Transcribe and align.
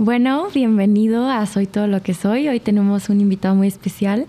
Bueno, 0.00 0.46
bienvenido 0.54 1.28
a 1.28 1.44
Soy 1.46 1.66
todo 1.66 1.88
lo 1.88 2.00
que 2.02 2.14
soy. 2.14 2.46
Hoy 2.46 2.60
tenemos 2.60 3.08
un 3.08 3.20
invitado 3.20 3.56
muy 3.56 3.66
especial, 3.66 4.26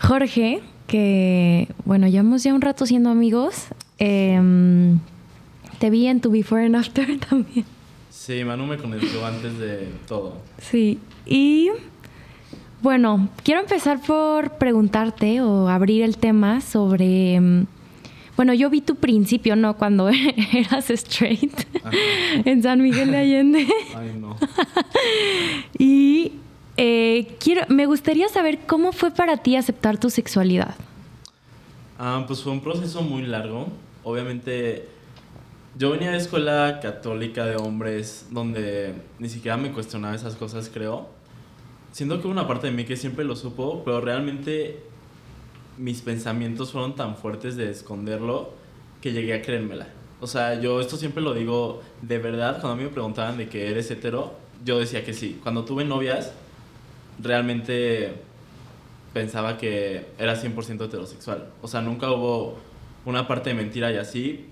Jorge, 0.00 0.60
que, 0.86 1.66
bueno, 1.84 2.06
llevamos 2.06 2.44
ya 2.44 2.54
un 2.54 2.60
rato 2.60 2.86
siendo 2.86 3.10
amigos. 3.10 3.66
Em, 3.98 5.00
te 5.80 5.90
vi 5.90 6.06
en 6.06 6.20
tu 6.20 6.30
Before 6.30 6.64
and 6.64 6.76
After 6.76 7.18
también. 7.28 7.66
Sí, 8.08 8.44
Manu 8.44 8.66
me 8.66 8.76
conectó 8.76 9.26
antes 9.26 9.58
de 9.58 9.88
todo. 10.06 10.34
Sí, 10.58 11.00
y 11.26 11.70
bueno, 12.80 13.28
quiero 13.42 13.60
empezar 13.60 14.00
por 14.00 14.58
preguntarte 14.58 15.40
o 15.40 15.68
abrir 15.68 16.04
el 16.04 16.18
tema 16.18 16.60
sobre... 16.60 17.66
Bueno, 18.38 18.54
yo 18.54 18.70
vi 18.70 18.82
tu 18.82 18.94
principio, 18.94 19.56
¿no? 19.56 19.76
Cuando 19.76 20.08
eras 20.52 20.90
straight 20.90 21.60
en 22.44 22.62
San 22.62 22.80
Miguel 22.80 23.10
de 23.10 23.16
Allende. 23.16 23.66
Ay, 23.96 24.16
no. 24.16 24.36
y 25.76 26.34
eh, 26.76 27.34
quiero, 27.40 27.62
me 27.68 27.86
gustaría 27.86 28.28
saber 28.28 28.60
cómo 28.64 28.92
fue 28.92 29.10
para 29.10 29.38
ti 29.38 29.56
aceptar 29.56 29.98
tu 29.98 30.08
sexualidad. 30.08 30.76
Ah, 31.98 32.22
pues 32.28 32.40
fue 32.44 32.52
un 32.52 32.60
proceso 32.60 33.02
muy 33.02 33.22
largo. 33.22 33.66
Obviamente, 34.04 34.86
yo 35.76 35.90
venía 35.90 36.12
de 36.12 36.18
escuela 36.18 36.78
católica 36.80 37.44
de 37.44 37.56
hombres 37.56 38.28
donde 38.30 38.94
ni 39.18 39.28
siquiera 39.28 39.56
me 39.56 39.72
cuestionaba 39.72 40.14
esas 40.14 40.36
cosas, 40.36 40.70
creo. 40.72 41.08
Siento 41.90 42.20
que 42.20 42.28
hubo 42.28 42.32
una 42.34 42.46
parte 42.46 42.68
de 42.68 42.72
mí 42.72 42.84
que 42.84 42.96
siempre 42.96 43.24
lo 43.24 43.34
supo, 43.34 43.82
pero 43.84 44.00
realmente 44.00 44.80
mis 45.78 46.02
pensamientos 46.02 46.72
fueron 46.72 46.94
tan 46.94 47.16
fuertes 47.16 47.56
de 47.56 47.70
esconderlo 47.70 48.52
que 49.00 49.12
llegué 49.12 49.34
a 49.34 49.42
creérmela. 49.42 49.88
O 50.20 50.26
sea, 50.26 50.60
yo 50.60 50.80
esto 50.80 50.96
siempre 50.96 51.22
lo 51.22 51.32
digo 51.32 51.80
de 52.02 52.18
verdad, 52.18 52.60
cuando 52.60 52.70
a 52.72 52.76
mí 52.76 52.82
me 52.82 52.90
preguntaban 52.90 53.38
de 53.38 53.48
que 53.48 53.70
eres 53.70 53.90
hetero, 53.90 54.34
yo 54.64 54.78
decía 54.78 55.04
que 55.04 55.14
sí. 55.14 55.38
Cuando 55.42 55.64
tuve 55.64 55.84
novias, 55.84 56.32
realmente 57.20 58.14
pensaba 59.12 59.56
que 59.56 60.06
era 60.18 60.34
100% 60.40 60.84
heterosexual. 60.84 61.50
O 61.62 61.68
sea, 61.68 61.80
nunca 61.80 62.10
hubo 62.10 62.58
una 63.04 63.28
parte 63.28 63.50
de 63.50 63.56
mentira 63.56 63.92
y 63.92 63.96
así. 63.96 64.46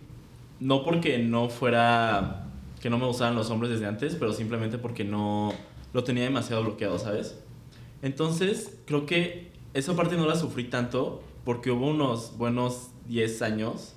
No 0.60 0.84
porque 0.84 1.18
no 1.18 1.48
fuera, 1.48 2.46
que 2.80 2.88
no 2.88 2.98
me 2.98 3.06
gustaran 3.06 3.34
los 3.34 3.50
hombres 3.50 3.72
desde 3.72 3.86
antes, 3.86 4.14
pero 4.14 4.32
simplemente 4.32 4.78
porque 4.78 5.04
no 5.04 5.52
lo 5.92 6.04
tenía 6.04 6.24
demasiado 6.24 6.62
bloqueado, 6.62 6.98
¿sabes? 6.98 7.38
Entonces, 8.02 8.78
creo 8.86 9.04
que 9.04 9.45
esa 9.76 9.94
parte 9.94 10.16
no 10.16 10.26
la 10.26 10.36
sufrí 10.36 10.64
tanto 10.64 11.22
porque 11.44 11.70
hubo 11.70 11.88
unos 11.88 12.32
buenos 12.38 12.88
10 13.08 13.42
años 13.42 13.92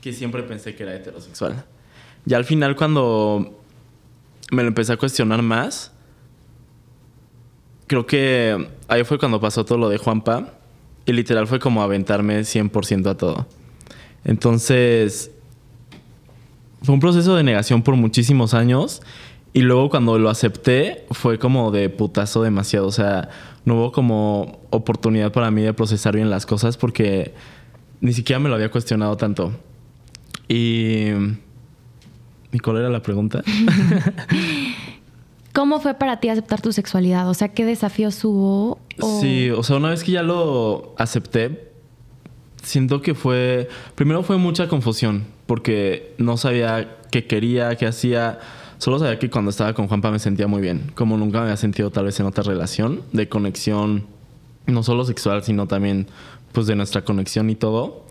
que 0.00 0.12
siempre 0.12 0.42
pensé 0.42 0.74
que 0.74 0.82
era 0.82 0.94
heterosexual. 0.94 1.64
Y 2.24 2.32
al 2.34 2.44
final 2.44 2.74
cuando 2.74 3.60
me 4.50 4.62
lo 4.62 4.68
empecé 4.68 4.94
a 4.94 4.96
cuestionar 4.96 5.42
más, 5.42 5.92
creo 7.86 8.06
que 8.06 8.68
ahí 8.88 9.04
fue 9.04 9.18
cuando 9.18 9.40
pasó 9.40 9.64
todo 9.64 9.76
lo 9.76 9.90
de 9.90 9.98
Juanpa 9.98 10.54
y 11.04 11.12
literal 11.12 11.46
fue 11.46 11.58
como 11.58 11.82
aventarme 11.82 12.40
100% 12.40 13.10
a 13.10 13.16
todo. 13.16 13.46
Entonces, 14.24 15.32
fue 16.82 16.94
un 16.94 17.00
proceso 17.00 17.36
de 17.36 17.42
negación 17.42 17.82
por 17.82 17.94
muchísimos 17.96 18.54
años 18.54 19.02
y 19.54 19.60
luego 19.60 19.90
cuando 19.90 20.18
lo 20.18 20.30
acepté 20.30 21.04
fue 21.10 21.38
como 21.38 21.70
de 21.70 21.90
putazo 21.90 22.42
demasiado. 22.42 22.86
O 22.86 22.92
sea, 22.92 23.28
no 23.64 23.76
hubo 23.76 23.92
como 23.92 24.60
oportunidad 24.70 25.32
para 25.32 25.50
mí 25.50 25.62
de 25.62 25.74
procesar 25.74 26.14
bien 26.14 26.30
las 26.30 26.46
cosas 26.46 26.76
porque 26.76 27.34
ni 28.00 28.12
siquiera 28.14 28.40
me 28.40 28.48
lo 28.48 28.54
había 28.54 28.70
cuestionado 28.70 29.16
tanto. 29.16 29.52
Y... 30.48 31.08
¿Y 32.54 32.58
cuál 32.58 32.78
era 32.78 32.90
la 32.90 33.00
pregunta? 33.00 33.42
¿Cómo 35.54 35.80
fue 35.80 35.94
para 35.94 36.20
ti 36.20 36.28
aceptar 36.28 36.60
tu 36.60 36.72
sexualidad? 36.72 37.28
O 37.28 37.34
sea, 37.34 37.48
¿qué 37.48 37.64
desafíos 37.64 38.22
hubo? 38.24 38.78
Sí, 39.20 39.50
o 39.50 39.62
sea, 39.62 39.76
una 39.76 39.90
vez 39.90 40.04
que 40.04 40.12
ya 40.12 40.22
lo 40.22 40.94
acepté, 40.98 41.72
siento 42.62 43.00
que 43.00 43.14
fue... 43.14 43.68
Primero 43.94 44.22
fue 44.22 44.36
mucha 44.36 44.68
confusión 44.68 45.24
porque 45.46 46.14
no 46.18 46.36
sabía 46.36 46.96
qué 47.10 47.26
quería, 47.26 47.74
qué 47.76 47.86
hacía 47.86 48.38
Solo 48.82 48.98
sabía 48.98 49.16
que 49.16 49.30
cuando 49.30 49.52
estaba 49.52 49.74
con 49.74 49.86
Juanpa 49.86 50.10
me 50.10 50.18
sentía 50.18 50.48
muy 50.48 50.60
bien, 50.60 50.90
como 50.96 51.16
nunca 51.16 51.38
me 51.38 51.44
había 51.44 51.56
sentido 51.56 51.92
tal 51.92 52.06
vez 52.06 52.18
en 52.18 52.26
otra 52.26 52.42
relación 52.42 53.02
de 53.12 53.28
conexión, 53.28 54.08
no 54.66 54.82
solo 54.82 55.04
sexual, 55.04 55.44
sino 55.44 55.68
también 55.68 56.08
pues 56.50 56.66
de 56.66 56.74
nuestra 56.74 57.04
conexión 57.04 57.48
y 57.48 57.54
todo. 57.54 58.04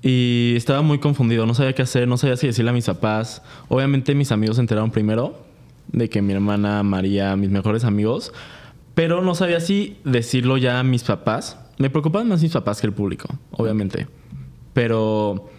Y 0.00 0.54
estaba 0.56 0.80
muy 0.80 0.98
confundido, 0.98 1.44
no 1.44 1.52
sabía 1.52 1.74
qué 1.74 1.82
hacer, 1.82 2.08
no 2.08 2.16
sabía 2.16 2.38
si 2.38 2.46
decirle 2.46 2.70
a 2.70 2.72
mis 2.72 2.86
papás. 2.86 3.42
Obviamente 3.68 4.14
mis 4.14 4.32
amigos 4.32 4.56
se 4.56 4.62
enteraron 4.62 4.90
primero 4.92 5.44
de 5.88 6.08
que 6.08 6.22
mi 6.22 6.32
hermana 6.32 6.82
María, 6.82 7.36
mis 7.36 7.50
mejores 7.50 7.84
amigos, 7.84 8.32
pero 8.94 9.20
no 9.20 9.34
sabía 9.34 9.60
si 9.60 9.98
decirlo 10.04 10.56
ya 10.56 10.80
a 10.80 10.84
mis 10.84 11.02
papás. 11.02 11.58
Me 11.76 11.90
preocupaban 11.90 12.28
más 12.28 12.40
mis 12.40 12.52
papás 12.52 12.80
que 12.80 12.86
el 12.86 12.94
público, 12.94 13.28
obviamente. 13.50 14.06
Pero 14.72 15.50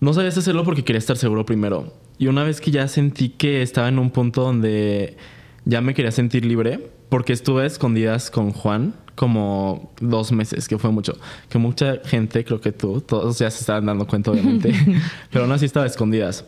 no 0.00 0.12
sabía 0.12 0.30
si 0.32 0.40
hacerlo 0.40 0.64
porque 0.64 0.84
quería 0.84 0.98
estar 0.98 1.16
seguro 1.16 1.46
primero. 1.46 2.03
Y 2.18 2.28
una 2.28 2.44
vez 2.44 2.60
que 2.60 2.70
ya 2.70 2.86
sentí 2.88 3.30
que 3.30 3.62
estaba 3.62 3.88
en 3.88 3.98
un 3.98 4.10
punto 4.10 4.42
donde 4.42 5.16
ya 5.64 5.80
me 5.80 5.94
quería 5.94 6.12
sentir 6.12 6.44
libre, 6.44 6.90
porque 7.08 7.32
estuve 7.32 7.66
escondidas 7.66 8.30
con 8.30 8.52
Juan 8.52 8.94
como 9.14 9.92
dos 10.00 10.32
meses, 10.32 10.68
que 10.68 10.78
fue 10.78 10.90
mucho. 10.90 11.16
Que 11.48 11.58
mucha 11.58 11.98
gente, 12.04 12.44
creo 12.44 12.60
que 12.60 12.72
tú, 12.72 13.00
todos 13.00 13.38
ya 13.38 13.50
se 13.50 13.60
estaban 13.60 13.86
dando 13.86 14.06
cuenta, 14.06 14.30
obviamente, 14.30 14.72
pero 15.30 15.44
aún 15.44 15.52
así 15.52 15.64
estaba 15.64 15.86
escondidas. 15.86 16.44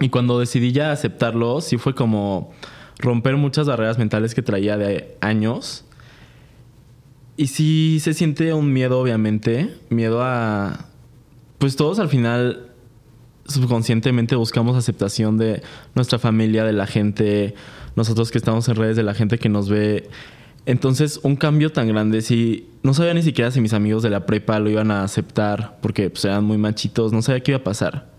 Y 0.00 0.08
cuando 0.08 0.38
decidí 0.38 0.72
ya 0.72 0.92
aceptarlo, 0.92 1.60
sí 1.60 1.76
fue 1.76 1.94
como 1.94 2.52
romper 2.98 3.36
muchas 3.36 3.66
barreras 3.66 3.98
mentales 3.98 4.34
que 4.34 4.42
traía 4.42 4.76
de 4.76 5.16
años. 5.20 5.84
Y 7.36 7.48
sí 7.48 7.98
se 8.00 8.14
siente 8.14 8.52
un 8.54 8.72
miedo, 8.72 8.98
obviamente, 9.00 9.74
miedo 9.88 10.22
a... 10.22 10.86
Pues 11.58 11.76
todos 11.76 11.98
al 11.98 12.08
final 12.08 12.69
subconscientemente 13.50 14.36
buscamos 14.36 14.76
aceptación 14.76 15.38
de 15.38 15.62
nuestra 15.94 16.18
familia, 16.18 16.64
de 16.64 16.72
la 16.72 16.86
gente, 16.86 17.54
nosotros 17.96 18.30
que 18.30 18.38
estamos 18.38 18.68
en 18.68 18.76
redes, 18.76 18.96
de 18.96 19.02
la 19.02 19.14
gente 19.14 19.38
que 19.38 19.48
nos 19.48 19.68
ve. 19.68 20.08
Entonces, 20.66 21.20
un 21.22 21.36
cambio 21.36 21.72
tan 21.72 21.88
grande, 21.88 22.22
si 22.22 22.68
no 22.82 22.94
sabía 22.94 23.14
ni 23.14 23.22
siquiera 23.22 23.50
si 23.50 23.60
mis 23.60 23.72
amigos 23.72 24.02
de 24.02 24.10
la 24.10 24.26
prepa 24.26 24.58
lo 24.58 24.70
iban 24.70 24.90
a 24.90 25.04
aceptar, 25.04 25.78
porque 25.80 26.10
pues, 26.10 26.24
eran 26.24 26.44
muy 26.44 26.58
machitos, 26.58 27.12
no 27.12 27.22
sabía 27.22 27.42
qué 27.42 27.52
iba 27.52 27.58
a 27.60 27.64
pasar. 27.64 28.10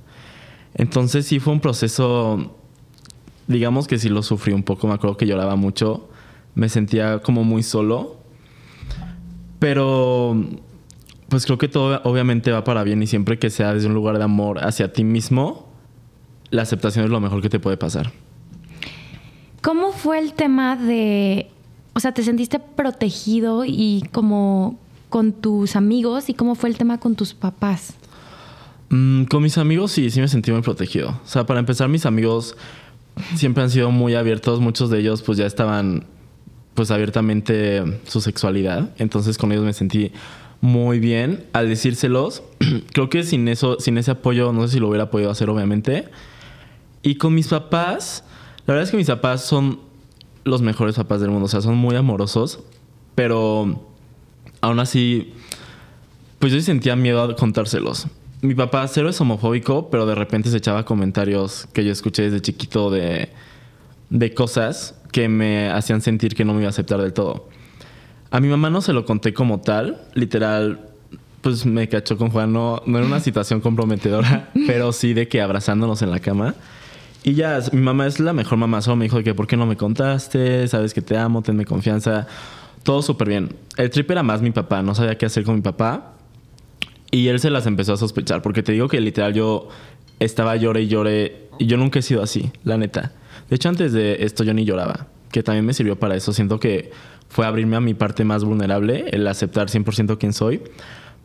Entonces, 0.74 1.26
sí 1.26 1.40
fue 1.40 1.54
un 1.54 1.60
proceso, 1.60 2.56
digamos 3.48 3.88
que 3.88 3.98
sí 3.98 4.10
lo 4.10 4.24
sufrí 4.24 4.54
un 4.54 4.64
poco, 4.64 4.88
me 4.88 4.94
acuerdo 4.94 5.18
que 5.18 5.26
lloraba 5.26 5.56
mucho, 5.56 6.10
me 6.56 6.70
sentía 6.70 7.20
como 7.20 7.44
muy 7.44 7.64
solo, 7.64 8.18
pero 9.60 10.36
pues 11.32 11.46
creo 11.46 11.58
que 11.58 11.70
todo 11.70 12.02
obviamente 12.04 12.52
va 12.52 12.66
para 12.66 12.84
bien 12.84 13.02
y 13.02 13.08
siempre 13.08 13.40
que 13.40 13.50
sea 13.50 13.74
desde 13.74 13.88
un 13.88 13.94
lugar 13.94 14.18
de 14.18 14.26
amor 14.26 14.62
hacia 14.66 14.92
ti 14.92 15.06
mismo, 15.06 15.66
la 16.50 16.64
aceptación 16.64 17.06
es 17.06 17.10
lo 17.10 17.22
mejor 17.22 17.42
que 17.42 17.48
te 17.48 17.58
puede 17.58 17.78
pasar. 17.78 18.12
¿Cómo 19.62 19.94
fue 19.94 20.20
el 20.20 20.34
tema 20.34 20.76
de, 20.76 21.48
o 21.94 22.02
sea, 22.02 22.12
te 22.14 22.22
sentiste 22.24 22.60
protegido 22.60 23.64
y 23.66 24.04
como 24.12 24.78
con 25.08 25.32
tus 25.32 25.78
amigos 25.78 26.28
y 26.28 26.34
cómo 26.34 26.56
fue 26.56 26.70
el 26.70 26.78
tema 26.78 27.00
con 27.00 27.16
tus 27.16 27.34
papás? 27.34 27.94
Mm, 28.90 29.24
con 29.24 29.42
mis 29.42 29.58
amigos 29.58 29.94
sí, 29.94 30.12
sí 30.12 30.20
me 30.20 30.28
sentí 30.28 30.52
muy 30.52 30.62
protegido. 30.62 31.12
O 31.24 31.28
sea, 31.28 31.46
para 31.46 31.62
empezar, 31.62 31.88
mis 31.88 32.06
amigos 32.06 32.58
siempre 33.36 33.64
han 33.64 33.70
sido 33.70 33.90
muy 33.90 34.16
abiertos, 34.16 34.60
muchos 34.60 34.90
de 34.90 35.00
ellos 35.00 35.22
pues 35.22 35.38
ya 35.38 35.46
estaban 35.46 36.04
pues 36.74 36.92
abiertamente 36.92 38.02
su 38.06 38.20
sexualidad, 38.20 38.90
entonces 38.98 39.38
con 39.38 39.54
ellos 39.54 39.64
me 39.64 39.72
sentí 39.72 40.12
muy 40.62 41.00
bien 41.00 41.46
al 41.54 41.68
decírselos. 41.68 42.44
Creo 42.94 43.10
que 43.10 43.24
sin 43.24 43.48
eso, 43.48 43.80
sin 43.80 43.98
ese 43.98 44.12
apoyo, 44.12 44.54
no 44.54 44.66
sé 44.68 44.74
si 44.74 44.80
lo 44.80 44.88
hubiera 44.88 45.10
podido 45.10 45.32
hacer, 45.32 45.50
obviamente. 45.50 46.08
Y 47.04 47.16
con 47.16 47.34
mis 47.34 47.48
papás, 47.48 48.24
la 48.68 48.76
verdad 48.76 48.84
es 48.84 48.92
que 48.92 48.98
mis 48.98 49.08
papás 49.08 49.44
son 49.44 49.80
los 50.44 50.62
mejores 50.62 50.96
papás 50.96 51.20
del 51.22 51.32
mundo, 51.32 51.46
o 51.46 51.50
sea, 51.50 51.62
son 51.62 51.76
muy 51.76 51.96
amorosos, 51.96 52.60
pero 53.16 53.84
aún 54.62 54.80
así, 54.80 55.34
pues 56.40 56.54
yo 56.54 56.62
sentía 56.62 56.96
miedo 56.96 57.22
a 57.22 57.36
contárselos. 57.36 58.08
Mi 58.42 58.56
papá 58.56 58.88
cero 58.88 59.10
es 59.10 59.22
homofóbico, 59.22 59.90
pero 59.90 60.06
de 60.06 60.16
repente 60.16 60.50
se 60.50 60.58
echaba 60.58 60.86
comentarios 60.86 61.68
que 61.74 61.84
yo 61.84 61.92
escuché 61.92 62.24
desde 62.24 62.42
chiquito 62.42 62.90
de, 62.90 63.30
de 64.10 64.34
cosas 64.34 64.96
que 65.12 65.28
me 65.28 65.70
hacían 65.70 66.02
sentir 66.02 66.34
que 66.34 66.44
no 66.46 66.54
me 66.54 66.60
iba 66.60 66.68
a 66.68 66.72
aceptar 66.72 67.02
del 67.02 67.14
todo. 67.14 67.50
A 68.32 68.40
mi 68.40 68.48
mamá 68.48 68.70
no 68.70 68.82
se 68.82 68.94
lo 68.94 69.06
conté 69.06 69.34
como 69.34 69.60
tal, 69.60 70.02
literal, 70.14 70.80
pues 71.42 71.66
me 71.66 71.90
cachó 71.90 72.18
con 72.18 72.30
Juan, 72.30 72.54
no, 72.54 72.82
no 72.86 72.98
era 72.98 73.06
una 73.06 73.20
situación 73.28 73.60
comprometedora, 73.60 74.50
pero 74.66 74.94
sí 74.94 75.14
de 75.14 75.28
que 75.28 75.42
abrazándonos 75.42 76.02
en 76.02 76.12
la 76.12 76.20
cama. 76.20 76.56
Y 77.24 77.34
ya, 77.34 77.60
mi 77.72 77.82
mamá 77.82 78.08
es 78.08 78.20
la 78.20 78.34
mejor 78.34 78.58
mamá, 78.58 78.82
solo 78.82 78.96
me 78.96 79.06
dijo 79.06 79.18
de 79.18 79.24
que, 79.24 79.36
¿por 79.36 79.48
qué 79.48 79.58
no 79.58 79.66
me 79.66 79.76
contaste? 79.76 80.68
Sabes 80.68 80.94
que 80.94 81.02
te 81.02 81.18
amo, 81.18 81.42
tenme 81.42 81.66
confianza. 81.66 82.26
Todo 82.84 83.04
súper 83.04 83.28
bien. 83.28 83.56
El 83.78 83.92
trip 83.92 84.10
era 84.10 84.24
más 84.24 84.42
mi 84.42 84.52
papá, 84.52 84.82
no 84.82 84.96
sabía 84.96 85.18
qué 85.18 85.28
hacer 85.28 85.44
con 85.44 85.56
mi 85.56 85.62
papá. 85.62 86.14
Y 87.12 87.28
él 87.28 87.40
se 87.40 87.50
las 87.50 87.68
empezó 87.68 87.94
a 87.94 87.98
sospechar, 87.98 88.42
porque 88.42 88.64
te 88.64 88.72
digo 88.72 88.88
que 88.88 89.02
literal 89.02 89.34
yo 89.34 89.68
estaba 90.20 90.56
llore 90.56 90.84
y 90.84 90.88
llore, 90.88 91.50
y 91.60 91.66
yo 91.66 91.78
nunca 91.78 92.00
he 92.00 92.02
sido 92.02 92.24
así, 92.24 92.50
la 92.64 92.78
neta. 92.78 93.12
De 93.50 93.58
hecho, 93.58 93.70
antes 93.70 93.92
de 93.92 94.24
esto 94.24 94.44
yo 94.46 94.54
ni 94.54 94.64
lloraba, 94.64 95.08
que 95.32 95.44
también 95.44 95.66
me 95.66 95.74
sirvió 95.74 96.00
para 96.00 96.16
eso. 96.16 96.32
Siento 96.32 96.60
que 96.60 96.92
fue 97.32 97.46
abrirme 97.46 97.78
a 97.78 97.80
mi 97.80 97.94
parte 97.94 98.26
más 98.26 98.44
vulnerable, 98.44 99.06
el 99.12 99.26
aceptar 99.26 99.68
100% 99.70 100.18
quién 100.18 100.34
soy. 100.34 100.62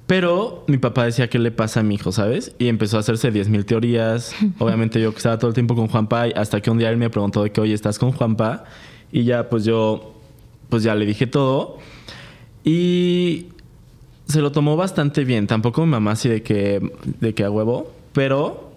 Pero 0.07 0.63
mi 0.69 0.79
papá 0.79 1.05
decía, 1.05 1.29
¿qué 1.29 1.41
le 1.41 1.51
pasa 1.51 1.81
a 1.81 1.83
mi 1.83 1.97
hijo, 1.97 2.13
sabes? 2.13 2.55
Y 2.61 2.69
empezó 2.69 2.97
a 2.97 3.01
hacerse 3.01 3.33
10.000 3.33 3.65
teorías. 3.65 4.33
Obviamente 4.61 5.01
yo 5.01 5.11
que 5.11 5.17
estaba 5.17 5.37
todo 5.37 5.49
el 5.49 5.55
tiempo 5.55 5.75
con 5.75 5.89
Juanpa, 5.89 6.27
hasta 6.37 6.61
que 6.61 6.71
un 6.71 6.79
día 6.79 6.91
él 6.91 6.97
me 6.97 7.11
preguntó 7.11 7.43
de 7.43 7.51
que, 7.51 7.61
oye, 7.61 7.75
¿estás 7.75 7.99
con 7.99 8.13
Juanpa? 8.13 8.65
Y 9.11 9.25
ya, 9.25 9.49
pues 9.49 9.65
yo, 9.65 10.15
pues 10.69 10.85
ya 10.85 10.95
le 10.95 11.07
dije 11.07 11.27
todo. 11.27 11.79
Y 12.63 13.49
se 14.29 14.41
lo 14.41 14.53
tomó 14.53 14.77
bastante 14.77 15.25
bien. 15.25 15.49
Tampoco 15.49 15.85
mi 15.85 15.91
mamá 15.91 16.13
así 16.13 16.29
de 16.29 16.45
que, 16.45 16.89
de 17.19 17.35
que 17.35 17.43
a 17.43 17.51
huevo, 17.51 17.93
pero 18.13 18.71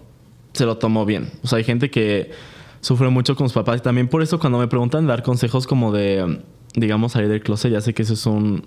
se 0.52 0.66
lo 0.66 0.78
tomó 0.78 1.06
bien. 1.06 1.30
O 1.44 1.46
sea, 1.46 1.58
hay 1.58 1.64
gente 1.64 1.90
que 1.90 2.32
sufre 2.80 3.08
mucho 3.08 3.36
con 3.36 3.48
sus 3.48 3.54
papás. 3.54 3.78
Y 3.78 3.82
también 3.84 4.08
por 4.08 4.20
eso 4.20 4.40
cuando 4.40 4.58
me 4.58 4.66
preguntan 4.66 5.06
dar 5.06 5.22
consejos 5.22 5.68
como 5.68 5.92
de, 5.92 6.40
digamos, 6.74 7.12
salir 7.12 7.28
del 7.28 7.42
closet, 7.42 7.72
ya 7.72 7.80
sé 7.80 7.94
que 7.94 8.02
eso 8.02 8.14
es 8.14 8.26
un 8.26 8.64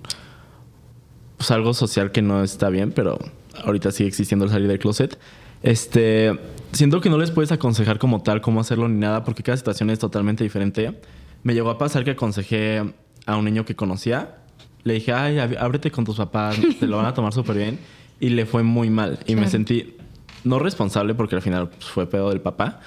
pues, 1.37 1.51
algo 1.51 1.73
social 1.73 2.11
que 2.11 2.21
no 2.21 2.43
está 2.43 2.69
bien, 2.69 2.91
pero 2.91 3.19
ahorita 3.65 3.91
sigue 3.91 4.07
existiendo 4.07 4.45
el 4.45 4.51
salir 4.51 4.67
del 4.67 4.79
closet. 4.79 5.17
Este, 5.61 6.37
siento 6.71 7.01
que 7.01 7.09
no 7.09 7.17
les 7.17 7.31
puedes 7.31 7.51
aconsejar 7.51 7.99
como 7.99 8.21
tal 8.21 8.41
cómo 8.41 8.61
hacerlo 8.61 8.87
ni 8.87 8.97
nada, 8.97 9.23
porque 9.23 9.43
cada 9.43 9.57
situación 9.57 9.89
es 9.89 9.99
totalmente 9.99 10.43
diferente. 10.43 10.99
Me 11.43 11.53
llegó 11.53 11.69
a 11.69 11.77
pasar 11.77 12.03
que 12.03 12.11
aconsejé 12.11 12.93
a 13.25 13.37
un 13.37 13.45
niño 13.45 13.65
que 13.65 13.75
conocía. 13.75 14.37
Le 14.83 14.95
dije, 14.95 15.13
ay, 15.13 15.37
ábrete 15.37 15.91
con 15.91 16.05
tus 16.05 16.17
papás, 16.17 16.57
te 16.79 16.87
lo 16.87 16.97
van 16.97 17.05
a 17.05 17.13
tomar 17.13 17.33
súper 17.33 17.57
bien. 17.57 17.79
Y 18.19 18.29
le 18.29 18.45
fue 18.45 18.63
muy 18.63 18.89
mal. 18.89 19.19
Y 19.25 19.35
me 19.35 19.49
sentí 19.49 19.95
no 20.43 20.59
responsable, 20.59 21.13
porque 21.13 21.35
al 21.35 21.41
final 21.41 21.69
pues, 21.69 21.85
fue 21.85 22.09
pedo 22.09 22.29
del 22.29 22.41
papá. 22.41 22.79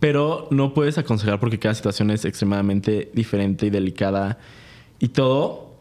Pero 0.00 0.48
no 0.50 0.74
puedes 0.74 0.98
aconsejar 0.98 1.38
porque 1.38 1.58
cada 1.58 1.74
situación 1.74 2.10
es 2.10 2.24
extremadamente 2.24 3.10
diferente 3.14 3.66
y 3.66 3.70
delicada 3.70 4.38
y 5.02 5.08
todo. 5.08 5.74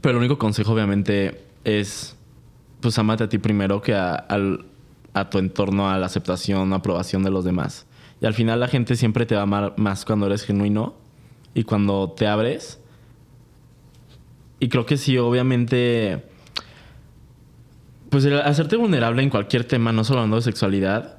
Pero 0.00 0.12
el 0.12 0.18
único 0.18 0.38
consejo, 0.38 0.72
obviamente, 0.72 1.44
es, 1.64 2.16
pues, 2.80 2.96
amate 2.98 3.24
a 3.24 3.28
ti 3.28 3.38
primero 3.38 3.82
que 3.82 3.92
a, 3.92 4.24
a 5.12 5.30
tu 5.30 5.38
entorno, 5.38 5.90
a 5.90 5.98
la 5.98 6.06
aceptación, 6.06 6.72
aprobación 6.72 7.24
de 7.24 7.30
los 7.30 7.44
demás. 7.44 7.86
Y 8.20 8.26
al 8.26 8.34
final 8.34 8.60
la 8.60 8.68
gente 8.68 8.94
siempre 8.94 9.26
te 9.26 9.34
va 9.34 9.40
a 9.40 9.44
amar 9.44 9.74
más 9.76 10.04
cuando 10.04 10.26
eres 10.26 10.44
genuino 10.44 10.94
y 11.54 11.64
cuando 11.64 12.12
te 12.16 12.28
abres. 12.28 12.80
Y 14.60 14.68
creo 14.68 14.86
que 14.86 14.96
sí, 14.96 15.18
obviamente, 15.18 16.22
pues 18.10 18.24
hacerte 18.26 18.76
vulnerable 18.76 19.22
en 19.22 19.30
cualquier 19.30 19.64
tema, 19.64 19.92
no 19.92 20.04
solo 20.04 20.20
hablando 20.20 20.36
de 20.36 20.42
sexualidad, 20.42 21.18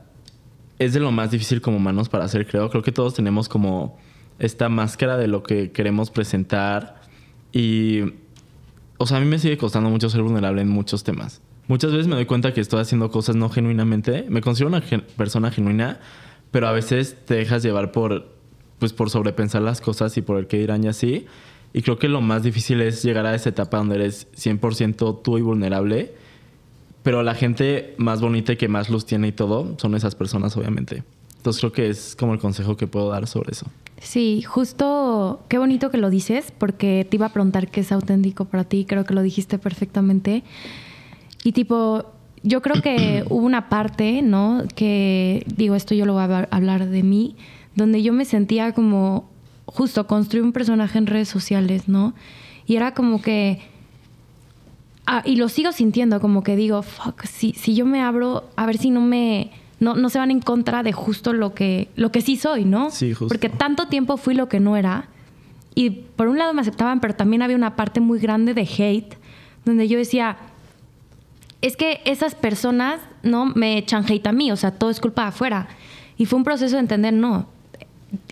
es 0.77 0.93
de 0.93 1.01
lo 1.01 1.11
más 1.11 1.31
difícil 1.31 1.59
como 1.59 1.75
humanos 1.75 2.07
para 2.07 2.23
hacer, 2.23 2.47
creo. 2.47 2.69
Creo 2.69 2.83
que 2.83 2.93
todos 2.93 3.15
tenemos 3.15 3.49
como 3.49 3.97
esta 4.39 4.69
máscara 4.69 5.17
de 5.17 5.27
lo 5.27 5.43
que 5.43 5.71
queremos 5.71 6.09
presentar 6.09 6.98
y 7.51 8.03
o 9.01 9.07
sea, 9.07 9.17
a 9.17 9.19
mí 9.21 9.25
me 9.25 9.39
sigue 9.39 9.57
costando 9.57 9.89
mucho 9.89 10.09
ser 10.09 10.21
vulnerable 10.21 10.61
en 10.61 10.67
muchos 10.67 11.05
temas. 11.05 11.41
Muchas 11.69 11.91
veces 11.91 12.07
me 12.07 12.15
doy 12.15 12.25
cuenta 12.25 12.53
que 12.53 12.59
estoy 12.59 12.81
haciendo 12.81 13.09
cosas 13.11 13.37
no 13.37 13.49
genuinamente. 13.49 14.25
Me 14.27 14.41
considero 14.41 14.67
una 14.67 14.83
persona 15.15 15.51
genuina, 15.51 16.01
pero 16.51 16.67
a 16.67 16.73
veces 16.73 17.15
te 17.25 17.35
dejas 17.35 17.63
llevar 17.63 17.93
por, 17.93 18.27
pues, 18.77 18.91
por 18.91 19.09
sobrepensar 19.09 19.61
las 19.61 19.79
cosas 19.79 20.17
y 20.17 20.21
por 20.21 20.37
el 20.37 20.47
que 20.47 20.57
dirán 20.57 20.83
y 20.83 20.89
así. 20.89 21.27
Y 21.71 21.81
creo 21.81 21.97
que 21.97 22.09
lo 22.09 22.19
más 22.19 22.43
difícil 22.43 22.81
es 22.81 23.01
llegar 23.01 23.25
a 23.25 23.33
esa 23.33 23.49
etapa 23.49 23.77
donde 23.77 23.95
eres 23.95 24.27
100% 24.33 25.21
tú 25.23 25.37
y 25.37 25.41
vulnerable. 25.41 26.13
Pero 27.01 27.23
la 27.23 27.35
gente 27.35 27.95
más 27.97 28.19
bonita 28.19 28.51
y 28.51 28.57
que 28.57 28.67
más 28.67 28.89
luz 28.89 29.05
tiene 29.05 29.29
y 29.29 29.31
todo 29.31 29.75
son 29.79 29.95
esas 29.95 30.13
personas, 30.13 30.57
obviamente. 30.57 31.03
Entonces 31.37 31.61
creo 31.61 31.71
que 31.71 31.87
es 31.87 32.17
como 32.17 32.33
el 32.33 32.39
consejo 32.39 32.75
que 32.75 32.87
puedo 32.87 33.09
dar 33.09 33.27
sobre 33.27 33.53
eso. 33.53 33.65
Sí, 34.01 34.43
justo, 34.43 35.41
qué 35.49 35.57
bonito 35.57 35.91
que 35.91 35.97
lo 35.97 36.09
dices, 36.09 36.53
porque 36.57 37.05
te 37.09 37.17
iba 37.17 37.27
a 37.27 37.33
preguntar 37.33 37.69
qué 37.69 37.81
es 37.81 37.91
auténtico 37.91 38.45
para 38.45 38.63
ti, 38.63 38.85
creo 38.85 39.03
que 39.03 39.13
lo 39.13 39.21
dijiste 39.21 39.57
perfectamente. 39.57 40.43
Y 41.43 41.51
tipo, 41.51 42.05
yo 42.43 42.61
creo 42.61 42.81
que 42.81 43.25
hubo 43.29 43.45
una 43.45 43.67
parte, 43.67 44.21
¿no? 44.21 44.63
Que, 44.75 45.43
digo, 45.47 45.75
esto 45.75 45.95
yo 45.95 46.05
lo 46.05 46.13
voy 46.13 46.23
a 46.23 46.47
hablar 46.51 46.87
de 46.87 47.03
mí, 47.03 47.35
donde 47.75 48.01
yo 48.01 48.13
me 48.13 48.23
sentía 48.25 48.73
como, 48.73 49.29
justo, 49.65 50.07
construir 50.07 50.43
un 50.43 50.53
personaje 50.53 50.97
en 50.97 51.05
redes 51.05 51.27
sociales, 51.27 51.87
¿no? 51.87 52.13
Y 52.65 52.75
era 52.75 52.93
como 52.93 53.21
que... 53.21 53.59
Ah, 55.05 55.23
y 55.25 55.37
lo 55.37 55.49
sigo 55.49 55.71
sintiendo, 55.71 56.21
como 56.21 56.43
que 56.43 56.55
digo, 56.55 56.83
fuck, 56.83 57.23
si, 57.25 57.53
si 57.53 57.73
yo 57.73 57.85
me 57.85 57.99
abro, 57.99 58.47
a 58.55 58.67
ver 58.67 58.77
si 58.77 58.91
no 58.91 59.01
me 59.01 59.49
no, 59.79 59.95
no 59.95 60.09
se 60.09 60.19
van 60.19 60.31
en 60.31 60.41
contra 60.41 60.83
de 60.83 60.91
justo 60.91 61.33
lo 61.33 61.53
que, 61.53 61.89
lo 61.95 62.11
que 62.11 62.21
sí 62.21 62.35
soy, 62.35 62.65
¿no? 62.65 62.91
Sí, 62.91 63.13
justo. 63.13 63.27
Porque 63.27 63.49
tanto 63.49 63.87
tiempo 63.87 64.17
fui 64.17 64.35
lo 64.35 64.49
que 64.49 64.59
no 64.59 64.75
era. 64.75 65.07
Y 65.75 65.89
por 65.89 66.27
un 66.27 66.37
lado 66.37 66.53
me 66.53 66.61
aceptaban, 66.61 66.99
pero 66.99 67.15
también 67.15 67.41
había 67.41 67.55
una 67.55 67.75
parte 67.75 68.01
muy 68.01 68.19
grande 68.19 68.53
de 68.53 68.61
hate, 68.61 69.15
donde 69.65 69.87
yo 69.87 69.97
decía, 69.97 70.37
es 71.61 71.77
que 71.77 72.01
esas 72.05 72.35
personas, 72.35 72.99
¿no? 73.23 73.45
Me 73.45 73.77
echan 73.77 74.03
hate 74.07 74.27
a 74.27 74.31
mí, 74.31 74.51
o 74.51 74.55
sea, 74.55 74.71
todo 74.71 74.89
es 74.89 74.99
culpa 74.99 75.23
de 75.23 75.27
afuera. 75.29 75.67
Y 76.17 76.25
fue 76.25 76.37
un 76.37 76.43
proceso 76.43 76.75
de 76.75 76.81
entender, 76.81 77.13
no, 77.13 77.47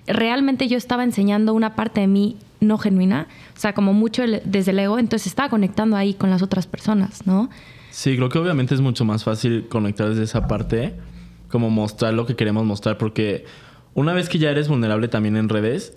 realmente 0.08 0.68
yo 0.68 0.78
estaba 0.78 1.04
enseñando 1.04 1.54
una 1.54 1.76
parte 1.76 2.02
de 2.02 2.08
mí 2.08 2.38
no 2.60 2.78
genuina, 2.78 3.28
o 3.56 3.60
sea, 3.60 3.74
como 3.74 3.94
mucho 3.94 4.24
desde 4.44 4.72
el 4.72 4.80
ego, 4.80 5.00
entonces 5.00 5.28
estaba 5.28 5.50
conectando 5.50 5.96
ahí 5.96 6.14
con 6.16 6.30
las 6.30 6.42
otras 6.42 6.66
personas, 6.66 7.26
¿no? 7.28 7.50
Sí, 7.92 8.16
creo 8.16 8.30
que 8.30 8.40
obviamente 8.40 8.74
es 8.74 8.82
mucho 8.82 9.06
más 9.06 9.24
fácil 9.24 9.68
conectar 9.70 10.10
desde 10.10 10.24
esa 10.24 10.48
parte 10.48 10.96
como 11.58 11.72
mostrar 11.72 12.14
lo 12.14 12.28
que 12.28 12.36
queremos 12.36 12.66
mostrar, 12.66 13.00
porque 13.00 13.44
una 13.96 14.14
vez 14.14 14.30
que 14.30 14.38
ya 14.38 14.52
eres 14.52 14.68
vulnerable 14.68 15.08
también 15.08 15.36
en 15.36 15.50
redes, 15.50 15.96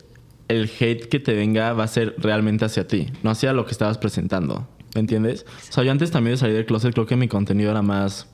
el 0.49 0.71
hate 0.81 1.07
que 1.07 1.21
te 1.21 1.35
venga 1.35 1.75
va 1.75 1.85
a 1.85 1.87
ser 1.87 2.15
realmente 2.17 2.65
hacia 2.65 2.89
ti, 2.89 3.09
no 3.23 3.29
hacia 3.29 3.53
lo 3.53 3.67
que 3.67 3.73
estabas 3.73 3.99
presentando. 3.99 4.67
¿Me 4.95 5.03
entiendes? 5.03 5.45
O 5.69 5.73
sea, 5.73 5.85
yo 5.85 5.93
antes 5.93 6.11
también 6.11 6.33
de 6.33 6.39
salir 6.39 6.57
del 6.57 6.65
closet 6.65 6.95
creo 6.95 7.05
que 7.05 7.15
mi 7.15 7.29
contenido 7.29 7.71
era 7.73 7.83
más, 7.83 8.27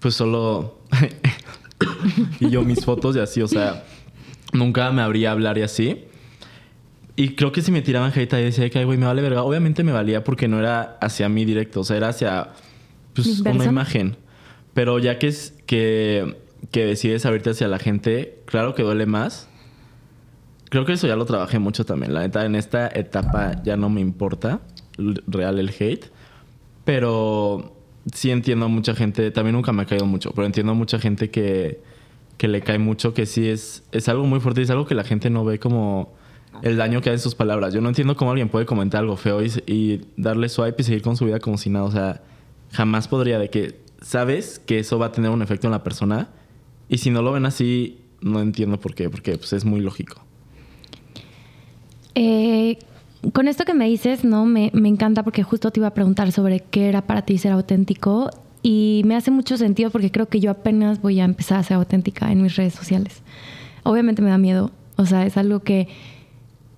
pues 0.00 0.16
solo... 0.16 0.80
y 2.40 2.50
yo 2.50 2.60
mis 2.60 2.84
fotos 2.84 3.16
y 3.16 3.20
así, 3.20 3.40
o 3.40 3.48
sea, 3.48 3.86
nunca 4.52 4.92
me 4.92 5.00
habría 5.00 5.32
hablar 5.32 5.56
y 5.56 5.62
así. 5.62 6.04
Y 7.16 7.36
creo 7.36 7.52
que 7.52 7.62
si 7.62 7.72
me 7.72 7.80
tiraban 7.80 8.12
hate 8.14 8.34
ahí 8.34 8.44
decía 8.44 8.68
que, 8.68 8.84
güey, 8.84 8.98
me 8.98 9.06
vale 9.06 9.22
verga. 9.22 9.44
Obviamente 9.44 9.82
me 9.82 9.92
valía 9.92 10.24
porque 10.24 10.46
no 10.46 10.58
era 10.58 10.98
hacia 11.00 11.30
mí 11.30 11.46
directo, 11.46 11.80
o 11.80 11.84
sea, 11.84 11.96
era 11.96 12.08
hacia 12.08 12.50
pues, 13.14 13.40
una 13.40 13.64
imagen. 13.64 14.18
Pero 14.74 14.98
ya 14.98 15.18
que 15.18 15.28
es 15.28 15.53
que, 15.66 16.36
que 16.70 16.84
decides 16.84 17.26
abrirte 17.26 17.50
hacia 17.50 17.68
la 17.68 17.78
gente, 17.78 18.42
claro 18.46 18.74
que 18.74 18.82
duele 18.82 19.06
más. 19.06 19.48
Creo 20.70 20.84
que 20.84 20.94
eso 20.94 21.06
ya 21.06 21.16
lo 21.16 21.24
trabajé 21.24 21.58
mucho 21.58 21.84
también. 21.84 22.14
La 22.14 22.20
neta, 22.20 22.44
en 22.44 22.56
esta 22.56 22.88
etapa 22.88 23.62
ya 23.62 23.76
no 23.76 23.90
me 23.90 24.00
importa 24.00 24.60
real 25.26 25.58
el 25.58 25.70
hate. 25.70 26.06
Pero 26.84 27.74
sí 28.12 28.30
entiendo 28.30 28.66
a 28.66 28.68
mucha 28.68 28.94
gente, 28.94 29.30
también 29.30 29.54
nunca 29.54 29.72
me 29.72 29.82
ha 29.82 29.86
caído 29.86 30.06
mucho, 30.06 30.32
pero 30.32 30.46
entiendo 30.46 30.72
a 30.72 30.74
mucha 30.74 30.98
gente 30.98 31.30
que, 31.30 31.80
que 32.36 32.48
le 32.48 32.60
cae 32.60 32.78
mucho, 32.78 33.14
que 33.14 33.26
sí 33.26 33.48
es, 33.48 33.84
es 33.92 34.08
algo 34.08 34.26
muy 34.26 34.40
fuerte 34.40 34.62
es 34.62 34.70
algo 34.70 34.86
que 34.86 34.94
la 34.94 35.04
gente 35.04 35.30
no 35.30 35.44
ve 35.44 35.58
como 35.58 36.14
el 36.62 36.76
daño 36.76 37.00
que 37.00 37.10
hay 37.10 37.14
en 37.14 37.20
sus 37.20 37.34
palabras. 37.34 37.72
Yo 37.72 37.80
no 37.80 37.88
entiendo 37.88 38.16
cómo 38.16 38.30
alguien 38.30 38.48
puede 38.48 38.66
comentar 38.66 39.00
algo 39.00 39.16
feo 39.16 39.42
y, 39.42 39.50
y 39.66 40.02
darle 40.16 40.48
swipe 40.48 40.82
y 40.82 40.84
seguir 40.84 41.02
con 41.02 41.16
su 41.16 41.24
vida 41.24 41.40
como 41.40 41.56
si 41.58 41.70
nada. 41.70 41.86
O 41.86 41.90
sea, 41.90 42.22
jamás 42.72 43.08
podría 43.08 43.38
de 43.38 43.50
que 43.50 43.83
sabes 44.04 44.60
que 44.60 44.78
eso 44.78 44.98
va 44.98 45.06
a 45.06 45.12
tener 45.12 45.30
un 45.30 45.42
efecto 45.42 45.66
en 45.66 45.72
la 45.72 45.82
persona. 45.82 46.28
Y 46.88 46.98
si 46.98 47.10
no 47.10 47.22
lo 47.22 47.32
ven 47.32 47.46
así, 47.46 47.98
no 48.20 48.40
entiendo 48.40 48.78
por 48.78 48.94
qué, 48.94 49.08
porque 49.08 49.36
pues, 49.36 49.52
es 49.52 49.64
muy 49.64 49.80
lógico. 49.80 50.20
Eh, 52.14 52.78
con 53.32 53.48
esto 53.48 53.64
que 53.64 53.74
me 53.74 53.86
dices, 53.86 54.24
no, 54.24 54.44
me, 54.44 54.70
me, 54.74 54.88
encanta 54.88 55.22
porque 55.22 55.42
justo 55.42 55.70
te 55.70 55.80
iba 55.80 55.88
a 55.88 55.94
preguntar 55.94 56.30
sobre 56.30 56.60
qué 56.60 56.88
era 56.88 57.02
para 57.02 57.22
ti 57.22 57.38
ser 57.38 57.52
auténtico 57.52 58.30
y 58.62 59.02
me 59.04 59.16
hace 59.16 59.30
mucho 59.30 59.56
sentido 59.56 59.90
porque 59.90 60.10
creo 60.10 60.28
que 60.28 60.40
yo 60.40 60.50
apenas 60.50 61.00
voy 61.00 61.20
a 61.20 61.24
empezar 61.24 61.58
a 61.58 61.62
ser 61.62 61.76
auténtica 61.76 62.30
en 62.30 62.42
mis 62.42 62.54
redes 62.56 62.74
sociales. 62.74 63.22
Obviamente 63.82 64.22
me 64.22 64.30
da 64.30 64.38
miedo, 64.38 64.70
o 64.96 65.06
sea, 65.06 65.26
es 65.26 65.36
algo 65.36 65.60
que 65.60 65.88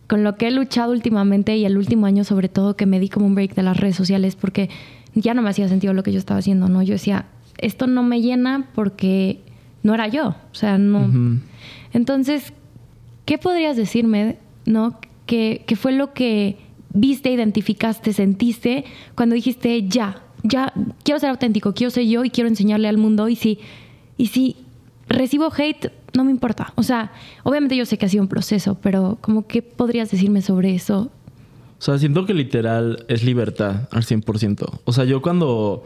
con 0.07 0.23
lo 0.23 0.37
que 0.37 0.47
he 0.47 0.51
luchado 0.53 0.93
últimamente 0.93 1.57
y 1.57 1.65
el 1.65 1.77
último 1.77 2.07
año 2.07 2.23
sobre 2.23 2.49
todo 2.49 2.77
que 2.77 2.87
me 2.87 3.01
di 3.01 3.09
como 3.09 3.27
un 3.27 3.35
break 3.35 3.55
de 3.55 3.63
las 3.65 3.77
redes 3.77 3.97
sociales 3.97 4.37
porque 4.37 4.71
ya 5.17 5.35
no 5.35 5.43
me 5.43 5.51
hacía 5.51 5.69
sentido 5.69 5.95
lo 5.95 6.03
que 6.03 6.13
yo 6.13 6.19
estaba 6.19 6.39
haciendo, 6.39 6.69
¿no? 6.69 6.83
Yo 6.83 6.93
decía, 6.93 7.25
esto 7.59 7.87
no 7.87 8.03
me 8.03 8.21
llena 8.21 8.69
porque 8.75 9.41
no 9.83 9.95
era 9.95 10.09
yo, 10.09 10.29
o 10.29 10.55
sea, 10.55 10.79
no. 10.79 11.41
Entonces, 11.93 12.53
¿qué 13.25 13.39
podrías 13.39 13.77
decirme, 13.77 14.37
¿no? 14.67 15.01
¿Qué, 15.25 15.65
fue 15.77 15.93
lo 15.93 16.13
que 16.13 16.59
viste, 16.93 17.31
identificaste, 17.31 18.13
sentiste 18.13 18.85
cuando 19.15 19.35
dijiste, 19.35 19.89
ya, 19.89 20.23
ya, 20.43 20.73
quiero 21.03 21.19
ser 21.19 21.31
auténtico, 21.31 21.73
quiero 21.73 21.91
ser 21.91 22.05
yo 22.05 22.25
y 22.25 22.31
quiero 22.31 22.49
enseñarle 22.49 22.89
al 22.89 22.99
mundo 22.99 23.29
y 23.29 23.37
si, 23.37 23.59
y 24.19 24.27
si 24.27 24.57
recibo 25.09 25.51
hate, 25.57 25.93
no 26.15 26.25
me 26.25 26.31
importa. 26.31 26.75
O 26.77 26.83
sea, 26.83 27.13
obviamente 27.43 27.75
yo 27.75 27.87
sé 27.87 27.97
que 27.97 28.07
ha 28.07 28.09
sido 28.09 28.23
un 28.23 28.29
proceso, 28.29 28.77
pero 28.83 29.19
como 29.23 29.47
qué 29.47 29.63
podrías 29.63 30.11
decirme 30.11 30.43
sobre 30.43 30.75
eso 30.75 31.11
o 31.79 31.83
sea, 31.83 31.99
siento 31.99 32.25
que 32.27 32.35
literal 32.35 33.05
es 33.09 33.25
libertad 33.25 33.89
al 33.91 34.03
100%. 34.03 34.81
O 34.85 34.93
sea, 34.93 35.05
yo 35.05 35.23
cuando... 35.23 35.85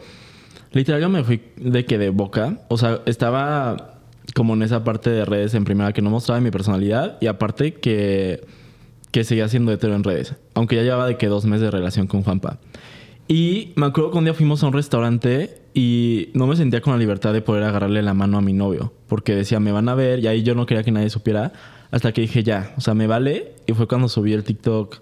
Literal 0.71 1.01
yo 1.01 1.09
me 1.09 1.23
fui 1.23 1.41
de 1.57 1.83
que 1.83 1.97
de 1.97 2.11
boca. 2.11 2.61
O 2.69 2.77
sea, 2.77 3.01
estaba 3.05 3.99
como 4.33 4.53
en 4.53 4.61
esa 4.63 4.83
parte 4.83 5.09
de 5.09 5.25
redes 5.25 5.53
en 5.53 5.65
primera 5.65 5.91
que 5.91 6.01
no 6.01 6.09
mostraba 6.09 6.39
mi 6.39 6.51
personalidad 6.51 7.17
y 7.19 7.27
aparte 7.27 7.73
que, 7.73 8.45
que 9.11 9.23
seguía 9.23 9.47
siendo 9.49 9.71
hetero 9.71 9.95
en 9.95 10.03
redes, 10.03 10.35
aunque 10.53 10.77
ya 10.77 10.83
llevaba 10.83 11.07
de 11.07 11.17
que 11.17 11.27
dos 11.27 11.45
meses 11.45 11.63
de 11.63 11.71
relación 11.71 12.07
con 12.07 12.23
Juanpa. 12.23 12.59
Y 13.27 13.73
me 13.75 13.85
acuerdo 13.85 14.11
que 14.11 14.17
un 14.17 14.23
día 14.25 14.33
fuimos 14.33 14.63
a 14.63 14.67
un 14.67 14.73
restaurante 14.73 15.61
y 15.73 16.29
no 16.33 16.47
me 16.47 16.55
sentía 16.55 16.81
con 16.81 16.93
la 16.93 16.99
libertad 16.99 17.33
de 17.33 17.41
poder 17.41 17.63
agarrarle 17.63 18.01
la 18.01 18.13
mano 18.13 18.37
a 18.37 18.41
mi 18.41 18.53
novio, 18.53 18.93
porque 19.07 19.35
decía, 19.35 19.59
me 19.59 19.71
van 19.71 19.89
a 19.89 19.95
ver, 19.95 20.19
y 20.19 20.27
ahí 20.27 20.43
yo 20.43 20.55
no 20.55 20.65
quería 20.65 20.83
que 20.83 20.91
nadie 20.91 21.09
supiera, 21.09 21.53
hasta 21.91 22.11
que 22.11 22.21
dije, 22.21 22.43
ya, 22.43 22.73
o 22.77 22.81
sea, 22.81 22.93
me 22.93 23.07
vale, 23.07 23.53
y 23.67 23.73
fue 23.73 23.87
cuando 23.87 24.09
subí 24.09 24.33
el 24.33 24.43
TikTok 24.43 24.99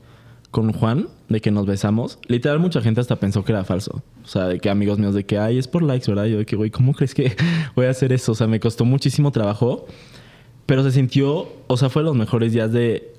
con 0.52 0.72
Juan, 0.74 1.08
de 1.28 1.42
que 1.42 1.52
nos 1.52 1.66
besamos. 1.66 2.20
Literal, 2.28 2.60
mucha 2.60 2.82
gente 2.82 3.02
hasta 3.02 3.18
pensó 3.18 3.44
que 3.44 3.52
era 3.52 3.64
falso. 3.64 4.02
O 4.24 4.28
sea, 4.28 4.46
de 4.48 4.60
que 4.60 4.70
amigos 4.70 4.98
míos, 4.98 5.14
de 5.14 5.26
que, 5.26 5.38
ay, 5.38 5.58
es 5.58 5.68
por 5.68 5.84
likes, 5.84 6.10
¿verdad? 6.10 6.26
Yo 6.26 6.40
de 6.40 6.46
que, 6.46 6.56
güey, 6.56 6.72
¿cómo 6.72 6.94
crees 6.94 7.14
que 7.14 7.36
voy 7.76 7.86
a 7.86 7.90
hacer 7.92 8.14
eso? 8.14 8.32
O 8.32 8.36
sea, 8.36 8.48
me 8.48 8.60
costó 8.60 8.86
muchísimo 8.86 9.32
trabajo, 9.32 9.86
pero 10.66 10.84
se 10.84 10.92
sintió, 10.92 11.48
o 11.68 11.78
sea, 11.78 11.90
fue 11.90 12.04
los 12.04 12.16
mejores 12.16 12.54
días 12.54 12.72
de 12.72 13.14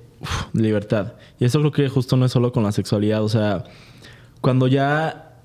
libertad. 0.53 1.13
Y 1.39 1.45
eso 1.45 1.59
creo 1.59 1.71
que 1.71 1.89
justo 1.89 2.17
no 2.17 2.25
es 2.25 2.31
solo 2.31 2.51
con 2.51 2.63
la 2.63 2.71
sexualidad, 2.71 3.23
o 3.23 3.29
sea 3.29 3.63
cuando 4.41 4.67
ya 4.67 5.37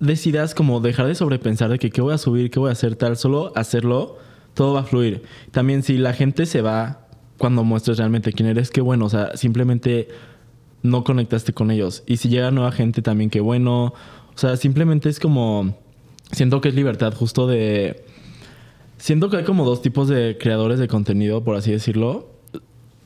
decidas 0.00 0.54
como 0.54 0.80
dejar 0.80 1.06
de 1.06 1.14
sobrepensar 1.14 1.70
de 1.70 1.78
que 1.78 1.90
qué 1.90 2.00
voy 2.00 2.14
a 2.14 2.18
subir, 2.18 2.50
qué 2.50 2.60
voy 2.60 2.70
a 2.70 2.72
hacer 2.72 2.96
tal, 2.96 3.16
solo 3.16 3.52
hacerlo, 3.56 4.18
todo 4.54 4.74
va 4.74 4.80
a 4.80 4.84
fluir. 4.84 5.22
También 5.50 5.82
si 5.82 5.98
la 5.98 6.12
gente 6.12 6.46
se 6.46 6.62
va 6.62 7.06
cuando 7.36 7.64
muestres 7.64 7.98
realmente 7.98 8.32
quién 8.32 8.48
eres, 8.48 8.70
qué 8.70 8.80
bueno, 8.80 9.06
o 9.06 9.08
sea, 9.08 9.36
simplemente 9.36 10.08
no 10.84 11.02
conectaste 11.02 11.52
con 11.52 11.72
ellos. 11.72 12.04
Y 12.06 12.18
si 12.18 12.28
llega 12.28 12.52
nueva 12.52 12.70
gente 12.70 13.02
también, 13.02 13.30
qué 13.30 13.40
bueno. 13.40 13.94
O 14.34 14.38
sea, 14.38 14.56
simplemente 14.56 15.08
es 15.08 15.18
como, 15.18 15.76
siento 16.30 16.60
que 16.60 16.68
es 16.68 16.76
libertad 16.76 17.12
justo 17.12 17.48
de... 17.48 18.04
Siento 18.98 19.28
que 19.28 19.38
hay 19.38 19.44
como 19.44 19.64
dos 19.64 19.82
tipos 19.82 20.06
de 20.06 20.38
creadores 20.38 20.78
de 20.78 20.86
contenido, 20.86 21.42
por 21.42 21.56
así 21.56 21.72
decirlo 21.72 22.34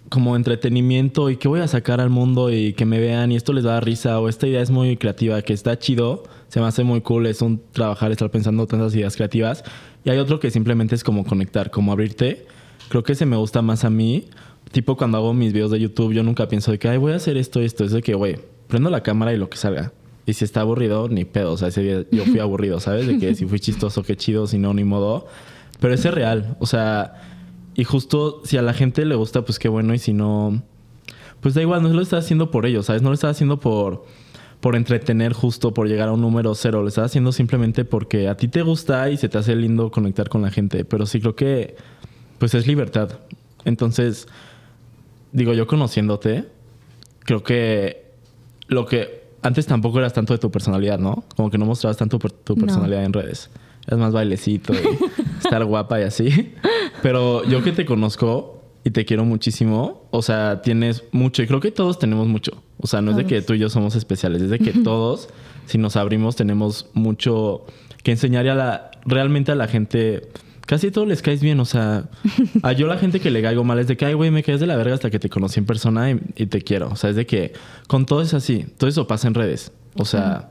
como 0.09 0.37
entretenimiento 0.37 1.31
y 1.31 1.37
que 1.37 1.49
voy 1.49 1.61
a 1.61 1.69
sacar 1.69 2.01
al 2.01 2.11
mundo 2.11 2.51
y 2.51 2.73
que 2.73 2.87
me 2.87 2.99
vean 2.99 3.33
y 3.33 3.37
esto 3.37 3.53
les 3.53 3.65
da 3.65 3.81
risa 3.81 4.19
o 4.21 4.29
esta 4.29 4.47
idea 4.47 4.63
es 4.63 4.71
muy 4.71 4.97
creativa, 4.97 5.43
que 5.43 5.53
está 5.53 5.79
chido, 5.79 6.25
se 6.49 6.61
me 6.61 6.67
hace 6.67 6.85
muy 6.85 7.01
cool, 7.03 7.27
es 7.27 7.43
un 7.43 7.61
trabajar, 7.73 8.11
estar 8.11 8.31
pensando 8.31 8.67
tantas 8.67 8.95
ideas 8.95 9.17
creativas. 9.17 9.65
Y 10.05 10.11
hay 10.11 10.19
otro 10.19 10.41
que 10.41 10.51
simplemente 10.51 10.95
es 10.95 11.05
como 11.05 11.25
conectar, 11.25 11.71
como 11.71 11.93
abrirte. 11.93 12.47
Creo 12.89 13.03
que 13.03 13.13
ese 13.13 13.27
me 13.27 13.37
gusta 13.37 13.61
más 13.61 13.85
a 13.85 13.91
mí. 13.91 14.29
Tipo 14.73 14.97
cuando 14.97 15.19
hago 15.19 15.33
mis 15.35 15.53
videos 15.53 15.71
de 15.71 15.81
YouTube, 15.81 16.13
yo 16.13 16.23
nunca 16.23 16.49
pienso 16.49 16.71
de 16.71 16.79
que, 16.79 16.89
ay, 16.89 16.99
voy 16.99 17.13
a 17.13 17.17
hacer 17.17 17.37
esto, 17.37 17.61
esto. 17.61 17.85
Es 17.85 17.93
de 17.93 18.03
que, 18.03 18.15
güey, 18.15 18.37
prendo 18.67 18.91
la 18.91 19.03
cámara 19.03 19.33
y 19.33 19.37
lo 19.37 19.49
que 19.49 19.57
salga. 19.57 19.93
Y 20.27 20.35
si 20.35 20.45
está 20.45 20.61
aburrido, 20.61 21.09
ni 21.09 21.25
pedo. 21.25 21.53
O 21.53 21.57
sea, 21.57 21.69
ese 21.69 21.83
día 21.83 22.05
yo 22.11 22.25
fui 22.25 22.39
aburrido, 22.39 22.81
¿sabes? 22.81 23.07
De 23.07 23.19
que 23.19 23.35
si 23.35 23.47
fui 23.47 23.61
chistoso, 23.61 24.03
qué 24.03 24.17
chido, 24.17 24.47
si 24.47 24.59
no, 24.59 24.75
ni 24.75 24.85
modo. 24.85 25.27
Pero 25.81 25.95
ese 25.95 26.09
es 26.09 26.15
real. 26.15 26.57
O 26.61 26.67
sea, 26.67 27.15
y 27.75 27.85
justo 27.85 28.43
si 28.45 28.59
a 28.59 28.63
la 28.63 28.75
gente 28.75 29.07
le 29.07 29.15
gusta, 29.15 29.43
pues 29.43 29.59
qué 29.59 29.69
bueno. 29.69 29.95
Y 29.95 29.99
si 29.99 30.13
no, 30.13 30.63
pues 31.41 31.55
da 31.55 31.63
igual, 31.63 31.83
no 31.83 31.89
lo 31.89 32.03
estás 32.03 32.25
haciendo 32.25 32.51
por 32.51 32.67
ellos, 32.67 32.87
¿sabes? 32.87 33.01
No 33.01 33.09
lo 33.09 33.15
estás 33.15 33.31
haciendo 33.31 33.59
por, 33.59 34.05
por 34.61 34.77
entretener 34.77 35.33
justo, 35.33 35.73
por 35.73 35.89
llegar 35.89 36.09
a 36.09 36.13
un 36.13 36.21
número 36.21 36.55
cero. 36.55 36.83
Lo 36.83 36.89
estás 36.89 37.07
haciendo 37.07 37.33
simplemente 37.33 37.87
porque 37.87 38.29
a 38.29 38.37
ti 38.37 38.49
te 38.49 38.61
gusta 38.61 39.09
y 39.09 39.17
se 39.17 39.31
te 39.31 39.39
hace 39.39 39.57
lindo 39.57 39.91
conectar 39.91 40.29
con 40.29 40.43
la 40.43 40.51
gente. 40.51 40.85
Pero 40.85 41.07
sí 41.07 41.21
creo 41.21 41.37
que, 41.37 41.77
pues 42.39 42.53
es 42.55 42.67
libertad. 42.67 43.21
Entonces, 43.65 44.29
digo, 45.33 45.55
yo 45.55 45.67
conociéndote, 45.67 46.47
creo 47.21 47.43
que 47.43 48.07
lo 48.69 48.87
que 48.87 49.29
antes 49.43 49.67
tampoco 49.67 49.99
eras 49.99 50.13
tanto 50.13 50.33
de 50.33 50.39
tu 50.39 50.51
personalidad, 50.51 50.99
¿no? 50.99 51.25
Como 51.37 51.51
que 51.51 51.59
no 51.59 51.67
mostrabas 51.67 51.97
tanto 51.97 52.19
tu 52.19 52.57
personalidad 52.57 53.05
en 53.05 53.13
redes. 53.13 53.51
Es 53.87 53.97
más 53.97 54.13
bailecito 54.13 54.75
y 54.75 54.79
estar 55.43 55.65
guapa 55.65 56.01
y 56.01 56.05
así. 56.05 56.55
Pero 57.03 57.45
yo 57.45 57.63
que 57.63 57.73
te 57.73 57.87
conozco 57.87 58.63
y 58.85 58.91
te 58.91 59.05
quiero 59.05 59.25
muchísimo, 59.25 60.07
o 60.11 60.23
sea, 60.23 60.63
tienes 60.63 61.05
mucho 61.13 61.43
y 61.43 61.47
creo 61.47 61.61
que 61.61 61.71
todos 61.71 61.99
tenemos 61.99 62.27
mucho. 62.27 62.63
O 62.81 62.87
sea, 62.87 63.01
no 63.03 63.13
es 63.13 63.17
de 63.17 63.27
que 63.27 63.43
tú 63.43 63.55
y 63.55 63.59
yo 63.59 63.69
somos 63.69 63.97
especiales, 63.97 64.43
es 64.43 64.51
de 64.51 64.59
que 64.59 64.73
todos, 64.73 65.29
si 65.67 65.79
nos 65.79 65.97
abrimos, 65.97 66.37
tenemos 66.37 66.89
mucho 66.95 67.65
que 68.03 68.13
enseñar 68.13 68.47
a 68.49 68.55
la, 68.55 68.91
realmente 69.05 69.53
a 69.53 69.55
la 69.55 69.69
gente. 69.69 70.29
Casi 70.69 70.91
todos 70.91 71.09
les 71.09 71.23
caes 71.23 71.41
bien, 71.41 71.59
o 71.61 71.65
sea, 71.65 72.05
a 72.63 72.73
yo 72.73 72.87
la 72.87 72.99
gente 72.99 73.21
que 73.21 73.31
le 73.31 73.41
caigo 73.41 73.65
mal 73.65 73.79
es 73.79 73.87
de 73.87 73.97
que, 73.97 74.05
ay, 74.05 74.13
güey, 74.13 74.31
me 74.31 74.43
caes 74.43 74.61
de 74.61 74.67
la 74.67 74.77
verga 74.77 74.93
hasta 74.93 75.09
que 75.09 75.19
te 75.19 75.31
conocí 75.31 75.61
en 75.61 75.65
persona 75.65 76.11
y, 76.11 76.21
y, 76.37 76.45
te 76.45 76.61
quiero. 76.61 76.91
O 76.91 76.97
sea, 76.97 77.09
es 77.09 77.17
de 77.17 77.25
que 77.25 77.55
con 77.87 78.05
todo 78.05 78.21
es 78.21 78.35
así, 78.35 78.67
todo 78.77 78.91
eso 78.91 79.07
pasa 79.07 79.29
en 79.29 79.35
redes. 79.35 79.73
O 79.95 80.05
sea, 80.05 80.51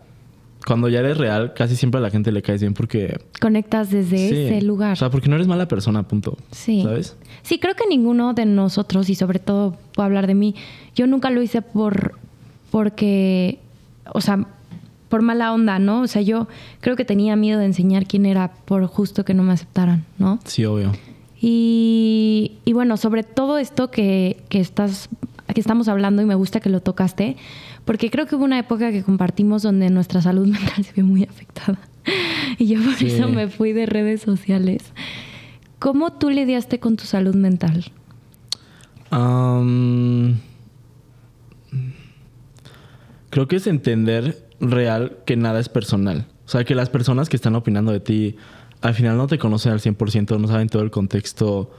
cuando 0.66 0.90
ya 0.90 1.02
eres 1.02 1.18
real, 1.18 1.54
casi 1.54 1.76
siempre 1.76 2.00
a 2.00 2.02
la 2.02 2.10
gente 2.10 2.32
le 2.32 2.42
caes 2.42 2.62
bien 2.62 2.74
porque... 2.74 3.22
Conectas 3.40 3.92
desde 3.92 4.48
ese 4.48 4.66
lugar. 4.66 4.94
O 4.94 4.96
sea, 4.96 5.12
porque 5.12 5.30
no 5.30 5.36
eres 5.36 5.46
mala 5.46 5.68
persona, 5.68 6.02
punto. 6.08 6.36
Sí. 6.50 6.82
¿Sabes? 6.82 7.16
Sí, 7.44 7.60
creo 7.60 7.76
que 7.76 7.86
ninguno 7.86 8.34
de 8.34 8.48
nosotros, 8.48 9.12
y 9.12 9.14
sobre 9.14 9.38
todo 9.38 9.78
puedo 9.94 10.08
hablar 10.08 10.26
de 10.26 10.34
mí, 10.34 10.56
yo 10.96 11.06
nunca 11.06 11.30
lo 11.30 11.44
hice 11.44 11.62
por... 11.62 12.18
porque... 12.72 13.60
O 14.16 14.20
sea, 14.22 14.48
por 15.10 15.22
mala 15.22 15.54
onda, 15.54 15.80
¿no? 15.80 16.02
O 16.02 16.08
sea, 16.08 16.22
yo 16.22 16.48
creo 16.82 16.96
que 16.96 17.06
tenía 17.06 17.36
miedo 17.36 17.60
de 17.60 17.66
enseñar 17.66 18.06
quién 18.06 18.26
era 18.26 18.52
por 18.52 18.86
justo 18.88 19.26
que 19.26 19.34
no 19.34 19.44
me 19.44 19.54
aceptaran, 19.54 20.06
¿no? 20.18 20.40
Sí, 20.46 20.66
obvio. 20.66 20.92
Y, 21.40 22.54
y 22.66 22.74
bueno, 22.74 22.98
sobre 22.98 23.24
todo 23.24 23.58
esto 23.58 23.92
que, 23.92 24.44
que, 24.50 24.60
estás, 24.60 25.10
que 25.54 25.60
estamos 25.60 25.88
hablando 25.88 26.22
y 26.22 26.26
me 26.26 26.36
gusta 26.36 26.60
que 26.60 26.70
lo 26.70 26.82
tocaste, 26.82 27.38
porque 27.86 28.10
creo 28.10 28.26
que 28.26 28.36
hubo 28.36 28.44
una 28.44 28.60
época 28.60 28.92
que 28.92 29.04
compartimos 29.04 29.62
donde 29.62 29.90
nuestra 29.90 30.22
salud 30.22 30.48
mental 30.48 30.84
se 30.84 30.94
vio 30.94 31.06
muy 31.06 31.24
afectada. 31.24 31.80
Y 32.58 32.68
yo 32.68 32.82
por 32.82 33.04
eso 33.04 33.28
me 33.28 33.50
fui 33.50 33.74
de 33.74 33.86
redes 33.86 34.22
sociales. 34.22 34.82
¿Cómo 35.80 36.14
tú 36.14 36.30
lidiaste 36.30 36.80
con 36.80 36.96
tu 36.98 37.06
salud 37.06 37.36
mental? 37.36 37.92
creo 43.30 43.48
que 43.48 43.56
es 43.56 43.68
entender 43.68 44.47
real 44.60 45.18
que 45.26 45.36
nada 45.36 45.60
es 45.60 45.70
personal. 45.70 46.28
O 46.46 46.50
sea, 46.50 46.64
que 46.64 46.76
las 46.76 46.90
personas 46.90 47.30
que 47.30 47.36
están 47.36 47.56
opinando 47.56 47.92
de 47.92 48.00
ti 48.00 48.38
al 48.82 48.94
final 48.94 49.18
no 49.18 49.28
te 49.28 49.38
conocen 49.38 49.72
al 49.72 49.80
100%, 49.80 50.40
no 50.40 50.48
saben 50.48 50.70
todo 50.70 50.84
el 50.84 50.92
contexto. 50.92 51.72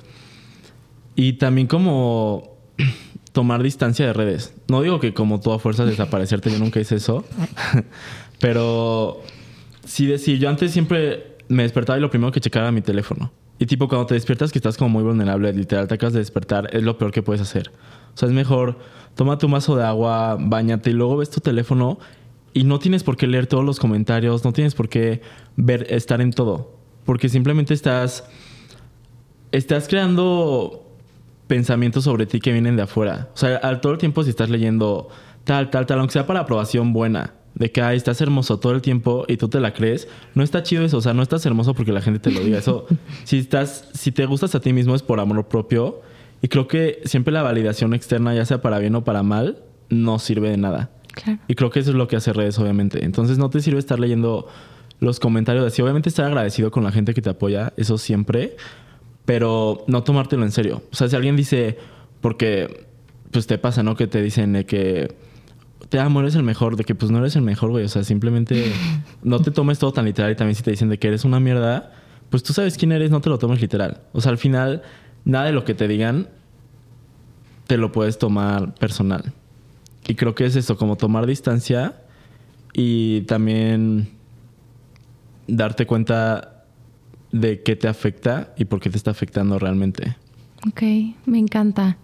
Y 1.15 1.35
también 1.35 1.67
como 1.67 2.57
tomar 3.33 3.63
distancia 3.63 4.07
de 4.07 4.13
redes. 4.13 4.55
No 4.69 4.83
digo 4.83 5.01
que 5.01 5.15
como 5.15 5.41
toda 5.41 5.59
fuerza 5.59 5.85
desaparecerte, 5.87 6.51
yo 6.51 6.59
nunca 6.59 6.81
hice 6.81 6.97
eso. 6.97 7.25
Pero 8.41 9.23
sí 9.85 10.07
decir, 10.07 10.39
yo 10.39 10.49
antes 10.49 10.73
siempre 10.73 11.37
me 11.49 11.63
despertaba 11.63 11.99
y 11.99 12.03
lo 12.03 12.11
primero 12.11 12.33
que 12.33 12.41
checaba 12.41 12.67
era 12.67 12.73
mi 12.73 12.83
teléfono. 12.83 13.33
Y 13.59 13.67
tipo, 13.67 13.89
cuando 13.89 14.07
te 14.07 14.15
despiertas 14.15 14.53
que 14.53 14.59
estás 14.59 14.77
como 14.77 14.91
muy 14.91 15.03
vulnerable, 15.03 15.53
literal, 15.53 15.89
te 15.89 15.95
acabas 15.95 16.13
de 16.13 16.21
despertar, 16.21 16.69
es 16.73 16.85
lo 16.85 16.97
peor 16.97 17.11
que 17.11 17.23
puedes 17.23 17.43
hacer. 17.43 17.73
O 18.15 18.17
sea, 18.17 18.29
es 18.29 18.35
mejor, 18.35 18.79
toma 19.17 19.39
tu 19.39 19.49
vaso 19.49 19.77
de 19.77 19.85
agua, 19.85 20.37
bañate 20.39 20.91
y 20.91 20.93
luego 20.93 21.17
ves 21.17 21.31
tu 21.31 21.41
teléfono 21.41 21.99
y 22.59 22.65
no 22.65 22.81
tienes 22.81 23.05
por 23.05 23.17
qué 23.17 23.29
leer 23.29 23.47
todos 23.47 23.65
los 23.65 23.79
comentarios, 23.79 24.45
no 24.45 24.53
tienes 24.53 24.75
por 24.75 24.89
qué 24.89 25.21
ver, 25.55 25.87
estar 25.91 26.21
en 26.21 26.33
todo. 26.33 26.73
Porque 27.05 27.29
simplemente 27.29 27.73
estás, 27.73 28.29
estás 29.53 29.87
creando 29.87 30.85
pensamientos 31.47 32.03
sobre 32.03 32.27
ti 32.27 32.41
que 32.41 32.51
vienen 32.51 32.75
de 32.75 32.83
afuera. 32.83 33.29
O 33.33 33.37
sea, 33.37 33.59
al 33.59 33.81
todo 33.81 33.93
el 33.93 33.99
tiempo 33.99 34.25
si 34.25 34.31
estás 34.31 34.51
leyendo 34.51 35.09
tal, 35.45 35.71
tal, 35.71 35.87
tal, 35.87 36.01
aunque 36.01 36.15
sea 36.15 36.27
para 36.27 36.41
aprobación 36.41 36.93
buena, 36.93 37.35
de 37.55 37.71
que 37.71 37.81
Ay, 37.81 37.97
estás 37.97 38.21
hermoso 38.21 38.59
todo 38.59 38.73
el 38.73 38.83
tiempo 38.83 39.25
y 39.29 39.37
tú 39.37 39.49
te 39.49 39.61
la 39.61 39.73
crees, 39.73 40.09
no 40.35 40.43
está 40.43 40.65
chido 40.65 40.85
eso, 40.85 40.99
o 40.99 41.01
sea, 41.01 41.15
no 41.15 41.23
estás 41.23 41.47
hermoso 41.47 41.75
porque 41.75 41.93
la 41.93 42.01
gente 42.01 42.19
te 42.19 42.33
lo 42.33 42.41
diga. 42.41 42.59
Eso, 42.59 42.87
si 43.23 43.39
estás, 43.39 43.89
si 43.95 44.11
te 44.11 44.27
gustas 44.27 44.57
a 44.57 44.61
ti 44.61 44.73
mismo 44.73 44.97
es 44.97 45.03
por 45.03 45.21
amor 45.21 45.47
propio. 45.47 46.01
Y 46.43 46.49
creo 46.49 46.67
que 46.67 47.03
siempre 47.05 47.33
la 47.33 47.43
validación 47.43 47.95
externa, 47.95 48.35
ya 48.35 48.45
sea 48.45 48.61
para 48.63 48.81
bien 48.81 48.97
o 48.97 49.05
para 49.05 49.23
mal, 49.23 49.63
no 49.91 50.19
sirve 50.19 50.51
de 50.51 50.57
nada. 50.57 50.91
Claro. 51.23 51.39
Y 51.49 51.55
creo 51.55 51.71
que 51.71 51.81
eso 51.81 51.91
es 51.91 51.97
lo 51.97 52.09
que 52.09 52.17
hace 52.17 52.33
redes, 52.33 52.59
obviamente. 52.59 53.05
Entonces 53.05 53.39
no 53.39 53.51
te 53.51 53.61
sirve 53.61 53.79
estar 53.79 53.99
leyendo 53.99 54.49
los 55.01 55.21
comentarios 55.21 55.67
así. 55.67 55.83
Obviamente 55.83 56.09
estar 56.09 56.27
agradecido 56.27 56.71
con 56.71 56.85
la 56.85 56.93
gente 56.93 57.15
que 57.15 57.23
te 57.23 57.31
apoya, 57.31 57.73
eso 57.77 57.99
siempre 57.99 58.57
pero 59.29 59.85
no 59.89 60.03
tomártelo 60.05 60.43
en 60.43 60.53
serio. 60.53 60.83
O 60.91 60.97
sea, 60.97 61.07
si 61.07 61.15
alguien 61.15 61.37
dice, 61.37 61.77
porque 62.23 62.87
pues 63.31 63.47
te 63.47 63.59
pasa, 63.59 63.83
¿no? 63.83 63.95
Que 63.95 64.07
te 64.07 64.23
dicen 64.23 64.55
de 64.55 64.65
que 64.65 65.15
te 65.91 66.01
amo, 66.01 66.21
eres 66.21 66.35
el 66.35 66.45
mejor, 66.45 66.77
de 66.77 66.85
que 66.85 66.95
pues 66.95 67.11
no 67.11 67.19
eres 67.19 67.37
el 67.37 67.43
mejor, 67.43 67.69
güey. 67.69 67.85
O 67.85 67.89
sea, 67.91 68.05
simplemente 68.05 68.73
no 69.23 69.39
te 69.41 69.51
tomes 69.51 69.79
todo 69.79 69.93
tan 69.93 70.07
literal 70.07 70.33
y 70.33 70.35
también 70.35 70.55
si 70.55 70.63
te 70.63 70.71
dicen 70.71 70.89
de 70.89 70.99
que 70.99 71.09
eres 71.09 71.27
una 71.27 71.41
mierda, 71.41 71.93
pues 72.31 72.43
tú 72.43 72.55
sabes 72.55 72.79
quién 72.79 72.91
eres, 72.91 73.11
no 73.11 73.21
te 73.21 73.29
lo 73.29 73.37
tomes 73.37 73.61
literal. 73.61 74.01
O 74.15 74.23
sea, 74.23 74.33
al 74.33 74.39
final, 74.39 74.81
nada 75.27 75.45
de 75.45 75.53
lo 75.53 75.63
que 75.67 75.75
te 75.75 75.89
digan 75.89 76.31
te 77.67 77.77
lo 77.77 77.93
puedes 77.93 78.17
tomar 78.17 78.73
personal. 78.77 79.35
Y 80.09 80.15
creo 80.15 80.35
que 80.35 80.47
es 80.47 80.57
eso, 80.57 80.77
como 80.77 80.97
tomar 80.97 81.27
distancia 81.27 81.95
y 82.73 83.21
también 83.23 84.09
darte 85.47 85.87
cuenta 85.87 86.65
de 87.31 87.63
qué 87.63 87.77
te 87.77 87.89
afecta 87.89 88.55
y 88.57 88.65
por 88.65 88.81
qué 88.81 88.89
te 88.89 88.97
está 88.97 89.11
afectando 89.11 89.59
realmente. 89.59 90.17
Ok, 90.67 90.83
me 91.27 91.39
encanta. 91.39 91.99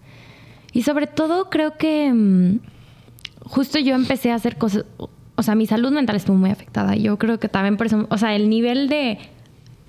Y 0.71 0.83
sobre 0.83 1.07
todo 1.07 1.49
creo 1.49 1.77
que 1.77 2.13
mm, 2.13 2.59
justo 3.41 3.79
yo 3.79 3.95
empecé 3.95 4.31
a 4.31 4.35
hacer 4.35 4.57
cosas, 4.57 4.85
o 5.35 5.43
sea, 5.43 5.55
mi 5.55 5.65
salud 5.65 5.91
mental 5.91 6.15
estuvo 6.15 6.37
muy 6.37 6.51
afectada. 6.51 6.95
Yo 6.95 7.17
creo 7.17 7.39
que 7.39 7.49
también 7.49 7.75
por 7.75 7.87
eso, 7.87 8.05
o 8.11 8.17
sea, 8.19 8.35
el 8.35 8.49
nivel 8.49 8.87
de 8.87 9.17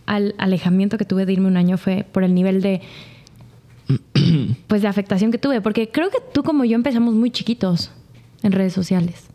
al 0.07 0.35
alejamiento 0.39 0.97
que 0.97 1.05
tuve 1.05 1.27
de 1.27 1.35
irme 1.35 1.49
un 1.49 1.59
año 1.59 1.77
fue 1.77 2.07
por 2.11 2.25
el 2.25 2.33
nivel 2.33 2.63
de 2.63 2.81
pues 4.69 4.81
de 4.81 4.89
afectación 4.89 5.31
que 5.33 5.39
tuve, 5.39 5.61
porque 5.61 5.91
creo 5.91 6.09
que 6.09 6.19
tú 6.33 6.43
como 6.43 6.65
yo 6.65 6.77
empezamos 6.77 7.13
muy 7.13 7.31
chiquitos 7.31 7.91
en 8.47 8.53
redes 8.53 8.73
sociales. 8.73 9.27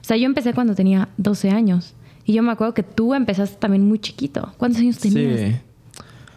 O 0.00 0.04
sea, 0.04 0.16
yo 0.16 0.26
empecé 0.26 0.54
cuando 0.54 0.74
tenía 0.74 1.08
12 1.16 1.50
años 1.50 1.94
y 2.24 2.32
yo 2.32 2.42
me 2.42 2.52
acuerdo 2.52 2.74
que 2.74 2.82
tú 2.82 3.14
empezaste 3.14 3.56
también 3.56 3.86
muy 3.86 3.98
chiquito. 3.98 4.52
¿Cuántos 4.56 4.80
años 4.80 4.98
tenías? 4.98 5.40
Sí. 5.40 5.56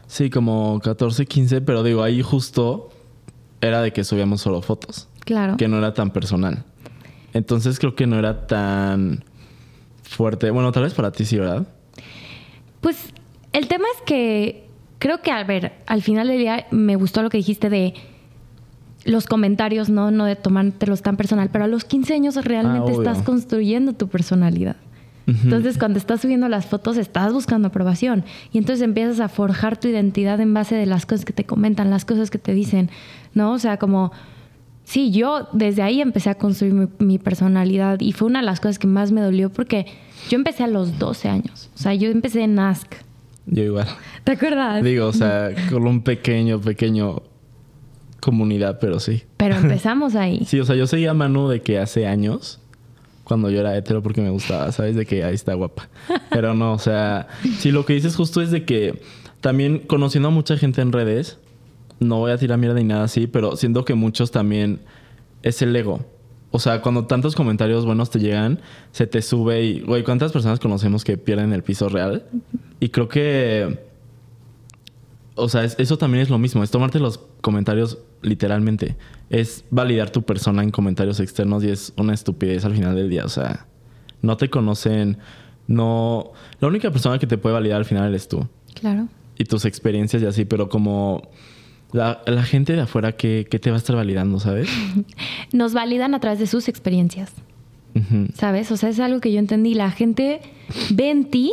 Sí, 0.08 0.29
como 0.32 0.79
14, 0.79 1.27
15, 1.27 1.62
pero 1.62 1.84
digo, 1.84 2.01
ahí 2.01 2.24
justo 2.24 2.89
era 3.62 3.82
de 3.84 3.94
que 3.94 4.03
subíamos 4.03 4.41
solo 4.41 4.62
fotos. 4.63 5.08
Claro. 5.20 5.56
Que 5.58 5.68
no 5.68 5.77
era 5.77 5.94
tan 5.94 6.10
personal. 6.10 6.63
Entonces 7.34 7.77
creo 7.77 7.96
que 7.96 8.08
no 8.08 8.18
era 8.18 8.48
tan 8.48 9.24
fuerte. 10.01 10.50
Bueno, 10.50 10.72
tal 10.72 10.84
vez 10.84 10.96
para 10.96 11.12
ti 11.12 11.25
sí, 11.25 11.38
¿verdad? 11.38 11.68
Pues 12.82 13.13
el 13.53 13.68
tema 13.68 13.86
es 13.96 14.01
que 14.01 14.68
creo 14.98 15.22
que, 15.22 15.32
a 15.32 15.44
ver, 15.44 15.74
al 15.86 16.01
final 16.01 16.27
del 16.27 16.39
día 16.39 16.65
me 16.72 16.96
gustó 16.96 17.22
lo 17.22 17.29
que 17.29 17.38
dijiste 17.38 17.70
de 17.70 17.94
los 19.06 19.25
comentarios, 19.27 19.89
no, 19.89 20.12
no 20.12 20.25
de 20.25 20.36
tomártelos 20.36 21.01
tan 21.01 21.18
personal, 21.18 21.50
pero 21.51 21.65
a 21.65 21.68
los 21.68 21.86
15 21.86 22.13
años 22.13 22.36
realmente 22.44 22.91
Ah, 22.91 22.96
estás 22.98 23.22
construyendo 23.24 23.94
tu 23.94 24.08
personalidad. 24.08 24.75
Entonces, 25.44 25.77
cuando 25.77 26.00
estás 26.00 26.22
subiendo 26.22 26.50
las 26.50 26.65
fotos, 26.65 26.98
estás 26.98 27.32
buscando 27.32 27.68
aprobación. 27.68 28.24
Y 28.51 28.58
entonces 28.58 28.84
empiezas 28.84 29.20
a 29.20 29.29
forjar 29.29 29.79
tu 29.79 29.88
identidad 29.88 30.39
en 30.41 30.56
base 30.56 30.74
de 30.74 30.88
las 30.88 31.06
cosas 31.06 31.24
que 31.24 31.34
te 31.34 31.44
comentan, 31.44 31.91
las 31.91 32.03
cosas 32.03 32.32
que 32.32 32.39
te 32.39 32.56
dicen, 32.56 32.89
¿no? 33.36 33.51
O 33.51 33.60
sea, 33.60 33.77
como, 33.77 34.12
sí, 34.86 35.12
yo 35.12 35.48
desde 35.53 35.84
ahí 35.84 36.01
empecé 36.01 36.32
a 36.32 36.36
construir 36.36 36.74
mi, 36.74 36.88
mi 36.98 37.20
personalidad 37.20 38.00
y 38.00 38.13
fue 38.13 38.27
una 38.27 38.39
de 38.39 38.46
las 38.46 38.60
cosas 38.60 38.79
que 38.79 38.88
más 38.88 39.12
me 39.12 39.22
dolió 39.22 39.51
porque 39.51 39.86
yo 40.29 40.36
empecé 40.36 40.63
a 40.63 40.68
los 40.68 40.98
12 40.98 41.29
años. 41.29 41.70
O 41.75 41.77
sea, 41.77 41.94
yo 41.94 42.10
empecé 42.10 42.41
en 42.41 42.58
Ask. 42.58 42.96
Yo 43.46 43.63
igual. 43.63 43.88
¿Te 44.24 44.32
acuerdas? 44.32 44.84
Digo, 44.84 45.06
o 45.06 45.13
sea, 45.13 45.51
con 45.70 45.86
un 45.86 46.01
pequeño, 46.01 46.60
pequeño 46.60 47.22
comunidad, 48.20 48.80
pero 48.80 49.00
sí. 49.00 49.24
Pero 49.38 49.56
empezamos 49.58 50.16
ahí. 50.16 50.44
Sí, 50.46 50.60
o 50.60 50.66
sea, 50.66 50.76
yo 50.76 50.88
seguía 50.88 51.12
a 51.12 51.14
Manu 51.14 51.48
de 51.48 51.62
que 51.62 51.80
hace 51.80 52.08
años, 52.08 52.60
cuando 53.24 53.50
yo 53.50 53.60
era 53.60 53.78
hetero 53.78 54.02
porque 54.02 54.22
me 54.22 54.30
gustaba, 54.30 54.72
¿sabes? 54.72 54.96
De 54.96 55.06
que 55.06 55.24
ahí 55.24 55.36
está 55.36 55.54
guapa. 55.54 55.90
Pero 56.30 56.54
no, 56.54 56.74
o 56.74 56.80
sea, 56.80 57.28
sí, 57.60 57.72
lo 57.72 57.86
que 57.86 57.94
dices 57.94 58.16
justo 58.16 58.42
es 58.42 58.52
de 58.52 58.66
que 58.66 59.02
también 59.42 59.80
conociendo 59.80 60.30
a 60.30 60.32
mucha 60.32 60.58
gente 60.58 60.82
en 60.82 60.92
redes, 60.92 61.38
no 62.00 62.18
voy 62.18 62.32
a 62.32 62.38
tirar 62.38 62.58
mierda 62.58 62.80
ni 62.80 62.86
nada 62.86 63.04
así, 63.04 63.28
pero 63.28 63.56
siento 63.56 63.86
que 63.86 63.94
muchos 63.94 64.32
también 64.32 64.80
es 65.44 65.62
el 65.62 65.76
ego. 65.76 66.00
O 66.52 66.60
sea, 66.60 66.82
cuando 66.82 67.06
tantos 67.06 67.36
comentarios 67.36 67.86
buenos 67.86 68.10
te 68.10 68.20
llegan, 68.20 68.60
se 68.92 69.06
te 69.06 69.22
sube 69.22 69.64
y, 69.64 69.82
güey, 69.82 70.04
¿cuántas 70.04 70.32
personas 70.32 70.60
conocemos 70.60 71.04
que 71.04 71.18
pierden 71.18 71.54
el 71.54 71.62
piso 71.62 71.90
real? 71.90 72.26
Y 72.80 72.90
creo 72.90 73.08
que, 73.08 73.88
o 75.39 75.50
sea, 75.50 75.63
es- 75.63 75.75
eso 75.79 75.98
también 75.98 76.22
es 76.22 76.29
lo 76.29 76.38
mismo, 76.38 76.63
es 76.63 76.72
tomarte 76.72 77.00
los 77.00 77.19
comentarios 77.41 77.98
literalmente. 78.22 78.96
Es 79.29 79.65
validar 79.72 80.10
tu 80.10 80.24
persona 80.24 80.63
en 80.63 80.72
comentarios 80.72 81.19
externos 81.19 81.63
y 81.63 81.69
es 81.69 81.93
una 81.98 82.13
estupidez 82.13 82.65
al 82.65 82.74
final 82.75 82.96
del 82.96 83.10
día. 83.10 83.25
O 83.25 83.29
sea, 83.29 83.65
no 84.22 84.38
te 84.38 84.50
conocen, 84.50 85.17
no... 85.67 86.31
La 86.60 86.67
única 86.67 86.91
persona 86.91 87.19
que 87.19 87.27
te 87.27 87.38
puede 87.38 87.53
validar 87.53 87.77
al 87.77 87.86
final 87.86 88.10
eres 88.10 88.27
tú 88.27 88.48
Claro. 88.74 89.08
y 89.38 89.43
tus 89.46 89.65
experiencias 89.65 90.22
y 90.22 90.25
así, 90.25 90.46
pero 90.46 90.67
como 90.69 91.29
la, 91.91 92.22
la 92.25 92.43
gente 92.43 92.74
de 92.74 92.81
afuera, 92.81 93.13
¿qué, 93.13 93.48
qué 93.50 93.60
te 93.60 93.69
va 93.72 93.75
a 93.77 93.79
estar 93.79 93.96
validando, 93.96 94.39
sabes? 94.39 94.69
Nos 95.53 95.74
validan 95.74 96.13
a 96.13 96.19
través 96.19 96.39
de 96.39 96.48
sus 96.48 96.67
experiencias. 96.67 97.31
¿Sabes? 98.36 98.72
O 98.72 98.77
sea, 98.77 98.89
es 98.89 99.00
algo 99.00 99.19
que 99.19 99.31
yo 99.34 99.39
entendí. 99.39 99.74
La 99.74 99.89
gente 99.91 100.41
ve 100.91 101.10
en 101.10 101.25
ti 101.25 101.51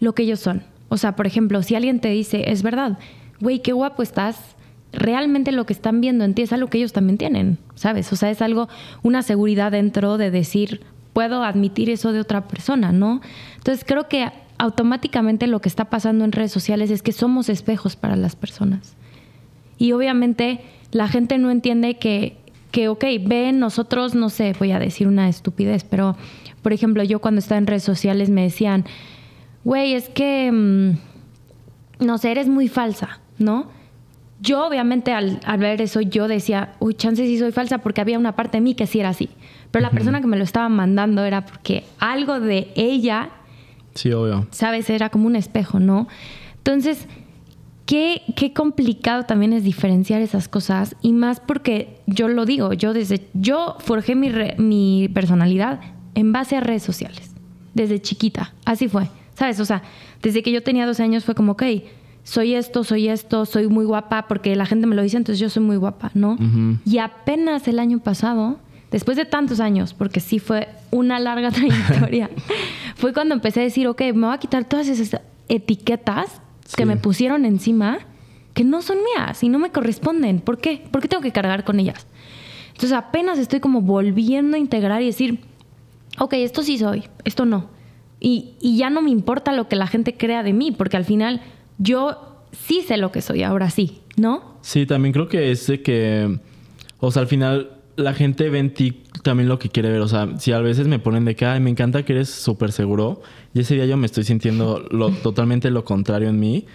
lo 0.00 0.14
que 0.14 0.22
ellos 0.22 0.38
son. 0.38 0.62
O 0.92 0.98
sea, 0.98 1.16
por 1.16 1.26
ejemplo, 1.26 1.62
si 1.62 1.74
alguien 1.74 2.00
te 2.00 2.08
dice, 2.08 2.50
es 2.52 2.62
verdad, 2.62 2.98
güey, 3.40 3.60
qué 3.60 3.72
guapo 3.72 4.02
estás, 4.02 4.36
realmente 4.92 5.50
lo 5.50 5.64
que 5.64 5.72
están 5.72 6.02
viendo 6.02 6.22
en 6.22 6.34
ti 6.34 6.42
es 6.42 6.52
algo 6.52 6.68
que 6.68 6.76
ellos 6.76 6.92
también 6.92 7.16
tienen, 7.16 7.56
¿sabes? 7.76 8.12
O 8.12 8.16
sea, 8.16 8.30
es 8.30 8.42
algo, 8.42 8.68
una 9.02 9.22
seguridad 9.22 9.72
dentro 9.72 10.18
de 10.18 10.30
decir, 10.30 10.82
puedo 11.14 11.44
admitir 11.44 11.88
eso 11.88 12.12
de 12.12 12.20
otra 12.20 12.46
persona, 12.46 12.92
¿no? 12.92 13.22
Entonces, 13.56 13.86
creo 13.88 14.06
que 14.06 14.28
automáticamente 14.58 15.46
lo 15.46 15.62
que 15.62 15.70
está 15.70 15.86
pasando 15.86 16.26
en 16.26 16.32
redes 16.32 16.52
sociales 16.52 16.90
es 16.90 17.00
que 17.00 17.12
somos 17.12 17.48
espejos 17.48 17.96
para 17.96 18.14
las 18.14 18.36
personas. 18.36 18.94
Y 19.78 19.92
obviamente 19.92 20.60
la 20.90 21.08
gente 21.08 21.38
no 21.38 21.50
entiende 21.50 21.96
que, 21.96 22.36
que, 22.70 22.90
ok, 22.90 23.04
ven 23.24 23.60
nosotros, 23.60 24.14
no 24.14 24.28
sé, 24.28 24.54
voy 24.58 24.72
a 24.72 24.78
decir 24.78 25.08
una 25.08 25.30
estupidez, 25.30 25.84
pero 25.84 26.18
por 26.60 26.74
ejemplo, 26.74 27.02
yo 27.02 27.18
cuando 27.20 27.38
estaba 27.38 27.56
en 27.56 27.66
redes 27.66 27.82
sociales 27.82 28.28
me 28.28 28.42
decían, 28.42 28.84
güey, 29.64 29.94
es 29.94 30.08
que, 30.08 30.50
mm, 30.50 32.04
no 32.04 32.18
sé, 32.18 32.30
eres 32.32 32.48
muy 32.48 32.68
falsa, 32.68 33.20
¿no? 33.38 33.66
Yo 34.40 34.66
obviamente 34.66 35.12
al, 35.12 35.38
al 35.44 35.58
ver 35.60 35.80
eso 35.80 36.00
yo 36.00 36.26
decía, 36.26 36.72
uy, 36.80 36.94
chance 36.94 37.24
sí 37.24 37.38
soy 37.38 37.52
falsa 37.52 37.78
porque 37.78 38.00
había 38.00 38.18
una 38.18 38.34
parte 38.34 38.56
de 38.58 38.60
mí 38.62 38.74
que 38.74 38.86
sí 38.88 38.98
era 38.98 39.10
así. 39.10 39.28
Pero 39.70 39.84
la 39.84 39.90
persona 39.90 40.20
que 40.20 40.26
me 40.26 40.36
lo 40.36 40.42
estaba 40.44 40.68
mandando 40.68 41.24
era 41.24 41.46
porque 41.46 41.84
algo 41.98 42.40
de 42.40 42.72
ella 42.74 43.30
Sí, 43.94 44.12
obvio. 44.12 44.46
¿sabes? 44.50 44.90
Era 44.90 45.10
como 45.10 45.26
un 45.26 45.36
espejo, 45.36 45.78
¿no? 45.78 46.08
Entonces, 46.56 47.06
qué, 47.86 48.22
qué 48.36 48.52
complicado 48.52 49.22
también 49.24 49.52
es 49.52 49.62
diferenciar 49.64 50.22
esas 50.22 50.48
cosas 50.48 50.96
y 51.02 51.12
más 51.12 51.38
porque 51.40 52.00
yo 52.06 52.26
lo 52.28 52.44
digo, 52.44 52.72
yo 52.72 52.92
desde, 52.94 53.28
yo 53.34 53.76
forjé 53.78 54.14
mi, 54.16 54.28
re- 54.30 54.56
mi 54.58 55.08
personalidad 55.14 55.80
en 56.14 56.32
base 56.32 56.56
a 56.56 56.60
redes 56.60 56.82
sociales, 56.82 57.32
desde 57.74 58.00
chiquita, 58.02 58.54
así 58.64 58.88
fue, 58.88 59.08
¿sabes? 59.42 59.58
O 59.58 59.64
sea, 59.64 59.82
desde 60.22 60.40
que 60.44 60.52
yo 60.52 60.62
tenía 60.62 60.86
12 60.86 61.02
años 61.02 61.24
fue 61.24 61.34
como, 61.34 61.52
ok, 61.52 61.64
soy 62.22 62.54
esto, 62.54 62.84
soy 62.84 63.08
esto, 63.08 63.44
soy 63.44 63.66
muy 63.66 63.84
guapa, 63.84 64.28
porque 64.28 64.54
la 64.54 64.66
gente 64.66 64.86
me 64.86 64.94
lo 64.94 65.02
dice, 65.02 65.16
entonces 65.16 65.40
yo 65.40 65.50
soy 65.50 65.64
muy 65.64 65.74
guapa, 65.76 66.12
¿no? 66.14 66.34
Ujú. 66.34 66.78
Y 66.84 66.98
apenas 66.98 67.66
el 67.66 67.80
año 67.80 67.98
pasado, 67.98 68.60
después 68.92 69.16
de 69.16 69.24
tantos 69.24 69.58
años, 69.58 69.94
porque 69.94 70.20
sí 70.20 70.38
fue 70.38 70.68
una 70.92 71.18
larga 71.18 71.50
trayectoria, 71.56 72.30
fue 72.94 73.12
cuando 73.12 73.34
empecé 73.34 73.58
a 73.58 73.64
decir, 73.64 73.88
ok, 73.88 74.00
me 74.14 74.26
voy 74.28 74.34
a 74.34 74.38
quitar 74.38 74.64
todas 74.64 74.86
esas 74.86 75.20
etiquetas 75.48 76.40
que 76.76 76.82
Sí. 76.84 76.86
me 76.86 76.96
pusieron 76.96 77.44
encima 77.44 77.98
que 78.54 78.62
no 78.62 78.80
son 78.80 78.98
mías 78.98 79.42
y 79.42 79.48
no 79.48 79.58
me 79.58 79.70
corresponden. 79.70 80.38
¿Por 80.38 80.58
qué? 80.58 80.84
¿Por 80.92 81.02
qué 81.02 81.08
tengo 81.08 81.20
que 81.22 81.32
cargar 81.32 81.64
con 81.64 81.80
ellas? 81.80 82.06
Entonces 82.68 82.92
apenas 82.92 83.38
estoy 83.40 83.58
como 83.58 83.80
volviendo 83.80 84.56
a 84.56 84.60
integrar 84.60 85.02
y 85.02 85.06
decir, 85.06 85.40
ok, 86.20 86.34
esto 86.34 86.62
sí 86.62 86.78
soy, 86.78 87.02
esto 87.24 87.44
no. 87.44 87.66
Y, 88.24 88.54
y 88.60 88.76
ya 88.76 88.88
no 88.88 89.02
me 89.02 89.10
importa 89.10 89.52
lo 89.52 89.68
que 89.68 89.74
la 89.74 89.88
gente 89.88 90.16
crea 90.16 90.44
de 90.44 90.52
mí, 90.52 90.70
porque 90.70 90.96
al 90.96 91.04
final 91.04 91.42
yo 91.78 92.44
sí 92.52 92.82
sé 92.82 92.96
lo 92.96 93.10
que 93.10 93.20
soy, 93.20 93.42
ahora 93.42 93.68
sí, 93.68 94.00
¿no? 94.16 94.58
Sí, 94.60 94.86
también 94.86 95.12
creo 95.12 95.28
que 95.28 95.50
es 95.50 95.66
de 95.66 95.82
que, 95.82 96.38
o 97.00 97.10
sea, 97.10 97.22
al 97.22 97.28
final 97.28 97.78
la 97.96 98.14
gente 98.14 98.48
ve 98.48 98.60
en 98.60 98.74
ti 98.74 99.02
también 99.24 99.48
lo 99.48 99.58
que 99.58 99.68
quiere 99.68 99.90
ver. 99.90 100.00
O 100.00 100.08
sea, 100.08 100.38
si 100.38 100.52
a 100.52 100.60
veces 100.60 100.86
me 100.86 101.00
ponen 101.00 101.24
de 101.24 101.34
que, 101.34 101.46
ay, 101.46 101.58
me 101.58 101.70
encanta 101.70 102.04
que 102.04 102.12
eres 102.12 102.28
súper 102.28 102.70
seguro, 102.70 103.22
y 103.54 103.60
ese 103.60 103.74
día 103.74 103.86
yo 103.86 103.96
me 103.96 104.06
estoy 104.06 104.22
sintiendo 104.22 104.86
lo, 104.90 105.10
totalmente 105.22 105.70
lo 105.70 105.84
contrario 105.84 106.28
en 106.28 106.38
mí, 106.38 106.66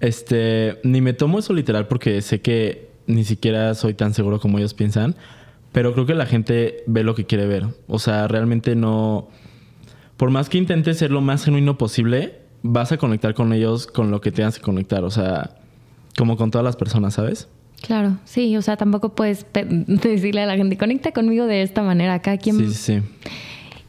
este, 0.00 0.80
ni 0.84 1.00
me 1.00 1.12
tomo 1.12 1.38
eso 1.38 1.52
literal 1.52 1.86
porque 1.86 2.22
sé 2.22 2.40
que 2.40 2.90
ni 3.06 3.24
siquiera 3.24 3.74
soy 3.74 3.94
tan 3.94 4.14
seguro 4.14 4.40
como 4.40 4.58
ellos 4.58 4.74
piensan, 4.74 5.16
pero 5.70 5.92
creo 5.92 6.06
que 6.06 6.14
la 6.14 6.26
gente 6.26 6.82
ve 6.86 7.04
lo 7.04 7.14
que 7.14 7.24
quiere 7.24 7.46
ver. 7.46 7.66
O 7.86 7.98
sea, 7.98 8.26
realmente 8.26 8.74
no, 8.74 9.28
por 10.22 10.30
más 10.30 10.48
que 10.48 10.56
intentes 10.56 10.98
ser 10.98 11.10
lo 11.10 11.20
más 11.20 11.44
genuino 11.44 11.76
posible, 11.76 12.38
vas 12.62 12.92
a 12.92 12.96
conectar 12.96 13.34
con 13.34 13.52
ellos 13.52 13.88
con 13.88 14.12
lo 14.12 14.20
que 14.20 14.30
tengas 14.30 14.56
que 14.56 14.62
conectar. 14.62 15.02
O 15.02 15.10
sea, 15.10 15.56
como 16.16 16.36
con 16.36 16.52
todas 16.52 16.64
las 16.64 16.76
personas, 16.76 17.14
¿sabes? 17.14 17.48
Claro, 17.80 18.18
sí, 18.24 18.56
o 18.56 18.62
sea, 18.62 18.76
tampoco 18.76 19.16
puedes 19.16 19.44
decirle 19.52 20.42
a 20.42 20.46
la 20.46 20.54
gente, 20.54 20.78
conecta 20.78 21.10
conmigo 21.10 21.46
de 21.46 21.62
esta 21.62 21.82
manera, 21.82 22.22
cada 22.22 22.38
quien... 22.38 22.56
Sí, 22.56 22.66
sí, 22.68 22.74
sí. 22.74 23.02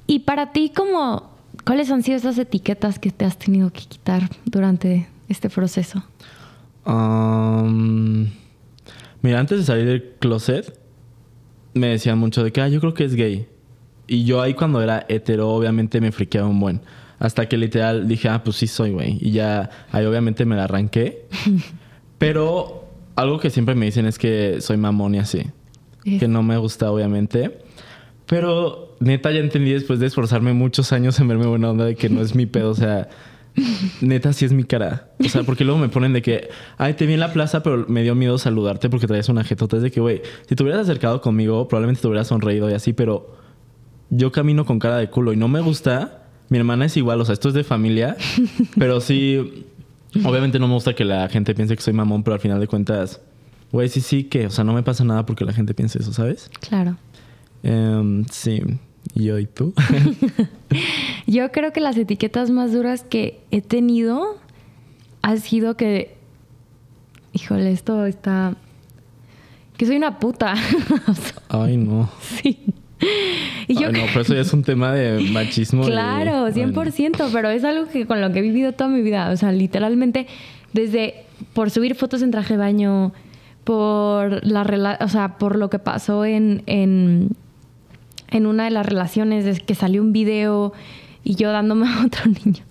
Y 0.07 0.21
para 0.21 0.51
ti, 0.53 0.71
como, 0.75 1.29
¿cuáles 1.67 1.91
han 1.91 2.01
sido 2.01 2.17
esas 2.17 2.35
etiquetas 2.39 2.97
que 2.97 3.11
te 3.11 3.25
has 3.25 3.37
tenido 3.37 3.69
que 3.69 3.83
quitar 3.83 4.27
durante 4.45 5.07
este 5.29 5.51
proceso? 5.51 6.03
Um, 6.83 8.25
mira, 9.21 9.39
antes 9.39 9.59
de 9.59 9.65
salir 9.65 9.85
del 9.85 10.15
closet, 10.17 10.79
me 11.75 11.89
decían 11.89 12.17
mucho 12.17 12.43
de 12.43 12.51
que, 12.51 12.59
ah, 12.59 12.69
yo 12.69 12.79
creo 12.79 12.95
que 12.95 13.03
es 13.03 13.13
gay. 13.13 13.52
Y 14.07 14.25
yo 14.25 14.41
ahí 14.41 14.53
cuando 14.53 14.81
era 14.81 15.05
hetero, 15.07 15.49
obviamente 15.49 16.01
me 16.01 16.11
friqueaba 16.11 16.47
un 16.47 16.59
buen. 16.59 16.81
Hasta 17.19 17.47
que 17.47 17.57
literal 17.57 18.07
dije, 18.07 18.27
ah, 18.29 18.43
pues 18.43 18.57
sí 18.57 18.67
soy, 18.67 18.91
güey. 18.91 19.17
Y 19.21 19.31
ya 19.31 19.69
ahí 19.91 20.05
obviamente 20.05 20.45
me 20.45 20.55
la 20.55 20.65
arranqué. 20.65 21.25
Pero 22.17 22.85
algo 23.15 23.39
que 23.39 23.49
siempre 23.49 23.75
me 23.75 23.85
dicen 23.85 24.05
es 24.05 24.17
que 24.17 24.57
soy 24.59 24.77
mamón 24.77 25.15
y 25.15 25.19
así. 25.19 25.43
Que 26.03 26.27
no 26.27 26.43
me 26.43 26.57
gusta, 26.57 26.91
obviamente. 26.91 27.59
Pero 28.25 28.95
neta 28.99 29.31
ya 29.31 29.39
entendí 29.39 29.71
después 29.71 29.99
de 29.99 30.07
esforzarme 30.07 30.53
muchos 30.53 30.91
años 30.91 31.19
en 31.19 31.29
verme 31.29 31.45
buena 31.45 31.69
onda 31.69 31.85
de 31.85 31.95
que 31.95 32.09
no 32.09 32.21
es 32.21 32.35
mi 32.35 32.45
pedo. 32.45 32.71
O 32.71 32.75
sea, 32.75 33.07
neta 34.01 34.33
sí 34.33 34.43
es 34.43 34.51
mi 34.51 34.63
cara. 34.65 35.11
O 35.23 35.29
sea, 35.29 35.43
porque 35.43 35.63
luego 35.63 35.79
me 35.79 35.89
ponen 35.89 36.11
de 36.11 36.21
que, 36.21 36.49
ay, 36.77 36.93
te 36.93 37.05
vi 37.05 37.13
en 37.13 37.19
la 37.21 37.31
plaza, 37.31 37.63
pero 37.63 37.85
me 37.87 38.03
dio 38.03 38.15
miedo 38.15 38.37
saludarte 38.37 38.89
porque 38.89 39.07
traías 39.07 39.29
una 39.29 39.43
jetota. 39.43 39.77
Es 39.77 39.83
de 39.83 39.91
que, 39.91 40.01
güey, 40.01 40.21
si 40.47 40.55
te 40.55 40.63
hubieras 40.63 40.81
acercado 40.81 41.21
conmigo, 41.21 41.67
probablemente 41.67 42.01
te 42.01 42.07
hubieras 42.07 42.27
sonreído 42.27 42.69
y 42.69 42.73
así, 42.73 42.91
pero 42.91 43.35
yo 44.15 44.31
camino 44.31 44.65
con 44.65 44.79
cara 44.79 44.97
de 44.97 45.09
culo 45.09 45.33
y 45.33 45.37
no 45.37 45.47
me 45.47 45.61
gusta. 45.61 46.23
Mi 46.49 46.57
hermana 46.57 46.85
es 46.85 46.97
igual, 46.97 47.21
o 47.21 47.25
sea, 47.25 47.33
esto 47.33 47.47
es 47.47 47.53
de 47.53 47.63
familia, 47.63 48.15
pero 48.77 49.01
sí, 49.01 49.65
Obviamente 50.23 50.59
no 50.59 50.67
me 50.67 50.75
gusta 50.75 50.93
que 50.93 51.05
la 51.05 51.27
gente 51.27 51.55
piense 51.55 51.75
que 51.75 51.81
soy 51.81 51.93
mamón, 51.93 52.23
pero 52.23 52.35
al 52.35 52.39
final 52.39 52.59
de 52.59 52.67
cuentas, 52.67 53.19
güey, 53.71 53.89
sí, 53.89 53.99
sí, 53.99 54.25
que, 54.25 54.45
o 54.45 54.49
sea, 54.51 54.63
no 54.63 54.73
me 54.73 54.83
pasa 54.83 55.03
nada 55.03 55.25
porque 55.25 55.43
la 55.43 55.53
gente 55.53 55.73
piense 55.73 55.99
eso, 55.99 56.13
¿sabes? 56.13 56.51
Claro. 56.67 56.97
Em, 57.63 58.25
sí. 58.25 58.61
¿Y 59.15 59.25
yo 59.25 59.39
y 59.39 59.47
tú? 59.47 59.73
yo 61.27 61.51
creo 61.51 61.73
que 61.73 61.79
las 61.79 61.97
etiquetas 61.97 62.51
más 62.51 62.73
duras 62.73 63.03
que 63.03 63.41
he 63.49 63.61
tenido 63.61 64.37
ha 65.23 65.37
sido 65.37 65.75
que, 65.75 66.15
híjole, 67.31 67.71
esto 67.71 68.05
está... 68.05 68.55
Que 69.77 69.87
soy 69.87 69.95
una 69.95 70.19
puta. 70.19 70.53
Ay, 71.49 71.77
no. 71.77 72.07
Sí. 72.21 72.59
Y 73.67 73.75
yo... 73.75 73.91
no, 73.91 73.99
pero 74.07 74.21
eso 74.21 74.33
ya 74.33 74.41
es 74.41 74.51
un 74.51 74.63
tema 74.63 74.91
de 74.91 75.21
machismo. 75.31 75.83
Claro, 75.83 76.49
100%, 76.49 77.29
pero 77.31 77.49
es 77.49 77.63
algo 77.63 77.87
que 77.87 78.05
con 78.05 78.19
lo 78.19 78.31
que 78.33 78.39
he 78.39 78.41
vivido 78.41 78.73
toda 78.73 78.89
mi 78.89 79.01
vida. 79.01 79.29
O 79.31 79.37
sea, 79.37 79.53
literalmente, 79.53 80.27
desde 80.73 81.23
por 81.53 81.69
subir 81.69 81.95
fotos 81.95 82.21
en 82.21 82.31
traje 82.31 82.55
de 82.55 82.57
baño, 82.57 83.13
por 83.63 84.45
la 84.45 84.97
o 84.99 85.07
sea, 85.07 85.37
por 85.37 85.57
lo 85.57 85.69
que 85.69 85.79
pasó 85.79 86.25
en, 86.25 86.63
en, 86.65 87.29
en 88.31 88.45
una 88.45 88.65
de 88.65 88.71
las 88.71 88.85
relaciones, 88.85 89.45
de 89.45 89.53
que 89.53 89.75
salió 89.75 90.01
un 90.01 90.11
video 90.11 90.73
y 91.23 91.35
yo 91.35 91.51
dándome 91.51 91.87
a 91.89 92.05
otro 92.05 92.25
niño. 92.25 92.63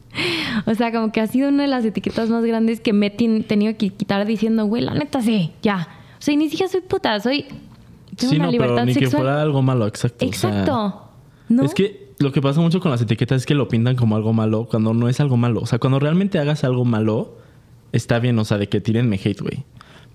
O 0.66 0.74
sea, 0.74 0.92
como 0.92 1.10
que 1.10 1.22
ha 1.22 1.26
sido 1.26 1.48
una 1.48 1.62
de 1.62 1.68
las 1.68 1.84
etiquetas 1.84 2.28
más 2.28 2.44
grandes 2.44 2.80
que 2.80 2.92
me 2.92 3.06
he 3.06 3.10
tenido 3.10 3.76
que 3.78 3.88
quitar 3.88 4.26
diciendo, 4.26 4.66
güey, 4.66 4.82
la 4.82 4.92
neta 4.92 5.22
sí, 5.22 5.52
ya. 5.62 5.88
O 6.18 6.22
sea, 6.22 6.36
ni 6.36 6.50
siquiera 6.50 6.70
soy 6.70 6.82
puta, 6.82 7.18
soy 7.20 7.46
sí, 8.16 8.38
no, 8.38 8.50
pero 8.50 8.84
ni 8.84 8.94
que 8.94 9.10
fuera 9.10 9.42
algo 9.42 9.62
malo, 9.62 9.86
exacto. 9.86 10.24
Exacto. 10.24 11.08
Es 11.62 11.74
que 11.74 12.12
lo 12.18 12.32
que 12.32 12.40
pasa 12.40 12.60
mucho 12.60 12.80
con 12.80 12.90
las 12.90 13.02
etiquetas 13.02 13.42
es 13.42 13.46
que 13.46 13.54
lo 13.54 13.68
pintan 13.68 13.96
como 13.96 14.16
algo 14.16 14.32
malo 14.32 14.66
cuando 14.70 14.94
no 14.94 15.08
es 15.08 15.20
algo 15.20 15.36
malo. 15.36 15.60
O 15.60 15.66
sea, 15.66 15.78
cuando 15.78 15.98
realmente 15.98 16.38
hagas 16.38 16.64
algo 16.64 16.84
malo, 16.84 17.36
está 17.92 18.18
bien, 18.18 18.38
o 18.38 18.44
sea, 18.44 18.58
de 18.58 18.68
que 18.68 18.80
tírenme 18.80 19.20
hate, 19.22 19.40
güey. 19.40 19.64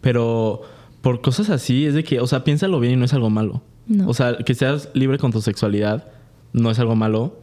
Pero 0.02 0.62
por 1.02 1.22
cosas 1.22 1.50
así 1.50 1.86
es 1.86 1.94
de 1.94 2.04
que, 2.04 2.20
o 2.20 2.28
sea, 2.28 2.44
piénsalo 2.44 2.80
bien 2.80 2.94
y 2.94 2.96
no 2.96 3.06
es 3.06 3.14
algo 3.14 3.30
malo. 3.30 3.62
O 4.06 4.14
sea, 4.14 4.38
que 4.38 4.54
seas 4.54 4.90
libre 4.94 5.18
con 5.18 5.32
tu 5.32 5.42
sexualidad 5.42 6.12
no 6.54 6.72
es 6.72 6.80
algo 6.80 6.96
malo. 6.96 7.40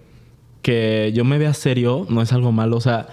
Que 0.63 1.13
yo 1.15 1.25
me 1.25 1.39
vea 1.39 1.55
serio 1.55 2.07
no 2.09 2.23
es 2.23 2.33
algo 2.33 2.53
malo. 2.53 2.77
O 2.77 2.81
sea, 2.81 3.09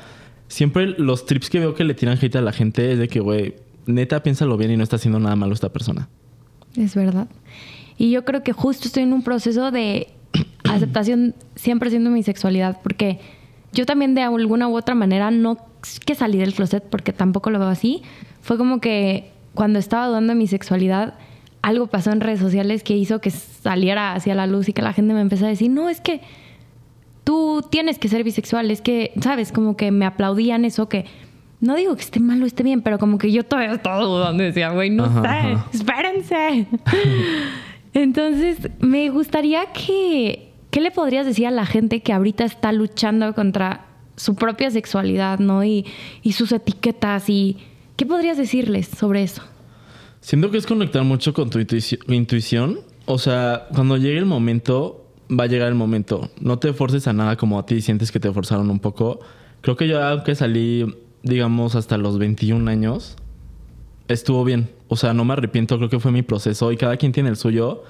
siempre 0.47 0.88
los 0.88 1.25
trips 1.25 1.49
que 1.49 1.60
veo 1.60 1.75
que 1.75 1.84
le 1.84 1.93
tiran 1.93 2.17
hate 2.21 2.36
a 2.36 2.41
la 2.41 2.51
gente 2.51 2.91
es 2.91 2.99
de 2.99 3.08
que, 3.08 3.19
güey, 3.19 3.56
neta, 3.86 4.23
piénsalo 4.23 4.58
bien 4.58 4.71
y 4.71 4.77
no 4.77 4.84
está 4.84 4.97
haciendo 4.97 5.19
nada 5.19 5.36
malo 5.36 5.54
esta 5.54 5.69
persona. 5.69 6.10
Es 6.75 6.95
verdad. 6.95 7.27
Y 7.97 8.12
yo 8.12 8.25
creo 8.25 8.43
que 8.43 8.53
justo 8.53 8.88
estoy 8.88 9.03
en 9.03 9.13
un 9.13 9.23
proceso 9.23 9.71
de 9.71 10.07
aceptación 10.63 11.36
100% 11.55 11.89
de 11.89 11.99
mi 11.99 12.23
sexualidad, 12.23 12.79
porque 12.81 13.19
yo 13.73 13.86
también 13.86 14.15
de 14.15 14.21
alguna 14.21 14.67
u 14.67 14.75
otra 14.75 14.95
manera 14.95 15.31
no 15.31 15.57
que 16.05 16.15
salí 16.15 16.38
del 16.38 16.53
closet, 16.53 16.84
porque 16.84 17.13
tampoco 17.13 17.49
lo 17.49 17.60
veo 17.60 17.69
así. 17.69 18.03
Fue 18.41 18.57
como 18.57 18.79
que 18.79 19.31
cuando 19.53 19.79
estaba 19.79 20.07
dudando 20.07 20.34
de 20.34 20.39
mi 20.39 20.47
sexualidad, 20.47 21.15
algo 21.62 21.88
pasó 21.88 22.12
en 22.12 22.21
redes 22.21 22.39
sociales 22.39 22.84
que 22.84 22.95
hizo 22.95 23.21
que 23.21 23.29
saliera 23.29 24.13
hacia 24.13 24.36
la 24.36 24.47
luz 24.47 24.69
y 24.69 24.73
que 24.73 24.81
la 24.81 24.93
gente 24.93 25.13
me 25.13 25.21
empezó 25.21 25.45
a 25.45 25.49
decir, 25.49 25.69
no, 25.69 25.89
es 25.89 26.01
que 26.01 26.21
tú 27.23 27.63
tienes 27.69 27.99
que 27.99 28.07
ser 28.07 28.23
bisexual, 28.23 28.71
es 28.71 28.81
que, 28.81 29.13
¿sabes? 29.21 29.51
Como 29.51 29.77
que 29.77 29.91
me 29.91 30.05
aplaudían 30.05 30.65
eso 30.65 30.89
que 30.89 31.05
no 31.62 31.76
digo 31.76 31.95
que 31.95 32.02
esté 32.02 32.19
mal 32.19 32.41
o 32.41 32.45
esté 32.45 32.63
bien, 32.63 32.82
pero 32.82 32.97
como 32.97 33.17
que 33.17 33.32
yo 33.32 33.43
todavía 33.43 33.76
estaba 33.76 34.04
dudando. 34.04 34.43
Decía, 34.43 34.71
güey, 34.71 34.89
no 34.89 35.21
sé, 35.21 35.58
espérense. 35.74 36.67
Entonces, 37.93 38.69
me 38.80 39.10
gustaría 39.10 39.67
que. 39.67 40.50
¿Qué 40.71 40.80
le 40.80 40.89
podrías 40.89 41.26
decir 41.26 41.47
a 41.47 41.52
la 41.52 41.65
gente 41.65 42.02
que 42.02 42.13
ahorita 42.13 42.45
está 42.45 42.71
luchando 42.71 43.34
contra 43.36 43.86
su 44.15 44.36
propia 44.36 44.71
sexualidad, 44.71 45.39
¿no? 45.39 45.63
Y, 45.63 45.86
y 46.24 46.32
sus 46.32 46.52
etiquetas. 46.52 47.30
y 47.30 47.58
¿Qué 47.95 48.06
podrías 48.06 48.38
decirles 48.38 48.88
sobre 48.88 49.21
eso? 49.21 49.43
Siento 50.21 50.50
que 50.50 50.58
es 50.58 50.65
conectar 50.65 51.04
mucho 51.04 51.34
con 51.34 51.50
tu 51.50 51.60
intuición. 51.60 52.80
O 53.06 53.17
sea, 53.17 53.67
cuando 53.76 53.97
llegue 53.97 54.17
el 54.17 54.26
momento, 54.26 55.06
va 55.30 55.43
a 55.43 55.47
llegar 55.47 55.67
el 55.67 55.76
momento. 55.76 56.32
No 56.39 56.58
te 56.58 56.74
forces 56.74 57.08
a 57.08 57.13
nada 57.13 57.36
como 57.36 57.60
a 57.60 57.65
ti 57.65 57.82
sientes 57.82 58.12
que 58.12 58.19
te 58.19 58.32
forzaron 58.32 58.69
un 58.69 58.80
poco. 58.80 59.19
Creo 59.62 59.76
que 59.76 59.88
yo, 59.88 60.02
aunque 60.02 60.36
salí 60.36 60.86
digamos, 61.23 61.75
hasta 61.75 61.97
los 61.97 62.17
21 62.17 62.69
años, 62.69 63.15
estuvo 64.07 64.43
bien. 64.43 64.69
O 64.88 64.95
sea, 64.95 65.13
no 65.13 65.25
me 65.25 65.34
arrepiento, 65.34 65.77
creo 65.77 65.89
que 65.89 65.99
fue 65.99 66.12
mi 66.12 66.21
proceso 66.21 66.71
y 66.71 66.77
cada 66.77 66.97
quien 66.97 67.12
tiene 67.12 67.29
el 67.29 67.38
suyo. 67.38 67.84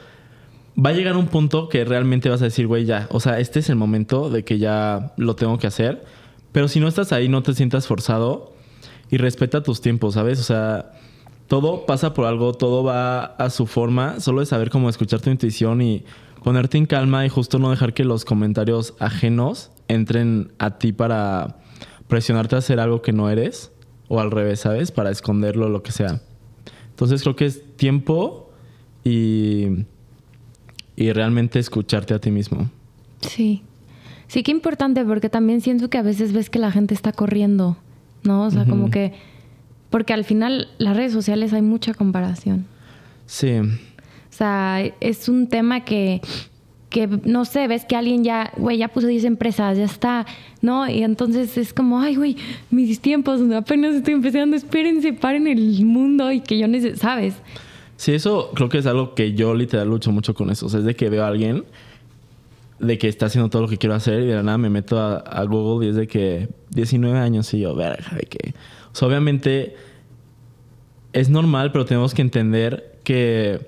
Va 0.83 0.91
a 0.91 0.93
llegar 0.93 1.17
un 1.17 1.27
punto 1.27 1.67
que 1.67 1.83
realmente 1.83 2.29
vas 2.29 2.41
a 2.41 2.45
decir, 2.45 2.67
güey, 2.67 2.85
ya, 2.85 3.07
o 3.11 3.19
sea, 3.19 3.39
este 3.39 3.59
es 3.59 3.69
el 3.69 3.75
momento 3.75 4.29
de 4.29 4.43
que 4.43 4.57
ya 4.57 5.13
lo 5.17 5.35
tengo 5.35 5.57
que 5.57 5.67
hacer. 5.67 6.03
Pero 6.51 6.67
si 6.67 6.79
no 6.79 6.87
estás 6.87 7.11
ahí, 7.11 7.27
no 7.27 7.43
te 7.43 7.53
sientas 7.53 7.87
forzado 7.87 8.53
y 9.09 9.17
respeta 9.17 9.63
tus 9.63 9.81
tiempos, 9.81 10.13
¿sabes? 10.13 10.39
O 10.39 10.43
sea, 10.43 10.91
todo 11.47 11.85
pasa 11.85 12.13
por 12.13 12.25
algo, 12.25 12.53
todo 12.53 12.83
va 12.83 13.23
a 13.23 13.49
su 13.49 13.65
forma. 13.65 14.19
Solo 14.19 14.41
es 14.41 14.49
saber 14.49 14.69
cómo 14.69 14.89
escuchar 14.89 15.21
tu 15.21 15.29
intuición 15.29 15.81
y 15.81 16.05
ponerte 16.43 16.77
en 16.77 16.85
calma 16.85 17.25
y 17.25 17.29
justo 17.29 17.59
no 17.59 17.69
dejar 17.69 17.93
que 17.93 18.05
los 18.05 18.25
comentarios 18.25 18.95
ajenos 18.99 19.71
entren 19.87 20.51
a 20.59 20.77
ti 20.77 20.93
para 20.93 21.57
presionarte 22.11 22.55
a 22.55 22.59
hacer 22.59 22.81
algo 22.81 23.01
que 23.01 23.13
no 23.13 23.29
eres 23.29 23.71
o 24.09 24.19
al 24.19 24.31
revés, 24.31 24.59
¿sabes? 24.59 24.91
Para 24.91 25.11
esconderlo, 25.11 25.69
lo 25.69 25.81
que 25.81 25.93
sea. 25.93 26.19
Entonces 26.89 27.21
creo 27.21 27.37
que 27.37 27.45
es 27.45 27.63
tiempo 27.77 28.51
y, 29.05 29.85
y 30.97 31.13
realmente 31.13 31.57
escucharte 31.57 32.13
a 32.13 32.19
ti 32.19 32.29
mismo. 32.29 32.69
Sí. 33.21 33.63
Sí, 34.27 34.43
qué 34.43 34.51
importante 34.51 35.05
porque 35.05 35.29
también 35.29 35.61
siento 35.61 35.89
que 35.89 35.97
a 35.97 36.01
veces 36.01 36.33
ves 36.33 36.49
que 36.49 36.59
la 36.59 36.69
gente 36.69 36.93
está 36.93 37.13
corriendo, 37.13 37.77
¿no? 38.23 38.43
O 38.43 38.51
sea, 38.51 38.65
como 38.65 38.91
que... 38.91 39.13
Porque 39.89 40.11
al 40.11 40.25
final 40.25 40.67
las 40.79 40.97
redes 40.97 41.13
sociales 41.13 41.53
hay 41.53 41.61
mucha 41.61 41.93
comparación. 41.93 42.65
Sí. 43.25 43.53
O 43.59 44.33
sea, 44.33 44.83
es 44.99 45.29
un 45.29 45.47
tema 45.47 45.85
que 45.85 46.19
que 46.91 47.07
no 47.07 47.45
sé, 47.45 47.67
ves 47.67 47.85
que 47.85 47.95
alguien 47.95 48.23
ya, 48.23 48.51
güey, 48.57 48.77
ya 48.77 48.89
puso 48.89 49.07
10 49.07 49.23
empresas, 49.23 49.77
ya 49.77 49.85
está, 49.85 50.27
¿no? 50.61 50.87
Y 50.87 51.03
entonces 51.03 51.57
es 51.57 51.73
como, 51.73 51.99
ay, 52.01 52.17
güey, 52.17 52.35
mis 52.69 52.99
tiempos, 52.99 53.39
apenas 53.55 53.95
estoy 53.95 54.13
empezando, 54.13 54.57
espérense, 54.57 55.13
paren 55.13 55.47
el 55.47 55.85
mundo 55.85 56.31
y 56.31 56.41
que 56.41 56.59
yo 56.59 56.67
necesito, 56.67 56.99
¿sabes? 56.99 57.35
Sí, 57.95 58.11
eso 58.11 58.51
creo 58.53 58.67
que 58.67 58.79
es 58.79 58.85
algo 58.85 59.15
que 59.15 59.33
yo 59.33 59.55
literal 59.55 59.87
lucho 59.87 60.11
mucho 60.11 60.33
con 60.33 60.49
eso. 60.49 60.67
Es 60.67 60.83
de 60.83 60.95
que 60.95 61.09
veo 61.09 61.23
a 61.23 61.27
alguien 61.27 61.63
de 62.79 62.97
que 62.97 63.07
está 63.07 63.27
haciendo 63.27 63.49
todo 63.49 63.61
lo 63.61 63.67
que 63.67 63.77
quiero 63.77 63.95
hacer 63.95 64.23
y 64.23 64.25
de 64.25 64.35
la 64.35 64.43
nada 64.43 64.57
me 64.57 64.69
meto 64.69 64.99
a, 64.99 65.43
Google 65.45 65.85
y 65.85 65.89
es 65.91 65.95
de 65.95 66.07
que 66.07 66.49
19 66.71 67.17
años 67.17 67.53
y 67.53 67.59
yo, 67.59 67.73
verga, 67.73 68.17
de 68.17 68.23
que... 68.23 68.53
Obviamente 69.01 69.75
es 71.13 71.29
normal, 71.29 71.71
pero 71.71 71.85
tenemos 71.85 72.13
que 72.13 72.21
entender 72.21 72.99
que, 73.03 73.67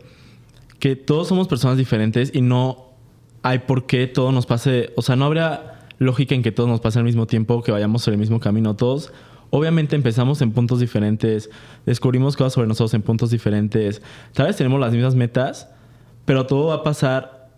que 0.79 0.95
todos 0.97 1.27
somos 1.29 1.47
personas 1.47 1.77
diferentes 1.77 2.31
y 2.33 2.41
no 2.41 2.92
hay 3.43 3.59
por 3.59 3.85
qué 3.85 4.07
todo 4.07 4.31
nos 4.31 4.45
pase, 4.45 4.91
o 4.95 5.01
sea, 5.01 5.15
no 5.15 5.25
habría 5.25 5.81
lógica 5.99 6.33
en 6.33 6.41
que 6.41 6.51
todo 6.51 6.67
nos 6.67 6.79
pase 6.79 6.99
al 6.99 7.05
mismo 7.05 7.27
tiempo, 7.27 7.61
que 7.61 7.71
vayamos 7.71 8.03
por 8.03 8.13
el 8.13 8.19
mismo 8.19 8.39
camino 8.39 8.75
todos. 8.75 9.11
Obviamente 9.51 9.95
empezamos 9.95 10.41
en 10.41 10.51
puntos 10.51 10.79
diferentes, 10.79 11.49
descubrimos 11.85 12.35
cosas 12.35 12.53
sobre 12.53 12.67
nosotros 12.67 12.93
en 12.95 13.03
puntos 13.03 13.29
diferentes. 13.29 14.01
Tal 14.33 14.47
vez 14.47 14.55
tenemos 14.55 14.79
las 14.79 14.93
mismas 14.93 15.13
metas, 15.13 15.69
pero 16.25 16.47
todo 16.47 16.67
va 16.67 16.75
a 16.75 16.83
pasar 16.83 17.49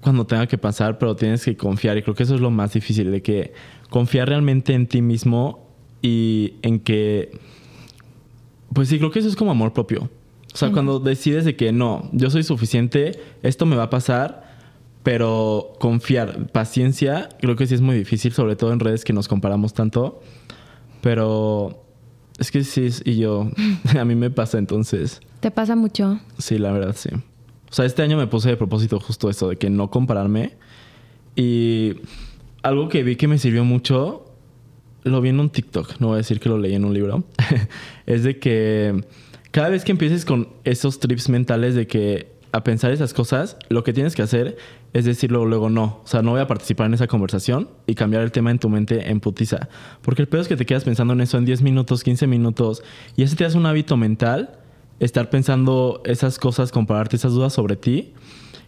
cuando 0.00 0.24
tenga 0.24 0.46
que 0.46 0.56
pasar, 0.56 0.98
pero 0.98 1.16
tienes 1.16 1.44
que 1.44 1.56
confiar. 1.56 1.98
Y 1.98 2.02
creo 2.02 2.14
que 2.14 2.22
eso 2.22 2.34
es 2.34 2.40
lo 2.40 2.50
más 2.50 2.72
difícil, 2.72 3.10
de 3.10 3.20
que 3.20 3.52
confiar 3.90 4.28
realmente 4.28 4.72
en 4.72 4.86
ti 4.86 5.02
mismo 5.02 5.68
y 6.00 6.54
en 6.62 6.80
que... 6.80 7.38
Pues 8.72 8.88
sí, 8.88 8.98
creo 8.98 9.10
que 9.10 9.18
eso 9.18 9.28
es 9.28 9.36
como 9.36 9.50
amor 9.50 9.72
propio. 9.72 10.08
O 10.52 10.56
sea, 10.56 10.70
cuando 10.72 10.98
decides 10.98 11.44
de 11.44 11.56
que 11.56 11.72
no, 11.72 12.08
yo 12.12 12.30
soy 12.30 12.42
suficiente, 12.42 13.20
esto 13.42 13.66
me 13.66 13.76
va 13.76 13.84
a 13.84 13.90
pasar, 13.90 14.47
pero 15.02 15.74
confiar, 15.78 16.50
paciencia, 16.52 17.28
creo 17.40 17.56
que 17.56 17.66
sí 17.66 17.74
es 17.74 17.80
muy 17.80 17.96
difícil, 17.96 18.32
sobre 18.32 18.56
todo 18.56 18.72
en 18.72 18.80
redes 18.80 19.04
que 19.04 19.12
nos 19.12 19.28
comparamos 19.28 19.74
tanto. 19.74 20.20
Pero 21.00 21.84
es 22.38 22.50
que 22.50 22.64
sí, 22.64 22.88
y 23.04 23.16
yo, 23.16 23.50
a 23.98 24.04
mí 24.04 24.14
me 24.14 24.30
pasa 24.30 24.58
entonces. 24.58 25.20
¿Te 25.40 25.50
pasa 25.50 25.76
mucho? 25.76 26.20
Sí, 26.38 26.58
la 26.58 26.72
verdad, 26.72 26.94
sí. 26.96 27.10
O 27.70 27.72
sea, 27.72 27.84
este 27.84 28.02
año 28.02 28.16
me 28.16 28.26
puse 28.26 28.48
de 28.48 28.56
propósito 28.56 28.98
justo 28.98 29.28
eso, 29.30 29.48
de 29.48 29.56
que 29.56 29.70
no 29.70 29.90
compararme. 29.90 30.56
Y 31.36 31.96
algo 32.62 32.88
que 32.88 33.02
vi 33.02 33.16
que 33.16 33.28
me 33.28 33.38
sirvió 33.38 33.64
mucho, 33.64 34.24
lo 35.04 35.20
vi 35.20 35.28
en 35.28 35.40
un 35.40 35.50
TikTok, 35.50 36.00
no 36.00 36.08
voy 36.08 36.14
a 36.14 36.16
decir 36.18 36.40
que 36.40 36.48
lo 36.48 36.58
leí 36.58 36.74
en 36.74 36.84
un 36.84 36.94
libro, 36.94 37.24
es 38.06 38.24
de 38.24 38.38
que 38.38 39.04
cada 39.50 39.68
vez 39.68 39.84
que 39.84 39.92
empieces 39.92 40.24
con 40.24 40.48
esos 40.64 40.98
trips 40.98 41.28
mentales 41.28 41.74
de 41.74 41.86
que 41.86 42.37
a 42.52 42.64
pensar 42.64 42.90
esas 42.92 43.14
cosas, 43.14 43.56
lo 43.68 43.84
que 43.84 43.92
tienes 43.92 44.14
que 44.14 44.22
hacer 44.22 44.56
es 44.92 45.04
decirlo 45.04 45.44
luego 45.44 45.70
no. 45.70 46.00
O 46.02 46.06
sea, 46.06 46.22
no 46.22 46.32
voy 46.32 46.40
a 46.40 46.46
participar 46.46 46.86
en 46.86 46.94
esa 46.94 47.06
conversación 47.06 47.68
y 47.86 47.94
cambiar 47.94 48.22
el 48.22 48.32
tema 48.32 48.50
en 48.50 48.58
tu 48.58 48.68
mente 48.68 49.10
en 49.10 49.20
putiza. 49.20 49.68
Porque 50.02 50.22
el 50.22 50.28
peor 50.28 50.42
es 50.42 50.48
que 50.48 50.56
te 50.56 50.66
quedas 50.66 50.84
pensando 50.84 51.12
en 51.12 51.20
eso 51.20 51.38
en 51.38 51.44
10 51.44 51.62
minutos, 51.62 52.02
15 52.02 52.26
minutos 52.26 52.82
y 53.16 53.22
ese 53.22 53.36
te 53.36 53.44
hace 53.44 53.58
un 53.58 53.66
hábito 53.66 53.96
mental 53.96 54.58
estar 55.00 55.30
pensando 55.30 56.02
esas 56.04 56.38
cosas, 56.38 56.72
compararte 56.72 57.16
esas 57.16 57.32
dudas 57.32 57.52
sobre 57.52 57.76
ti 57.76 58.14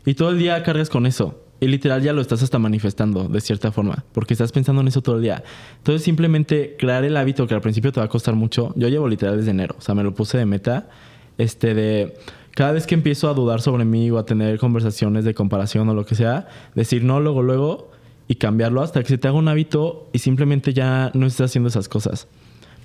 y 0.05 0.15
todo 0.15 0.31
el 0.31 0.39
día 0.39 0.63
cargas 0.63 0.91
con 0.91 1.07
eso. 1.07 1.43
Y 1.63 1.67
literal 1.67 2.01
ya 2.01 2.15
lo 2.15 2.23
estás 2.23 2.43
hasta 2.43 2.59
manifestando 2.59 3.29
de 3.29 3.41
cierta 3.43 3.71
forma, 3.71 4.07
porque 4.13 4.33
estás 4.33 4.51
pensando 4.51 4.81
en 4.81 4.89
eso 4.89 5.03
todo 5.03 5.17
el 5.17 5.23
día. 5.23 5.45
Entonces 5.77 6.03
simplemente 6.03 6.75
crear 6.79 7.05
el 7.05 7.17
hábito 7.19 7.47
que 7.47 7.53
al 7.55 7.61
principio 7.61 7.93
te 7.93 8.01
va 8.01 8.07
a 8.07 8.09
costar 8.09 8.35
mucho. 8.35 8.73
Yo 8.77 8.89
llevo 8.89 9.07
literal 9.09 9.37
desde 9.37 9.51
enero, 9.51 9.75
o 9.79 9.81
sea, 9.83 9.95
me 9.95 10.03
lo 10.03 10.15
puse 10.15 10.39
de 10.39 10.47
meta, 10.47 10.89
este 11.37 11.75
de 11.75 12.15
cada 12.55 12.73
vez 12.73 12.87
que 12.87 12.95
empiezo 12.95 13.29
a 13.29 13.35
dudar 13.35 13.61
sobre 13.61 13.85
mí 13.85 14.11
o 14.11 14.19
a 14.19 14.27
tener 14.27 14.59
conversaciones 14.59 15.25
de 15.25 15.35
comparación 15.35 15.89
o 15.89 15.95
lo 15.95 16.05
que 16.05 16.15
sea, 16.15 16.49
decir 16.75 17.05
no 17.05 17.21
luego 17.21 17.43
luego 17.43 17.91
y 18.29 18.37
cambiarlo 18.37 18.83
hasta 18.83 19.03
que 19.03 19.09
se 19.09 19.19
te 19.19 19.29
haga 19.29 19.37
un 19.37 19.49
hábito 19.49 20.09
y 20.13 20.19
simplemente 20.19 20.73
ya 20.73 21.11
no 21.15 21.27
estés 21.27 21.47
haciendo 21.47 21.69
esas 21.69 21.89
cosas. 21.89 22.29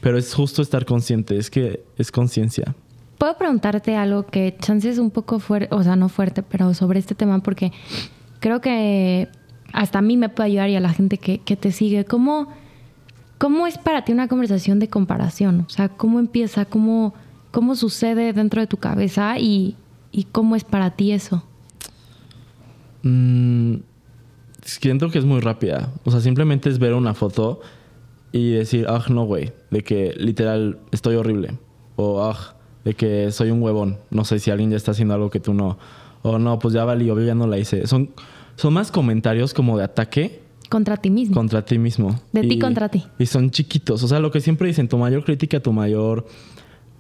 Pero 0.02 0.18
es 0.18 0.34
justo 0.34 0.62
estar 0.62 0.86
consciente, 0.86 1.38
es 1.38 1.50
que 1.50 1.84
es 1.98 2.12
conciencia. 2.12 2.76
Puedo 3.18 3.38
preguntarte 3.38 3.96
algo 3.96 4.26
que 4.26 4.56
chance 4.60 4.90
es 4.90 4.98
un 4.98 5.10
poco 5.10 5.40
fuerte, 5.40 5.74
o 5.74 5.84
sea, 5.84 5.96
no 5.96 6.10
fuerte, 6.10 6.44
pero 6.44 6.74
sobre 6.74 7.00
este 7.00 7.16
tema, 7.16 7.40
porque 7.40 7.72
creo 8.40 8.60
que 8.60 9.30
hasta 9.72 10.00
a 10.00 10.02
mí 10.02 10.18
me 10.18 10.30
puede 10.30 10.50
ayudar 10.50 10.70
y 10.70 10.76
a 10.76 10.80
la 10.80 10.94
gente 10.94 11.18
que, 11.18 11.38
te 11.38 11.72
sigue. 11.72 12.06
¿Cómo, 12.06 12.48
¿Cómo 13.38 13.68
es 13.68 13.78
para 13.78 14.04
ti 14.06 14.12
una 14.12 14.28
conversación 14.28 14.80
de 14.80 14.90
comparación? 14.90 15.66
O 15.68 15.70
sea, 15.70 15.90
¿cómo 15.90 16.20
empieza? 16.20 16.66
¿Cómo, 16.66 17.14
cómo 17.56 17.78
sucede 17.78 18.34
dentro 18.34 18.60
de 18.60 18.68
tu 18.68 18.76
cabeza? 18.76 19.40
¿Y, 19.40 19.78
cómo 20.34 20.58
es 20.58 20.66
para 20.66 20.92
ti 20.92 21.14
eso? 21.14 21.42
Mm, 23.02 23.76
siento 24.62 25.10
que 25.10 25.20
es 25.20 25.26
muy 25.26 25.40
rápida. 25.40 25.94
O 26.04 26.12
sea, 26.12 26.20
simplemente 26.20 26.70
es 26.70 26.80
ver 26.80 26.94
una 26.94 27.14
foto 27.14 27.62
y 28.34 28.52
decir, 28.52 28.88
ah, 28.90 29.06
no, 29.08 29.24
güey, 29.24 29.54
de 29.72 29.84
que 29.86 30.14
literal 30.18 30.80
estoy 30.92 31.16
horrible. 31.16 31.58
O, 31.96 32.22
ah, 32.22 32.58
de 32.84 32.94
que 32.94 33.32
soy 33.32 33.52
un 33.52 33.64
huevón. 33.64 34.00
No 34.10 34.26
sé 34.26 34.40
si 34.40 34.52
alguien 34.52 34.72
ya 34.72 34.76
está 34.76 34.92
haciendo 34.92 35.14
algo 35.14 35.30
que 35.30 35.40
tú 35.40 35.54
no. 35.54 35.78
O 36.24 36.38
no, 36.38 36.60
pues 36.60 36.74
ya 36.74 36.84
valí, 36.84 37.06
yo 37.06 37.18
ya 37.22 37.36
no 37.36 37.48
la 37.48 37.58
hice. 37.58 37.88
Son, 37.88 38.10
son 38.58 38.74
más 38.74 38.92
comentarios 38.92 39.54
como 39.54 39.78
de 39.78 39.86
ataque. 39.86 40.42
Contra 40.70 40.98
ti 40.98 41.10
mismo. 41.10 41.34
Contra 41.34 41.64
ti 41.64 41.78
mismo. 41.78 42.20
De 42.34 42.42
ti 42.42 42.60
contra 42.60 42.90
ti. 42.90 43.06
Y 43.18 43.28
son 43.28 43.50
chiquitos. 43.50 44.04
O 44.04 44.10
sea, 44.10 44.20
lo 44.20 44.30
que 44.30 44.42
siempre 44.42 44.68
dicen, 44.68 44.90
tu 44.90 44.98
mayor 44.98 45.24
crítica, 45.24 45.62
tu 45.62 45.72
mayor 45.72 46.26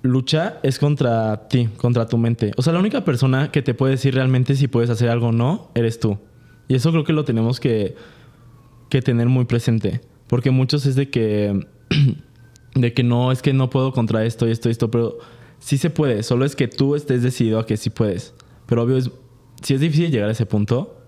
lucha 0.05 0.59
es 0.63 0.79
contra 0.79 1.47
ti, 1.47 1.67
contra 1.77 2.07
tu 2.07 2.17
mente. 2.17 2.51
O 2.57 2.61
sea, 2.61 2.73
la 2.73 2.79
única 2.79 3.03
persona 3.03 3.51
que 3.51 3.61
te 3.61 3.73
puede 3.73 3.91
decir 3.91 4.15
realmente 4.15 4.55
si 4.55 4.67
puedes 4.67 4.89
hacer 4.89 5.09
algo 5.09 5.27
o 5.27 5.31
no, 5.31 5.71
eres 5.75 5.99
tú. 5.99 6.17
Y 6.67 6.75
eso 6.75 6.91
creo 6.91 7.03
que 7.03 7.13
lo 7.13 7.25
tenemos 7.25 7.59
que, 7.59 7.95
que 8.89 9.01
tener 9.01 9.27
muy 9.27 9.45
presente. 9.45 10.01
Porque 10.27 10.51
muchos 10.51 10.85
es 10.85 10.95
de 10.95 11.09
que, 11.09 11.67
de 12.75 12.93
que 12.93 13.03
no, 13.03 13.31
es 13.31 13.41
que 13.41 13.53
no 13.53 13.69
puedo 13.69 13.91
contra 13.91 14.25
esto 14.25 14.47
y 14.47 14.51
esto 14.51 14.69
y 14.69 14.71
esto, 14.71 14.89
pero 14.89 15.17
sí 15.59 15.77
se 15.77 15.89
puede, 15.89 16.23
solo 16.23 16.45
es 16.45 16.55
que 16.55 16.67
tú 16.67 16.95
estés 16.95 17.23
decidido 17.23 17.59
a 17.59 17.65
que 17.65 17.77
sí 17.77 17.89
puedes. 17.89 18.33
Pero 18.65 18.83
obvio, 18.83 18.97
es, 18.97 19.11
sí 19.61 19.73
es 19.73 19.81
difícil 19.81 20.11
llegar 20.11 20.29
a 20.29 20.31
ese 20.31 20.45
punto, 20.45 21.01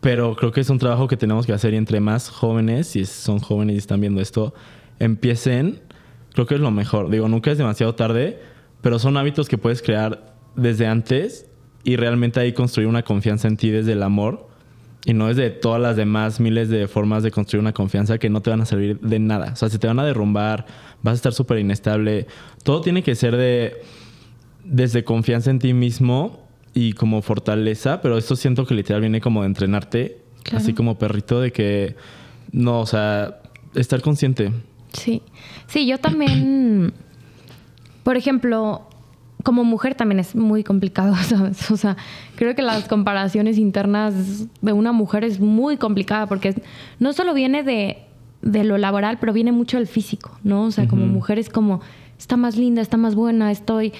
pero 0.00 0.34
creo 0.36 0.52
que 0.52 0.60
es 0.60 0.70
un 0.70 0.78
trabajo 0.78 1.08
que 1.08 1.16
tenemos 1.16 1.46
que 1.46 1.52
hacer 1.52 1.74
y 1.74 1.76
entre 1.76 2.00
más 2.00 2.28
jóvenes, 2.30 2.88
si 2.88 3.04
son 3.04 3.38
jóvenes 3.38 3.76
y 3.76 3.78
están 3.78 4.00
viendo 4.00 4.20
esto, 4.20 4.54
empiecen, 4.98 5.80
creo 6.32 6.46
que 6.46 6.54
es 6.54 6.60
lo 6.60 6.70
mejor. 6.70 7.10
Digo, 7.10 7.28
nunca 7.28 7.50
es 7.50 7.58
demasiado 7.58 7.94
tarde, 7.94 8.40
pero 8.80 8.98
son 8.98 9.16
hábitos 9.16 9.48
que 9.48 9.58
puedes 9.58 9.82
crear 9.82 10.34
desde 10.56 10.86
antes 10.86 11.48
y 11.84 11.96
realmente 11.96 12.40
ahí 12.40 12.52
construir 12.52 12.88
una 12.88 13.02
confianza 13.02 13.48
en 13.48 13.56
ti 13.56 13.70
desde 13.70 13.92
el 13.92 14.02
amor 14.02 14.50
y 15.04 15.14
no 15.14 15.30
es 15.30 15.36
de 15.36 15.50
todas 15.50 15.80
las 15.80 15.96
demás 15.96 16.40
miles 16.40 16.68
de 16.68 16.86
formas 16.86 17.22
de 17.22 17.30
construir 17.30 17.60
una 17.60 17.72
confianza 17.72 18.18
que 18.18 18.28
no 18.28 18.42
te 18.42 18.50
van 18.50 18.60
a 18.60 18.66
servir 18.66 19.00
de 19.00 19.18
nada. 19.18 19.52
O 19.52 19.56
sea, 19.56 19.68
se 19.68 19.78
te 19.78 19.86
van 19.86 19.98
a 19.98 20.04
derrumbar, 20.04 20.66
vas 21.02 21.12
a 21.12 21.16
estar 21.16 21.32
súper 21.32 21.58
inestable. 21.58 22.26
Todo 22.62 22.80
tiene 22.80 23.02
que 23.02 23.14
ser 23.14 23.36
de 23.36 23.82
desde 24.64 25.04
confianza 25.04 25.50
en 25.50 25.58
ti 25.58 25.72
mismo 25.72 26.46
y 26.74 26.92
como 26.92 27.22
fortaleza, 27.22 28.00
pero 28.02 28.18
esto 28.18 28.36
siento 28.36 28.66
que 28.66 28.74
literal 28.74 29.00
viene 29.00 29.20
como 29.20 29.40
de 29.40 29.46
entrenarte, 29.46 30.18
así 30.52 30.74
como 30.74 30.98
perrito, 30.98 31.40
de 31.40 31.50
que 31.50 31.96
no, 32.52 32.80
o 32.80 32.86
sea, 32.86 33.40
estar 33.74 34.02
consciente. 34.02 34.52
Sí, 34.92 35.22
sí, 35.66 35.86
yo 35.86 35.98
también, 35.98 36.92
por 38.02 38.16
ejemplo, 38.16 38.86
como 39.42 39.64
mujer 39.64 39.94
también 39.94 40.20
es 40.20 40.34
muy 40.34 40.64
complicado, 40.64 41.14
¿sabes? 41.22 41.70
O 41.70 41.76
sea, 41.76 41.96
creo 42.36 42.54
que 42.54 42.62
las 42.62 42.88
comparaciones 42.88 43.58
internas 43.58 44.46
de 44.60 44.72
una 44.72 44.92
mujer 44.92 45.24
es 45.24 45.40
muy 45.40 45.76
complicada 45.76 46.26
porque 46.26 46.62
no 46.98 47.12
solo 47.12 47.34
viene 47.34 47.62
de, 47.62 48.06
lo 48.42 48.78
laboral, 48.78 49.18
pero 49.18 49.32
viene 49.32 49.52
mucho 49.52 49.76
del 49.76 49.86
físico, 49.86 50.38
¿no? 50.42 50.64
O 50.64 50.70
sea, 50.70 50.88
como 50.88 51.06
mujer 51.06 51.38
es 51.38 51.48
como, 51.48 51.80
está 52.18 52.36
más 52.36 52.56
linda, 52.56 52.82
está 52.82 52.96
más 52.96 53.14
buena, 53.14 53.50
estoy, 53.50 53.92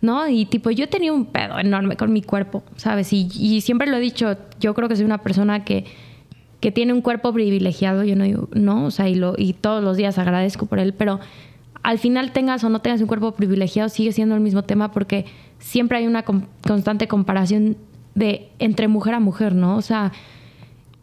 ¿no? 0.00 0.28
Y 0.28 0.46
tipo, 0.46 0.70
yo 0.70 0.88
tenía 0.88 1.12
un 1.12 1.26
pedo 1.26 1.58
enorme 1.58 1.96
con 1.96 2.12
mi 2.12 2.22
cuerpo, 2.22 2.62
¿sabes? 2.76 3.12
Y, 3.12 3.28
y 3.34 3.60
siempre 3.60 3.88
lo 3.88 3.96
he 3.96 4.00
dicho, 4.00 4.36
yo 4.60 4.74
creo 4.74 4.88
que 4.88 4.96
soy 4.96 5.04
una 5.04 5.18
persona 5.18 5.64
que, 5.64 5.84
que 6.60 6.72
tiene 6.72 6.92
un 6.92 7.02
cuerpo 7.02 7.32
privilegiado, 7.32 8.04
yo 8.04 8.16
no 8.16 8.24
digo, 8.24 8.48
no, 8.52 8.86
o 8.86 8.90
sea, 8.90 9.08
y, 9.08 9.14
lo, 9.14 9.34
y 9.36 9.52
todos 9.52 9.82
los 9.82 9.96
días 9.96 10.18
agradezco 10.18 10.66
por 10.66 10.80
él, 10.80 10.92
pero 10.92 11.20
al 11.82 11.98
final 11.98 12.32
tengas 12.32 12.64
o 12.64 12.68
no 12.68 12.80
tengas 12.80 13.00
un 13.00 13.06
cuerpo 13.06 13.32
privilegiado, 13.32 13.88
sigue 13.88 14.12
siendo 14.12 14.34
el 14.34 14.40
mismo 14.40 14.62
tema 14.62 14.90
porque 14.90 15.26
siempre 15.58 15.98
hay 15.98 16.06
una 16.06 16.24
constante 16.24 17.06
comparación 17.06 17.76
de 18.14 18.48
entre 18.58 18.88
mujer 18.88 19.14
a 19.14 19.20
mujer, 19.20 19.54
¿no? 19.54 19.76
O 19.76 19.82
sea, 19.82 20.12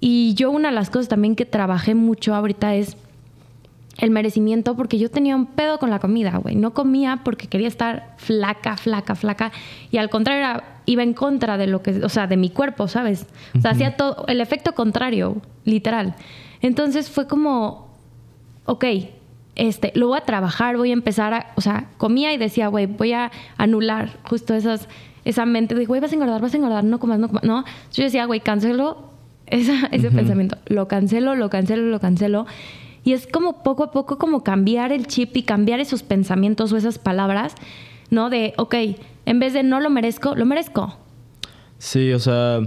y 0.01 0.33
yo 0.33 0.51
una 0.51 0.69
de 0.69 0.75
las 0.75 0.89
cosas 0.89 1.07
también 1.07 1.35
que 1.35 1.45
trabajé 1.45 1.95
mucho 1.95 2.35
ahorita 2.35 2.75
es 2.75 2.97
el 3.97 4.11
merecimiento 4.11 4.75
porque 4.75 4.99
yo 4.99 5.09
tenía 5.09 5.35
un 5.35 5.45
pedo 5.45 5.79
con 5.79 5.89
la 5.89 5.99
comida, 5.99 6.37
güey. 6.37 6.55
No 6.55 6.73
comía 6.73 7.21
porque 7.23 7.47
quería 7.47 7.69
estar 7.69 8.13
flaca, 8.17 8.75
flaca, 8.75 9.15
flaca. 9.15 9.51
Y 9.91 9.97
al 9.97 10.09
contrario, 10.09 10.61
iba 10.85 11.03
en 11.03 11.13
contra 11.13 11.57
de 11.57 11.67
lo 11.67 11.81
que, 11.81 12.03
o 12.03 12.09
sea, 12.09 12.27
de 12.27 12.37
mi 12.37 12.49
cuerpo, 12.49 12.87
¿sabes? 12.87 13.27
O 13.57 13.61
sea, 13.61 13.71
hacía 13.71 13.97
todo, 13.97 14.25
el 14.27 14.41
efecto 14.41 14.73
contrario, 14.73 15.41
literal. 15.63 16.15
Entonces 16.61 17.09
fue 17.09 17.27
como, 17.27 17.89
ok, 18.65 18.85
este, 19.55 19.91
lo 19.95 20.07
voy 20.07 20.17
a 20.17 20.21
trabajar, 20.21 20.77
voy 20.77 20.89
a 20.89 20.93
empezar 20.93 21.33
a, 21.33 21.53
o 21.55 21.61
sea, 21.61 21.89
comía 21.97 22.33
y 22.33 22.37
decía, 22.37 22.67
güey, 22.67 22.85
voy 22.87 23.13
a 23.13 23.31
anular 23.57 24.17
justo 24.27 24.53
esas, 24.53 24.87
esa 25.23 25.45
mente 25.45 25.75
de, 25.75 25.85
güey, 25.85 26.01
vas 26.01 26.11
a 26.11 26.15
engordar, 26.15 26.41
vas 26.41 26.53
a 26.53 26.57
engordar, 26.57 26.83
no 26.83 26.99
comas, 26.99 27.19
no 27.19 27.27
comas, 27.27 27.43
no. 27.43 27.63
yo 27.93 28.03
decía, 28.03 28.25
güey, 28.25 28.39
cancelo 28.39 29.11
ese 29.47 30.11
pensamiento, 30.11 30.57
lo 30.65 30.87
cancelo, 30.87 31.35
lo 31.35 31.49
cancelo, 31.49 31.83
lo 31.83 31.99
cancelo. 31.99 32.45
Y 33.03 33.13
es 33.13 33.27
como 33.27 33.61
poco 33.61 33.83
a 33.83 33.91
poco 33.91 34.17
como 34.17 34.43
cambiar 34.43 34.91
el 34.91 35.05
chip 35.05 35.37
y 35.37 35.43
cambiar 35.43 35.79
esos 35.79 36.01
pensamientos 36.01 36.73
o 36.73 36.77
esas 36.77 36.97
palabras, 36.97 37.53
¿no? 38.09 38.31
De, 38.31 38.55
ok, 38.57 38.75
en 39.25 39.39
vez 39.39 39.53
de 39.53 39.63
no 39.63 39.79
lo 39.79 39.89
merezco, 39.89 40.35
lo 40.35 40.45
merezco. 40.45 40.97
Sí, 41.77 42.11
o 42.13 42.19
sea, 42.19 42.59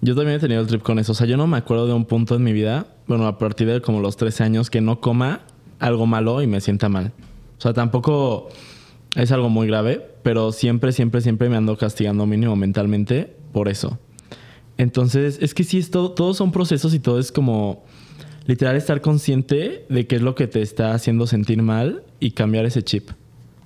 yo 0.00 0.14
también 0.14 0.36
he 0.36 0.38
tenido 0.38 0.60
el 0.60 0.66
trip 0.66 0.82
con 0.82 0.98
eso. 0.98 1.12
O 1.12 1.14
sea, 1.14 1.26
yo 1.26 1.36
no 1.36 1.46
me 1.46 1.56
acuerdo 1.56 1.86
de 1.86 1.92
un 1.92 2.04
punto 2.04 2.36
en 2.36 2.42
mi 2.42 2.52
vida, 2.52 2.86
bueno, 3.06 3.26
a 3.26 3.38
partir 3.38 3.68
de 3.68 3.80
como 3.80 4.00
los 4.00 4.16
13 4.16 4.44
años, 4.44 4.70
que 4.70 4.80
no 4.80 5.00
coma 5.00 5.40
algo 5.78 6.06
malo 6.06 6.42
y 6.42 6.46
me 6.46 6.60
sienta 6.60 6.88
mal. 6.88 7.12
O 7.58 7.60
sea, 7.60 7.72
tampoco 7.72 8.48
es 9.14 9.32
algo 9.32 9.48
muy 9.48 9.66
grave, 9.66 10.06
pero 10.22 10.52
siempre, 10.52 10.92
siempre, 10.92 11.20
siempre 11.20 11.48
me 11.48 11.56
ando 11.56 11.76
castigando 11.76 12.26
mínimo 12.26 12.56
mentalmente 12.56 13.34
por 13.52 13.68
eso. 13.68 13.98
Entonces, 14.76 15.38
es 15.40 15.54
que 15.54 15.64
sí, 15.64 15.78
es 15.78 15.90
todo, 15.90 16.12
todos 16.12 16.36
son 16.36 16.50
procesos 16.50 16.94
y 16.94 16.98
todo 16.98 17.18
es 17.18 17.30
como 17.30 17.84
literal 18.46 18.76
estar 18.76 19.00
consciente 19.00 19.86
de 19.88 20.06
qué 20.06 20.16
es 20.16 20.22
lo 20.22 20.34
que 20.34 20.46
te 20.46 20.60
está 20.60 20.94
haciendo 20.94 21.26
sentir 21.26 21.62
mal 21.62 22.02
y 22.20 22.32
cambiar 22.32 22.66
ese 22.66 22.82
chip. 22.82 23.10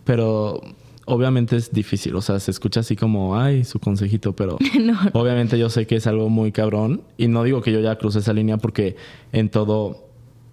Pero 0.05 0.61
obviamente 1.09 1.57
es 1.57 1.73
difícil, 1.73 2.15
o 2.15 2.23
sea, 2.23 2.39
se 2.39 2.51
escucha 2.51 2.81
así 2.81 2.95
como, 2.95 3.37
ay, 3.37 3.65
su 3.65 3.81
consejito, 3.81 4.35
pero 4.37 4.59
obviamente 5.13 5.59
yo 5.59 5.71
sé 5.71 5.87
que 5.87 5.97
es 5.97 6.07
algo 6.07 6.29
muy 6.29 6.53
cabrón 6.53 7.03
y 7.17 7.29
no 7.29 7.43
digo 7.43 7.63
que 7.63 7.73
yo 7.73 7.81
ya 7.81 7.97
cruce 7.97 8.21
esa 8.21 8.33
línea 8.33 8.59
porque 8.59 8.97
en 9.33 9.49
todo 9.49 10.09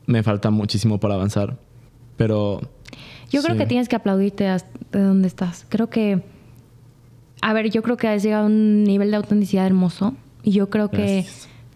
me 0.08 0.24
falta 0.24 0.50
muchísimo 0.52 1.00
para 1.00 1.16
avanzar. 1.16 1.58
Pero. 2.18 2.62
Yo 3.32 3.42
creo 3.42 3.58
que 3.58 3.66
tienes 3.66 3.90
que 3.90 3.96
aplaudirte 3.96 4.46
de 4.46 5.00
donde 5.00 5.28
estás. 5.28 5.66
Creo 5.70 5.90
que. 5.90 6.22
A 7.42 7.54
ver, 7.54 7.70
yo 7.70 7.84
creo 7.84 7.98
que 7.98 8.08
has 8.08 8.24
llegado 8.24 8.44
a 8.44 8.48
un 8.48 8.84
nivel 8.84 9.12
de 9.12 9.18
autenticidad 9.18 9.66
hermoso. 9.66 10.16
Y 10.44 10.52
yo 10.52 10.70
creo 10.70 10.90
que 10.90 11.26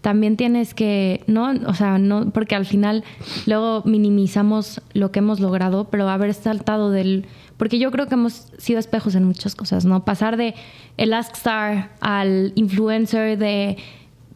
también 0.00 0.36
tienes 0.36 0.74
que. 0.74 1.22
No, 1.26 1.52
o 1.66 1.74
sea, 1.74 1.98
no. 1.98 2.30
Porque 2.30 2.54
al 2.54 2.66
final 2.66 3.04
luego 3.46 3.82
minimizamos 3.84 4.80
lo 4.94 5.10
que 5.10 5.18
hemos 5.18 5.40
logrado, 5.40 5.88
pero 5.90 6.08
haber 6.08 6.34
saltado 6.34 6.90
del. 6.90 7.26
Porque 7.60 7.78
yo 7.78 7.90
creo 7.90 8.06
que 8.06 8.14
hemos 8.14 8.48
sido 8.56 8.78
espejos 8.78 9.14
en 9.14 9.24
muchas 9.24 9.54
cosas, 9.54 9.84
¿no? 9.84 10.02
Pasar 10.02 10.38
de 10.38 10.54
el 10.96 11.12
Star 11.12 11.90
al 12.00 12.52
influencer 12.54 13.36
de. 13.36 13.76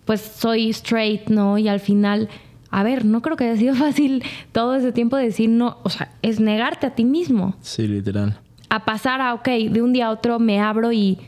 Pues 0.05 0.21
soy 0.21 0.69
straight, 0.69 1.31
¿no? 1.31 1.57
Y 1.57 1.69
al 1.69 1.81
final 1.81 2.29
a 2.71 2.83
ver, 2.83 3.07
no 3.07 3.23
creo 3.23 3.39
que 3.39 3.45
haya 3.45 3.57
sido 3.57 3.75
fácil 3.87 4.23
todo 4.53 4.75
ese 4.75 4.93
tiempo 4.93 5.17
decir 5.17 5.49
no, 5.49 5.79
o 5.85 5.89
sea, 5.89 6.13
es 6.21 6.39
negarte 6.39 6.87
a 6.87 6.95
ti 6.95 7.07
mismo. 7.07 7.57
Sí, 7.63 7.89
literal. 7.89 8.39
A 8.69 8.85
pasar 8.85 9.23
a, 9.23 9.33
ok, 9.33 9.49
de 9.71 9.81
un 9.81 9.95
día 9.95 10.09
a 10.09 10.11
otro 10.11 10.39
me 10.39 10.61
abro 10.61 10.93
y 10.93 11.19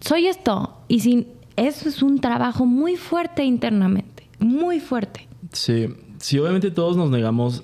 soy 0.00 0.26
esto. 0.26 0.76
Y 0.88 0.98
sin, 0.98 1.28
eso 1.54 1.88
es 1.88 2.02
un 2.02 2.20
trabajo 2.20 2.66
muy 2.66 2.96
fuerte 2.96 3.44
internamente, 3.44 4.26
muy 4.40 4.80
fuerte. 4.80 5.28
Sí, 5.52 5.86
sí, 6.18 6.36
obviamente 6.40 6.72
todos 6.72 6.96
nos 6.96 7.10
negamos 7.10 7.62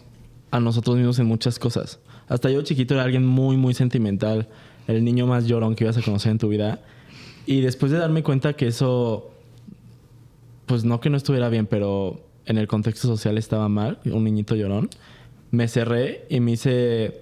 a 0.52 0.60
nosotros 0.60 0.96
mismos 0.96 1.18
en 1.18 1.26
muchas 1.26 1.58
cosas. 1.58 1.98
Hasta 2.28 2.50
yo 2.50 2.62
chiquito 2.62 2.94
era 2.94 3.04
alguien 3.04 3.26
muy, 3.26 3.56
muy 3.56 3.74
sentimental, 3.74 4.48
el 4.87 5.04
niño 5.04 5.26
más 5.26 5.46
llorón 5.46 5.74
que 5.74 5.84
ibas 5.84 5.96
a 5.96 6.02
conocer 6.02 6.32
en 6.32 6.38
tu 6.38 6.48
vida. 6.48 6.80
Y 7.46 7.60
después 7.60 7.92
de 7.92 7.98
darme 7.98 8.22
cuenta 8.22 8.54
que 8.54 8.66
eso 8.66 9.30
pues 10.66 10.84
no 10.84 11.00
que 11.00 11.10
no 11.10 11.16
estuviera 11.16 11.48
bien, 11.48 11.66
pero 11.66 12.22
en 12.46 12.58
el 12.58 12.68
contexto 12.68 13.08
social 13.08 13.38
estaba 13.38 13.68
mal, 13.68 13.98
un 14.04 14.24
niñito 14.24 14.54
llorón, 14.54 14.88
me 15.50 15.68
cerré 15.68 16.26
y 16.28 16.40
me 16.40 16.52
hice, 16.52 17.20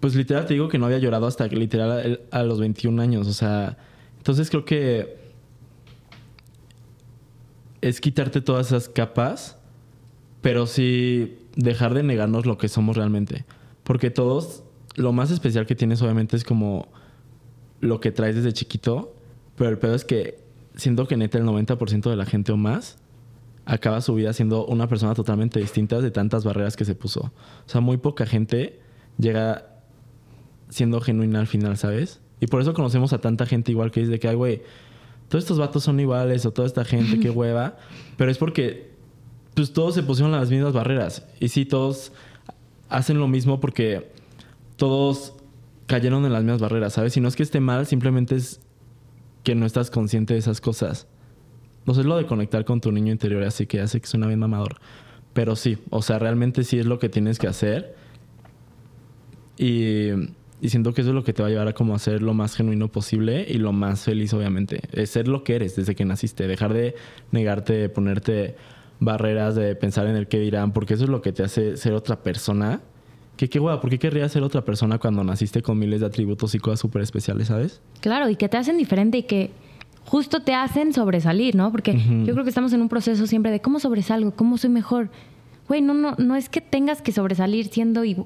pues 0.00 0.14
literal 0.14 0.46
te 0.46 0.54
digo 0.54 0.68
que 0.68 0.78
no 0.78 0.86
había 0.86 0.98
llorado 0.98 1.26
hasta 1.26 1.46
literal 1.46 2.18
a, 2.30 2.38
a 2.38 2.42
los 2.42 2.60
21 2.60 3.00
años, 3.00 3.26
o 3.26 3.32
sea, 3.32 3.78
entonces 4.18 4.50
creo 4.50 4.64
que 4.64 5.18
es 7.80 8.00
quitarte 8.00 8.40
todas 8.40 8.68
esas 8.68 8.88
capas, 8.88 9.56
pero 10.42 10.66
sí 10.66 11.38
dejar 11.56 11.94
de 11.94 12.02
negarnos 12.02 12.46
lo 12.46 12.58
que 12.58 12.68
somos 12.68 12.96
realmente, 12.96 13.44
porque 13.90 14.12
todos, 14.12 14.62
lo 14.94 15.12
más 15.12 15.32
especial 15.32 15.66
que 15.66 15.74
tienes 15.74 16.00
obviamente 16.00 16.36
es 16.36 16.44
como 16.44 16.86
lo 17.80 17.98
que 17.98 18.12
traes 18.12 18.36
desde 18.36 18.52
chiquito, 18.52 19.16
pero 19.56 19.68
el 19.68 19.78
pedo 19.78 19.96
es 19.96 20.04
que 20.04 20.38
siento 20.76 21.08
que 21.08 21.16
neta 21.16 21.38
el 21.38 21.44
90% 21.44 22.08
de 22.08 22.14
la 22.14 22.24
gente 22.24 22.52
o 22.52 22.56
más 22.56 22.98
acaba 23.64 24.00
su 24.00 24.14
vida 24.14 24.32
siendo 24.32 24.64
una 24.64 24.86
persona 24.86 25.14
totalmente 25.14 25.58
distinta 25.58 26.00
de 26.00 26.12
tantas 26.12 26.44
barreras 26.44 26.76
que 26.76 26.84
se 26.84 26.94
puso. 26.94 27.32
O 27.66 27.68
sea, 27.68 27.80
muy 27.80 27.96
poca 27.96 28.26
gente 28.26 28.78
llega 29.18 29.82
siendo 30.68 31.00
genuina 31.00 31.40
al 31.40 31.48
final, 31.48 31.76
¿sabes? 31.76 32.20
Y 32.38 32.46
por 32.46 32.62
eso 32.62 32.74
conocemos 32.74 33.12
a 33.12 33.20
tanta 33.20 33.44
gente 33.44 33.72
igual 33.72 33.90
que 33.90 34.02
dice 34.02 34.20
que, 34.20 34.28
ay, 34.28 34.36
güey, 34.36 34.62
todos 35.28 35.42
estos 35.42 35.58
vatos 35.58 35.82
son 35.82 35.98
iguales 35.98 36.46
o 36.46 36.52
toda 36.52 36.68
esta 36.68 36.84
gente, 36.84 37.18
qué 37.18 37.30
hueva. 37.30 37.76
Pero 38.16 38.30
es 38.30 38.38
porque, 38.38 38.92
pues 39.54 39.72
todos 39.72 39.96
se 39.96 40.04
pusieron 40.04 40.30
las 40.30 40.48
mismas 40.48 40.74
barreras. 40.74 41.26
Y 41.40 41.48
sí, 41.48 41.64
todos 41.64 42.12
hacen 42.90 43.18
lo 43.18 43.28
mismo 43.28 43.60
porque 43.60 44.10
todos 44.76 45.34
cayeron 45.86 46.24
en 46.24 46.32
las 46.32 46.42
mismas 46.42 46.60
barreras, 46.60 46.92
¿sabes? 46.92 47.16
Y 47.16 47.20
no 47.20 47.28
es 47.28 47.36
que 47.36 47.42
esté 47.42 47.60
mal, 47.60 47.86
simplemente 47.86 48.36
es 48.36 48.60
que 49.42 49.54
no 49.54 49.66
estás 49.66 49.90
consciente 49.90 50.34
de 50.34 50.40
esas 50.40 50.60
cosas. 50.60 51.06
No 51.86 51.94
sé 51.94 52.04
lo 52.04 52.16
de 52.16 52.26
conectar 52.26 52.64
con 52.64 52.80
tu 52.80 52.92
niño 52.92 53.10
interior, 53.10 53.42
así 53.42 53.66
que 53.66 53.80
hace 53.80 54.00
que 54.00 54.06
suena 54.06 54.26
bien 54.26 54.38
mamador. 54.38 54.76
Pero 55.32 55.56
sí, 55.56 55.78
o 55.90 56.02
sea, 56.02 56.18
realmente 56.18 56.64
sí 56.64 56.78
es 56.78 56.86
lo 56.86 56.98
que 56.98 57.08
tienes 57.08 57.38
que 57.38 57.46
hacer. 57.46 57.94
Y, 59.56 60.10
siento 60.62 60.92
que 60.92 61.00
eso 61.00 61.10
es 61.10 61.14
lo 61.14 61.24
que 61.24 61.32
te 61.32 61.42
va 61.42 61.48
a 61.48 61.50
llevar 61.50 61.68
a 61.68 61.72
como 61.72 61.94
a 61.94 61.98
ser 61.98 62.22
lo 62.22 62.34
más 62.34 62.54
genuino 62.54 62.88
posible 62.88 63.46
y 63.48 63.54
lo 63.54 63.72
más 63.72 64.04
feliz, 64.04 64.32
obviamente. 64.34 64.80
Es 64.92 65.10
ser 65.10 65.28
lo 65.28 65.42
que 65.42 65.56
eres 65.56 65.76
desde 65.76 65.94
que 65.94 66.04
naciste. 66.04 66.46
Dejar 66.46 66.72
de 66.74 66.94
negarte, 67.30 67.88
ponerte 67.88 68.56
barreras, 69.00 69.54
de 69.54 69.74
pensar 69.74 70.06
en 70.06 70.14
el 70.14 70.28
qué 70.28 70.38
dirán, 70.38 70.72
porque 70.72 70.94
eso 70.94 71.04
es 71.04 71.10
lo 71.10 71.22
que 71.22 71.32
te 71.32 71.42
hace 71.42 71.76
ser 71.76 71.94
otra 71.94 72.22
persona. 72.22 72.80
Que 73.36 73.48
qué 73.48 73.58
guay, 73.58 73.78
¿por 73.80 73.88
qué 73.88 73.98
querrías 73.98 74.30
ser 74.30 74.42
otra 74.42 74.64
persona 74.64 74.98
cuando 74.98 75.24
naciste 75.24 75.62
con 75.62 75.78
miles 75.78 76.00
de 76.00 76.06
atributos 76.06 76.54
y 76.54 76.58
cosas 76.58 76.78
súper 76.78 77.00
especiales, 77.02 77.48
sabes? 77.48 77.80
Claro, 78.00 78.28
y 78.28 78.36
que 78.36 78.50
te 78.50 78.58
hacen 78.58 78.76
diferente 78.76 79.16
y 79.16 79.22
que 79.22 79.50
justo 80.04 80.40
te 80.40 80.54
hacen 80.54 80.92
sobresalir, 80.92 81.54
¿no? 81.54 81.70
Porque 81.70 81.94
yo 81.94 82.32
creo 82.32 82.44
que 82.44 82.50
estamos 82.50 82.72
en 82.74 82.82
un 82.82 82.88
proceso 82.88 83.26
siempre 83.26 83.50
de 83.50 83.60
cómo 83.60 83.80
sobresalgo, 83.80 84.32
cómo 84.32 84.58
soy 84.58 84.68
mejor. 84.70 85.10
Güey, 85.68 85.80
no, 85.80 85.94
no, 85.94 86.16
no 86.18 86.36
es 86.36 86.48
que 86.48 86.60
tengas 86.60 87.00
que 87.00 87.12
sobresalir 87.12 87.68
siendo 87.68 88.04
y 88.04 88.16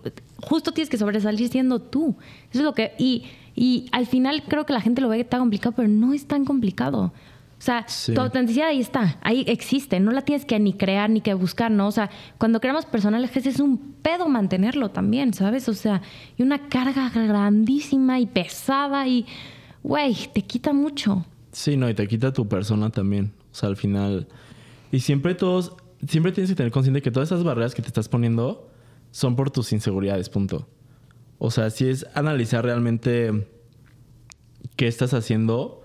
justo 0.43 0.73
tienes 0.73 0.89
que 0.89 0.97
sobresalir 0.97 1.49
siendo 1.49 1.81
tú. 1.81 2.17
Eso 2.51 2.61
es 2.61 2.65
lo 2.65 2.73
que 2.73 2.95
y, 2.99 3.25
y 3.55 3.87
al 3.93 4.07
final 4.07 4.45
creo 4.49 4.67
que 4.67 4.73
la 4.73 4.81
gente 4.81 5.01
lo 5.01 5.09
ve 5.11 5.23
tan 5.25 5.41
complicado, 5.41 5.75
pero 5.77 5.89
no 5.89 6.15
es 6.15 6.27
tan 6.27 6.45
complicado. 6.45 7.13
O 7.59 7.63
sea, 7.65 7.85
Sí. 7.89 8.13
tu 8.15 8.21
autenticidad 8.21 8.69
ahí 8.69 8.81
está, 8.81 9.19
ahí 9.23 9.45
existe, 9.49 10.01
no 10.01 10.11
la 10.11 10.23
tienes 10.23 10.45
que 10.45 10.59
ni 10.59 10.75
crear 10.75 11.09
ni 11.09 11.21
que 11.21 11.33
buscar, 11.35 11.71
¿no? 11.71 11.87
O 11.87 11.93
sea, 11.93 12.11
cuando 12.37 12.61
creamos 12.61 12.85
personajes 12.85 13.47
es 13.47 13.61
un 13.61 13.79
pedo 14.03 14.29
mantenerlo 14.29 14.91
también, 14.91 15.33
¿sabes? 15.33 15.69
O 15.69 15.75
sea, 15.75 16.03
y 16.37 16.43
una 16.43 16.69
carga 16.69 17.09
grandísima 17.11 18.21
y 18.21 18.27
pesada 18.27 19.07
y, 19.07 19.25
güey, 19.83 20.15
te 20.35 20.43
quita 20.43 20.73
mucho. 20.73 21.25
Sí, 21.53 21.77
no, 21.77 21.89
y 21.89 21.95
te 21.95 22.07
quita 22.09 22.33
tu 22.33 22.49
persona 22.49 22.91
también. 22.91 23.33
O 23.53 23.55
sea, 23.55 23.69
al 23.69 23.77
final. 23.77 24.27
Y 24.91 25.01
siempre 25.01 25.35
todos. 25.35 25.75
Siempre 26.09 26.33
tienes 26.33 26.51
que 26.51 26.57
tener 26.57 26.73
consciente 26.73 27.01
que 27.01 27.11
todas 27.11 27.29
esas 27.31 27.45
barreras 27.45 27.75
que 27.75 27.81
te 27.81 27.89
estás 27.89 28.09
poniendo 28.09 28.69
son 29.11 29.37
por 29.37 29.51
tus 29.51 29.73
inseguridades, 29.73 30.29
punto. 30.29 30.69
O 31.39 31.51
sea, 31.51 31.71
si 31.71 31.89
es 31.89 32.07
analizar 32.15 32.65
realmente 32.65 33.49
qué 34.77 34.87
estás 34.89 35.15
haciendo, 35.15 35.84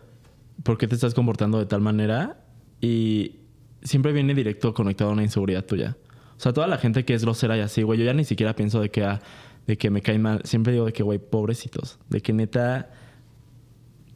por 0.64 0.78
qué 0.78 0.88
te 0.88 0.96
estás 0.96 1.14
comportando 1.14 1.58
de 1.60 1.66
tal 1.66 1.82
manera, 1.82 2.44
y 2.82 3.38
siempre 3.82 4.12
viene 4.14 4.34
directo 4.34 4.74
conectado 4.74 5.10
a 5.10 5.14
una 5.14 5.24
inseguridad 5.24 5.66
tuya. 5.66 5.98
O 6.38 6.40
sea, 6.42 6.54
toda 6.54 6.68
la 6.68 6.78
gente 6.78 7.04
que 7.06 7.14
es 7.14 7.24
grosera 7.24 7.58
y 7.58 7.62
así, 7.62 7.82
güey, 7.84 8.00
yo 8.00 8.06
ya 8.06 8.14
ni 8.14 8.24
siquiera 8.24 8.56
pienso 8.56 8.80
de 8.82 8.90
que, 8.90 9.04
ah, 9.04 9.20
de 9.68 9.78
que 9.78 9.90
me 9.90 10.02
cae 10.02 10.18
mal. 10.20 10.42
Siempre 10.46 10.74
digo 10.74 10.86
de 10.86 10.94
que, 10.94 11.04
güey, 11.04 11.20
pobrecitos. 11.20 12.00
De 12.10 12.22
que 12.22 12.32
neta. 12.34 12.90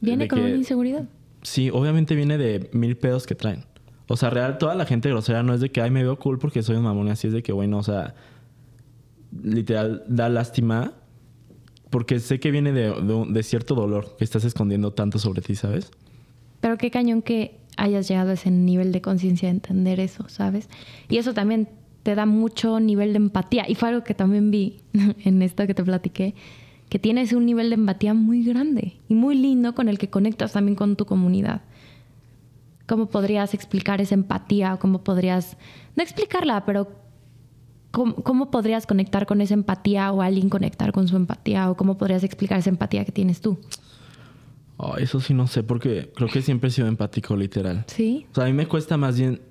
Viene 0.01 0.27
con 0.27 0.39
que- 0.39 0.45
una 0.45 0.55
inseguridad. 0.55 1.03
Sí, 1.41 1.69
obviamente 1.69 2.15
viene 2.15 2.37
de 2.37 2.69
mil 2.71 2.95
pedos 2.97 3.27
que 3.27 3.35
traen. 3.35 3.65
O 4.07 4.15
sea, 4.17 4.29
real, 4.29 4.57
toda 4.57 4.75
la 4.75 4.85
gente 4.85 5.09
grosera 5.09 5.43
no 5.43 5.53
es 5.53 5.59
de 5.61 5.69
que, 5.69 5.81
ay, 5.81 5.91
me 5.91 6.01
veo 6.03 6.17
cool 6.17 6.39
porque 6.39 6.63
soy 6.63 6.77
un 6.77 6.83
mamón 6.83 7.07
y 7.07 7.11
así, 7.11 7.27
es 7.27 7.33
de 7.33 7.43
que, 7.43 7.51
bueno, 7.51 7.77
o 7.79 7.83
sea, 7.83 8.15
literal, 9.43 10.03
da 10.07 10.29
lástima 10.29 10.93
porque 11.89 12.19
sé 12.19 12.39
que 12.39 12.51
viene 12.51 12.71
de, 12.71 12.83
de 13.01 13.13
un- 13.13 13.33
de 13.33 13.43
cierto 13.43 13.75
dolor 13.75 14.15
que 14.17 14.23
estás 14.23 14.43
escondiendo 14.45 14.91
tanto 14.93 15.19
sobre 15.19 15.41
ti, 15.41 15.55
¿sabes? 15.55 15.91
Pero 16.63 16.77
qué 16.77 16.91
cañón 16.91 17.21
que 17.21 17.59
hayas 17.75 18.07
llegado 18.07 18.29
a 18.29 18.35
ese 18.35 18.49
nivel 18.49 18.93
de 18.93 19.01
conciencia 19.01 19.49
de 19.49 19.55
entender 19.55 19.99
eso, 19.99 20.29
¿sabes? 20.29 20.69
Y 21.09 21.17
eso 21.17 21.33
también 21.33 21.67
te 22.03 22.15
da 22.15 22.25
mucho 22.25 22.79
nivel 22.79 23.11
de 23.11 23.17
empatía. 23.17 23.65
Y 23.67 23.75
fue 23.75 23.89
algo 23.89 24.05
que 24.05 24.13
también 24.13 24.49
vi 24.49 24.77
en 25.25 25.41
esto 25.41 25.67
que 25.67 25.73
te 25.73 25.83
platiqué, 25.83 26.35
que 26.87 26.99
tienes 26.99 27.33
un 27.33 27.45
nivel 27.45 27.67
de 27.67 27.75
empatía 27.75 28.13
muy 28.13 28.45
grande 28.45 28.93
y 29.09 29.13
muy 29.13 29.35
lindo 29.35 29.75
con 29.75 29.89
el 29.89 29.97
que 29.97 30.09
conectas 30.09 30.53
también 30.53 30.75
con 30.75 30.95
tu 30.95 31.05
comunidad. 31.05 31.63
¿Cómo 32.87 33.07
podrías 33.07 33.53
explicar 33.53 33.99
esa 33.99 34.15
empatía? 34.15 34.73
¿O 34.73 34.79
¿Cómo 34.79 35.03
podrías, 35.03 35.57
no 35.97 36.03
explicarla, 36.03 36.63
pero 36.63 36.93
cómo, 37.91 38.15
cómo 38.15 38.51
podrías 38.51 38.87
conectar 38.87 39.25
con 39.25 39.41
esa 39.41 39.53
empatía 39.53 40.13
o 40.13 40.21
alguien 40.21 40.47
conectar 40.47 40.93
con 40.93 41.09
su 41.09 41.17
empatía? 41.17 41.69
¿O 41.69 41.75
cómo 41.75 41.97
podrías 41.97 42.23
explicar 42.23 42.57
esa 42.59 42.69
empatía 42.69 43.03
que 43.03 43.11
tienes 43.11 43.41
tú? 43.41 43.59
Oh, 44.77 44.97
eso 44.97 45.19
sí 45.19 45.33
no 45.33 45.47
sé 45.47 45.63
porque 45.63 46.11
creo 46.15 46.29
que 46.29 46.41
siempre 46.41 46.69
he 46.69 46.71
sido 46.71 46.87
empático, 46.87 47.35
literal. 47.35 47.85
¿Sí? 47.87 48.25
O 48.31 48.35
sea, 48.35 48.45
a 48.45 48.47
mí 48.47 48.53
me 48.53 48.67
cuesta 48.67 48.97
más 48.97 49.17
bien 49.17 49.41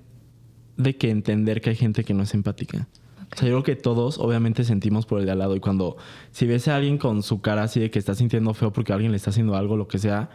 de 0.77 0.97
que 0.97 1.09
entender 1.09 1.61
que 1.61 1.69
hay 1.71 1.75
gente 1.75 2.03
que 2.03 2.13
no 2.13 2.23
es 2.23 2.33
empática. 2.33 2.87
O 3.33 3.37
sea, 3.37 3.47
yo 3.47 3.55
creo 3.55 3.63
que 3.63 3.81
todos 3.81 4.19
obviamente 4.19 4.63
sentimos 4.63 5.05
por 5.05 5.19
el 5.19 5.25
de 5.25 5.31
al 5.31 5.39
lado 5.39 5.55
y 5.55 5.59
cuando 5.59 5.97
si 6.31 6.45
ves 6.45 6.67
a 6.67 6.75
alguien 6.75 6.97
con 6.97 7.23
su 7.23 7.41
cara 7.41 7.63
así 7.63 7.79
de 7.79 7.89
que 7.89 7.97
está 7.97 8.13
sintiendo 8.13 8.53
feo 8.53 8.71
porque 8.71 8.93
alguien 8.93 9.11
le 9.11 9.17
está 9.17 9.31
haciendo 9.31 9.55
algo, 9.55 9.75
lo 9.75 9.87
que 9.87 9.97
sea, 9.97 10.29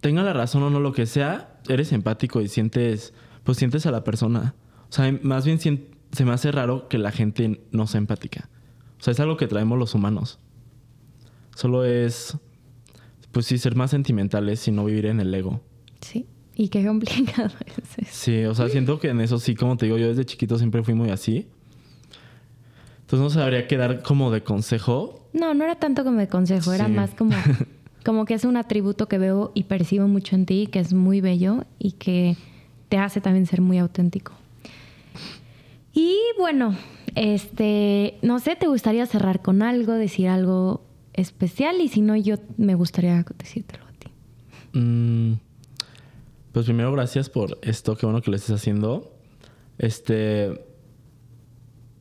tenga 0.00 0.22
la 0.22 0.32
razón 0.32 0.62
o 0.62 0.70
no 0.70 0.78
lo 0.78 0.92
que 0.92 1.06
sea, 1.06 1.60
eres 1.68 1.92
empático 1.92 2.40
y 2.40 2.48
sientes, 2.48 3.14
pues 3.42 3.58
sientes 3.58 3.84
a 3.86 3.90
la 3.90 4.04
persona. 4.04 4.54
O 4.88 4.92
sea, 4.92 5.12
más 5.22 5.44
bien 5.44 5.58
se 5.58 6.24
me 6.24 6.32
hace 6.32 6.52
raro 6.52 6.88
que 6.88 6.98
la 6.98 7.10
gente 7.10 7.60
no 7.72 7.86
sea 7.86 7.98
empática. 7.98 8.48
O 9.00 9.02
sea, 9.02 9.12
es 9.12 9.20
algo 9.20 9.36
que 9.36 9.46
traemos 9.48 9.78
los 9.78 9.94
humanos. 9.94 10.38
Solo 11.54 11.84
es, 11.84 12.38
pues 13.32 13.46
sí, 13.46 13.58
ser 13.58 13.76
más 13.76 13.90
sentimentales 13.90 14.66
y 14.66 14.72
no 14.72 14.84
vivir 14.84 15.06
en 15.06 15.20
el 15.20 15.34
ego. 15.34 15.60
Sí. 16.00 16.26
Y 16.54 16.68
qué 16.68 16.84
complicado 16.84 17.50
es 17.66 17.98
eso. 17.98 18.10
Sí, 18.10 18.44
o 18.44 18.54
sea, 18.54 18.68
siento 18.68 18.98
que 18.98 19.08
en 19.08 19.20
eso 19.20 19.38
sí, 19.38 19.54
como 19.54 19.76
te 19.76 19.86
digo, 19.86 19.98
yo 19.98 20.08
desde 20.08 20.24
chiquito 20.24 20.58
siempre 20.58 20.82
fui 20.82 20.94
muy 20.94 21.10
así. 21.10 21.46
Entonces 23.00 23.20
no 23.20 23.30
sabría 23.30 23.66
qué 23.66 23.76
dar 23.76 24.02
como 24.02 24.30
de 24.30 24.42
consejo. 24.42 25.26
No, 25.32 25.54
no 25.54 25.64
era 25.64 25.76
tanto 25.76 26.04
como 26.04 26.18
de 26.18 26.28
consejo, 26.28 26.72
era 26.72 26.86
más 26.86 27.10
como, 27.10 27.34
como 28.04 28.24
que 28.24 28.34
es 28.34 28.44
un 28.44 28.56
atributo 28.56 29.08
que 29.08 29.18
veo 29.18 29.52
y 29.54 29.64
percibo 29.64 30.06
mucho 30.06 30.36
en 30.36 30.46
ti, 30.46 30.68
que 30.70 30.80
es 30.80 30.92
muy 30.92 31.20
bello 31.20 31.64
y 31.78 31.92
que 31.92 32.36
te 32.88 32.98
hace 32.98 33.20
también 33.20 33.46
ser 33.46 33.62
muy 33.62 33.78
auténtico. 33.78 34.32
Y 35.92 36.16
bueno, 36.38 36.76
este, 37.14 38.18
no 38.22 38.38
sé, 38.38 38.56
¿te 38.56 38.66
gustaría 38.66 39.06
cerrar 39.06 39.42
con 39.42 39.62
algo, 39.62 39.94
decir 39.94 40.28
algo 40.28 40.82
especial? 41.14 41.80
Y 41.80 41.88
si 41.88 42.00
no, 42.00 42.16
yo 42.16 42.36
me 42.56 42.74
gustaría 42.74 43.24
decírtelo 43.38 43.84
a 43.84 43.92
ti. 43.92 44.78
Mm, 44.78 45.34
pues 46.52 46.66
primero, 46.66 46.92
gracias 46.92 47.28
por 47.30 47.58
esto, 47.62 47.96
qué 47.96 48.06
bueno 48.06 48.20
que 48.22 48.30
lo 48.30 48.36
estés 48.36 48.54
haciendo. 48.54 49.12
Este. 49.78 50.64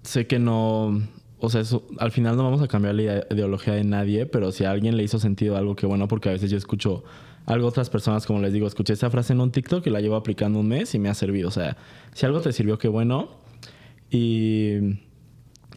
Sé 0.03 0.27
que 0.27 0.39
no. 0.39 1.01
O 1.39 1.49
sea, 1.49 1.61
eso- 1.61 1.87
al 1.99 2.11
final 2.11 2.35
no 2.35 2.43
vamos 2.43 2.61
a 2.61 2.67
cambiar 2.67 2.95
la 2.95 3.01
ide- 3.03 3.27
ideología 3.31 3.73
de 3.73 3.83
nadie, 3.83 4.25
pero 4.25 4.51
si 4.51 4.65
a 4.65 4.71
alguien 4.71 4.97
le 4.97 5.03
hizo 5.03 5.19
sentido 5.19 5.55
algo, 5.55 5.75
qué 5.75 5.85
bueno, 5.85 6.07
porque 6.07 6.29
a 6.29 6.33
veces 6.33 6.51
yo 6.51 6.57
escucho 6.57 7.03
algo 7.45 7.65
a 7.67 7.69
otras 7.69 7.89
personas, 7.89 8.25
como 8.25 8.39
les 8.41 8.51
digo, 8.53 8.67
escuché 8.67 8.93
esta 8.93 9.09
frase 9.09 9.33
en 9.33 9.39
un 9.39 9.51
TikTok 9.51 9.85
y 9.87 9.89
la 9.89 10.01
llevo 10.01 10.15
aplicando 10.15 10.59
un 10.59 10.67
mes 10.67 10.93
y 10.95 10.99
me 10.99 11.09
ha 11.09 11.13
servido. 11.13 11.47
O 11.47 11.51
sea, 11.51 11.77
si 12.13 12.25
algo 12.25 12.41
te 12.41 12.51
sirvió, 12.51 12.77
qué 12.77 12.87
bueno. 12.87 13.29
Y. 14.11 14.99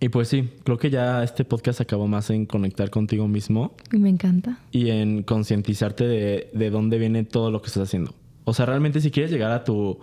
Y 0.03 0.09
pues 0.09 0.26
sí, 0.26 0.48
creo 0.64 0.78
que 0.78 0.90
ya 0.90 1.22
este 1.22 1.44
podcast 1.44 1.80
acabó 1.80 2.09
más 2.09 2.28
en 2.30 2.44
conectar 2.44 2.90
contigo 2.90 3.28
mismo 3.28 3.76
Y 3.92 3.98
me 3.98 4.09
encanta. 4.09 4.59
y 4.72 4.90
en 4.90 5.22
concientizarte 5.22 6.05
de, 6.09 6.50
de 6.53 6.70
dónde 6.70 6.98
viene 6.98 7.22
todo 7.22 7.53
lo 7.53 7.62
que 7.62 7.68
estás 7.68 7.84
haciendo. 7.84 8.12
O 8.44 8.53
sea, 8.53 8.66
realmente 8.66 9.00
si 9.00 9.12
quieres 9.12 9.30
llegar 9.30 9.53
a 9.53 9.62
tu 9.62 10.00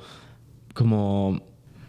como 0.73 1.41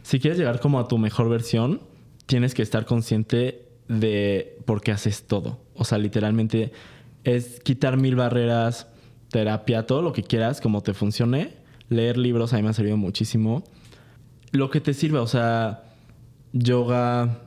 si 0.02 0.18
quieres 0.18 0.38
llegar 0.38 0.58
como 0.58 0.80
a 0.80 0.88
tu 0.88 0.98
mejor 0.98 1.28
versión, 1.28 1.82
tienes 2.26 2.52
que 2.52 2.62
estar 2.62 2.84
consciente 2.84 3.68
de 3.86 4.58
por 4.64 4.80
qué 4.80 4.90
haces 4.90 5.28
todo. 5.28 5.61
O 5.74 5.84
sea, 5.84 5.98
literalmente 5.98 6.72
es 7.22 7.61
quitar 7.61 7.96
mil 7.96 8.16
barreras, 8.16 8.88
terapia, 9.28 9.86
todo 9.86 10.02
lo 10.02 10.12
que 10.12 10.24
quieras, 10.24 10.61
como 10.61 10.80
te 10.82 10.94
funcione, 10.94 11.54
leer 11.88 12.16
libros 12.16 12.52
a 12.52 12.56
mí 12.56 12.62
me 12.64 12.70
ha 12.70 12.72
servido 12.72 12.96
muchísimo. 12.96 13.62
Lo 14.50 14.68
que 14.68 14.80
te 14.80 14.94
sirve, 14.94 15.18
o 15.18 15.28
sea, 15.28 15.84
yoga, 16.52 17.42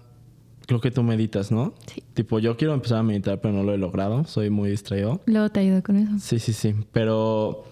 creo 0.66 0.82
que 0.82 0.92
tú 0.92 1.04
meditas, 1.04 1.52
¿no? 1.52 1.74
Sí. 1.88 2.04
Tipo, 2.14 2.40
yo 2.40 2.58
quiero 2.58 2.74
empezar 2.74 3.00
a 3.00 3.04
meditar, 3.04 3.42
pero 3.42 3.54
no 3.54 3.64
lo 3.64 3.74
he 3.74 3.78
logrado, 3.78 4.24
soy 4.26 4.50
muy 4.50 4.70
distraído. 4.70 5.22
Luego 5.26 5.50
te 5.50 5.62
ayudo 5.62 5.84
con 5.84 5.98
eso. 5.98 6.12
Sí, 6.20 6.40
sí, 6.40 6.54
sí, 6.54 6.76
pero 6.92 7.66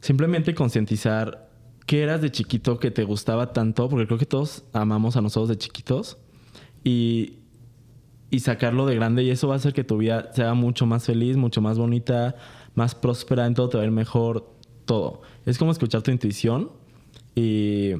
simplemente 0.00 0.54
concientizar 0.54 1.48
qué 1.86 2.02
eras 2.02 2.20
de 2.20 2.30
chiquito 2.30 2.78
que 2.78 2.90
te 2.90 3.04
gustaba 3.04 3.52
tanto, 3.52 3.88
porque 3.88 4.06
creo 4.06 4.18
que 4.18 4.26
todos 4.26 4.64
amamos 4.72 5.16
a 5.16 5.20
nosotros 5.20 5.48
de 5.48 5.56
chiquitos, 5.56 6.18
y, 6.84 7.38
y 8.30 8.40
sacarlo 8.40 8.86
de 8.86 8.94
grande, 8.94 9.22
y 9.22 9.30
eso 9.30 9.48
va 9.48 9.54
a 9.54 9.56
hacer 9.56 9.72
que 9.72 9.84
tu 9.84 9.98
vida 9.98 10.30
sea 10.34 10.54
mucho 10.54 10.86
más 10.86 11.06
feliz, 11.06 11.36
mucho 11.36 11.60
más 11.60 11.78
bonita, 11.78 12.36
más 12.74 12.94
próspera, 12.94 13.46
en 13.46 13.54
todo 13.54 13.68
te 13.68 13.76
va 13.78 13.82
a 13.82 13.86
ir 13.86 13.92
mejor, 13.92 14.54
todo. 14.84 15.22
Es 15.44 15.58
como 15.58 15.72
escuchar 15.72 16.02
tu 16.02 16.10
intuición 16.10 16.70
y, 17.34 17.92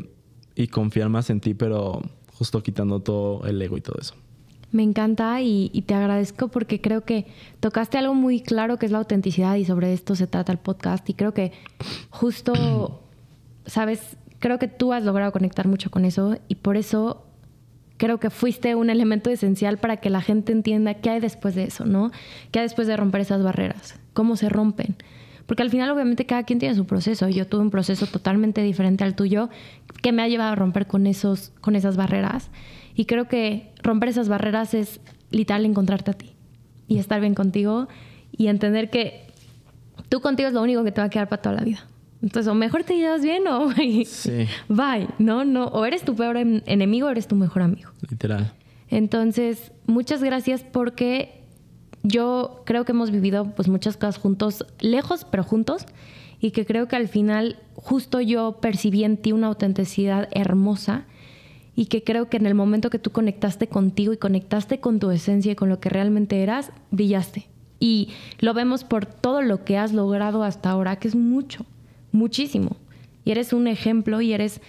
y 0.54 0.68
confiar 0.68 1.08
más 1.08 1.30
en 1.30 1.40
ti, 1.40 1.54
pero 1.54 2.00
justo 2.34 2.62
quitando 2.62 3.00
todo 3.00 3.44
el 3.46 3.60
ego 3.60 3.76
y 3.76 3.80
todo 3.80 3.96
eso. 4.00 4.14
Me 4.70 4.82
encanta 4.82 5.40
y, 5.40 5.70
y, 5.72 5.82
te 5.82 5.94
agradezco 5.94 6.48
porque 6.48 6.80
creo 6.80 7.02
que 7.02 7.26
tocaste 7.60 7.96
algo 7.96 8.14
muy 8.14 8.40
claro 8.40 8.78
que 8.78 8.86
es 8.86 8.92
la 8.92 8.98
autenticidad 8.98 9.54
y 9.56 9.64
sobre 9.64 9.94
esto 9.94 10.14
se 10.14 10.26
trata 10.26 10.52
el 10.52 10.58
podcast 10.58 11.08
y 11.08 11.14
creo 11.14 11.32
que 11.32 11.52
justo, 12.10 13.02
sabes, 13.66 14.16
creo 14.38 14.58
que 14.58 14.68
tú 14.68 14.92
has 14.92 15.04
logrado 15.04 15.32
conectar 15.32 15.66
mucho 15.66 15.90
con 15.90 16.04
eso 16.04 16.36
y 16.48 16.56
por 16.56 16.76
eso 16.76 17.24
creo 17.98 18.18
que 18.18 18.30
fuiste 18.30 18.74
un 18.74 18.88
elemento 18.88 19.28
esencial 19.28 19.78
para 19.78 19.98
que 19.98 20.08
la 20.08 20.22
gente 20.22 20.52
entienda 20.52 20.94
qué 20.94 21.10
hay 21.10 21.20
después 21.20 21.54
de 21.54 21.64
eso, 21.64 21.84
¿no? 21.84 22.10
¿Qué 22.50 22.60
hay 22.60 22.64
después 22.64 22.86
de 22.86 22.96
romper 22.96 23.20
esas 23.20 23.42
barreras? 23.42 23.98
¿Cómo 24.14 24.36
se 24.36 24.48
rompen? 24.48 24.96
Porque 25.46 25.62
al 25.62 25.70
final 25.70 25.90
obviamente 25.90 26.26
cada 26.26 26.44
quien 26.44 26.58
tiene 26.58 26.74
su 26.74 26.86
proceso. 26.86 27.28
Yo 27.28 27.46
tuve 27.46 27.62
un 27.62 27.70
proceso 27.70 28.06
totalmente 28.06 28.62
diferente 28.62 29.04
al 29.04 29.14
tuyo 29.14 29.48
que 30.02 30.12
me 30.12 30.22
ha 30.22 30.28
llevado 30.28 30.52
a 30.52 30.54
romper 30.54 30.86
con, 30.86 31.06
esos, 31.06 31.52
con 31.60 31.74
esas 31.74 31.96
barreras. 31.96 32.50
Y 32.98 33.04
creo 33.04 33.28
que 33.28 33.70
romper 33.80 34.08
esas 34.08 34.28
barreras 34.28 34.74
es 34.74 35.00
literal 35.30 35.64
encontrarte 35.64 36.10
a 36.10 36.14
ti 36.14 36.32
y 36.88 36.98
estar 36.98 37.20
bien 37.20 37.32
contigo 37.32 37.86
y 38.32 38.48
entender 38.48 38.90
que 38.90 39.28
tú 40.08 40.20
contigo 40.20 40.48
es 40.48 40.52
lo 40.52 40.60
único 40.60 40.82
que 40.82 40.90
te 40.90 41.00
va 41.00 41.06
a 41.06 41.08
quedar 41.08 41.28
para 41.28 41.40
toda 41.40 41.54
la 41.54 41.62
vida. 41.62 41.86
Entonces, 42.22 42.50
o 42.50 42.56
mejor 42.56 42.82
te 42.82 42.96
llevas 42.96 43.22
bien 43.22 43.46
o 43.46 43.70
sí. 44.04 44.48
bye, 44.68 45.06
¿no? 45.20 45.44
no 45.44 45.66
O 45.66 45.84
eres 45.84 46.02
tu 46.02 46.16
peor 46.16 46.38
enemigo 46.38 47.06
o 47.06 47.10
eres 47.10 47.28
tu 47.28 47.36
mejor 47.36 47.62
amigo. 47.62 47.92
Literal. 48.10 48.52
Entonces, 48.90 49.70
muchas 49.86 50.20
gracias 50.20 50.64
porque 50.64 51.42
yo 52.02 52.64
creo 52.66 52.84
que 52.84 52.90
hemos 52.90 53.12
vivido 53.12 53.54
pues 53.54 53.68
muchas 53.68 53.96
cosas 53.96 54.18
juntos, 54.18 54.66
lejos 54.80 55.24
pero 55.24 55.44
juntos, 55.44 55.86
y 56.40 56.50
que 56.50 56.66
creo 56.66 56.88
que 56.88 56.96
al 56.96 57.06
final 57.06 57.60
justo 57.76 58.20
yo 58.20 58.58
percibí 58.60 59.04
en 59.04 59.18
ti 59.18 59.30
una 59.30 59.46
autenticidad 59.46 60.28
hermosa 60.32 61.04
y 61.78 61.86
que 61.86 62.02
creo 62.02 62.28
que 62.28 62.38
en 62.38 62.46
el 62.46 62.56
momento 62.56 62.90
que 62.90 62.98
tú 62.98 63.12
conectaste 63.12 63.68
contigo 63.68 64.12
y 64.12 64.16
conectaste 64.16 64.80
con 64.80 64.98
tu 64.98 65.12
esencia 65.12 65.52
y 65.52 65.54
con 65.54 65.68
lo 65.68 65.78
que 65.78 65.88
realmente 65.88 66.42
eras, 66.42 66.72
brillaste. 66.90 67.46
Y 67.78 68.08
lo 68.40 68.52
vemos 68.52 68.82
por 68.82 69.06
todo 69.06 69.42
lo 69.42 69.64
que 69.64 69.78
has 69.78 69.92
logrado 69.92 70.42
hasta 70.42 70.70
ahora, 70.70 70.96
que 70.96 71.06
es 71.06 71.14
mucho, 71.14 71.66
muchísimo. 72.10 72.76
Y 73.24 73.30
eres 73.30 73.52
un 73.52 73.68
ejemplo 73.68 74.20
y 74.20 74.32
eres, 74.32 74.60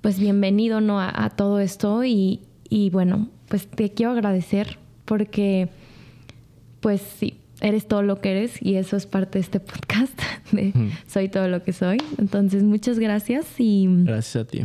pues, 0.00 0.18
bienvenido 0.18 0.80
¿no? 0.80 0.98
a, 0.98 1.12
a 1.14 1.30
todo 1.30 1.60
esto. 1.60 2.02
Y, 2.02 2.40
y 2.68 2.90
bueno, 2.90 3.28
pues 3.46 3.68
te 3.68 3.92
quiero 3.92 4.10
agradecer 4.10 4.80
porque, 5.04 5.68
pues 6.80 7.02
sí, 7.02 7.34
eres 7.60 7.86
todo 7.86 8.02
lo 8.02 8.20
que 8.20 8.32
eres 8.32 8.60
y 8.60 8.74
eso 8.74 8.96
es 8.96 9.06
parte 9.06 9.38
de 9.38 9.42
este 9.44 9.60
podcast 9.60 10.20
de. 10.50 10.72
Soy 11.06 11.28
todo 11.28 11.46
lo 11.46 11.62
que 11.62 11.72
soy. 11.72 11.98
Entonces, 12.18 12.64
muchas 12.64 12.98
gracias 12.98 13.46
y... 13.58 13.86
Gracias 14.02 14.44
a 14.44 14.48
ti. 14.48 14.64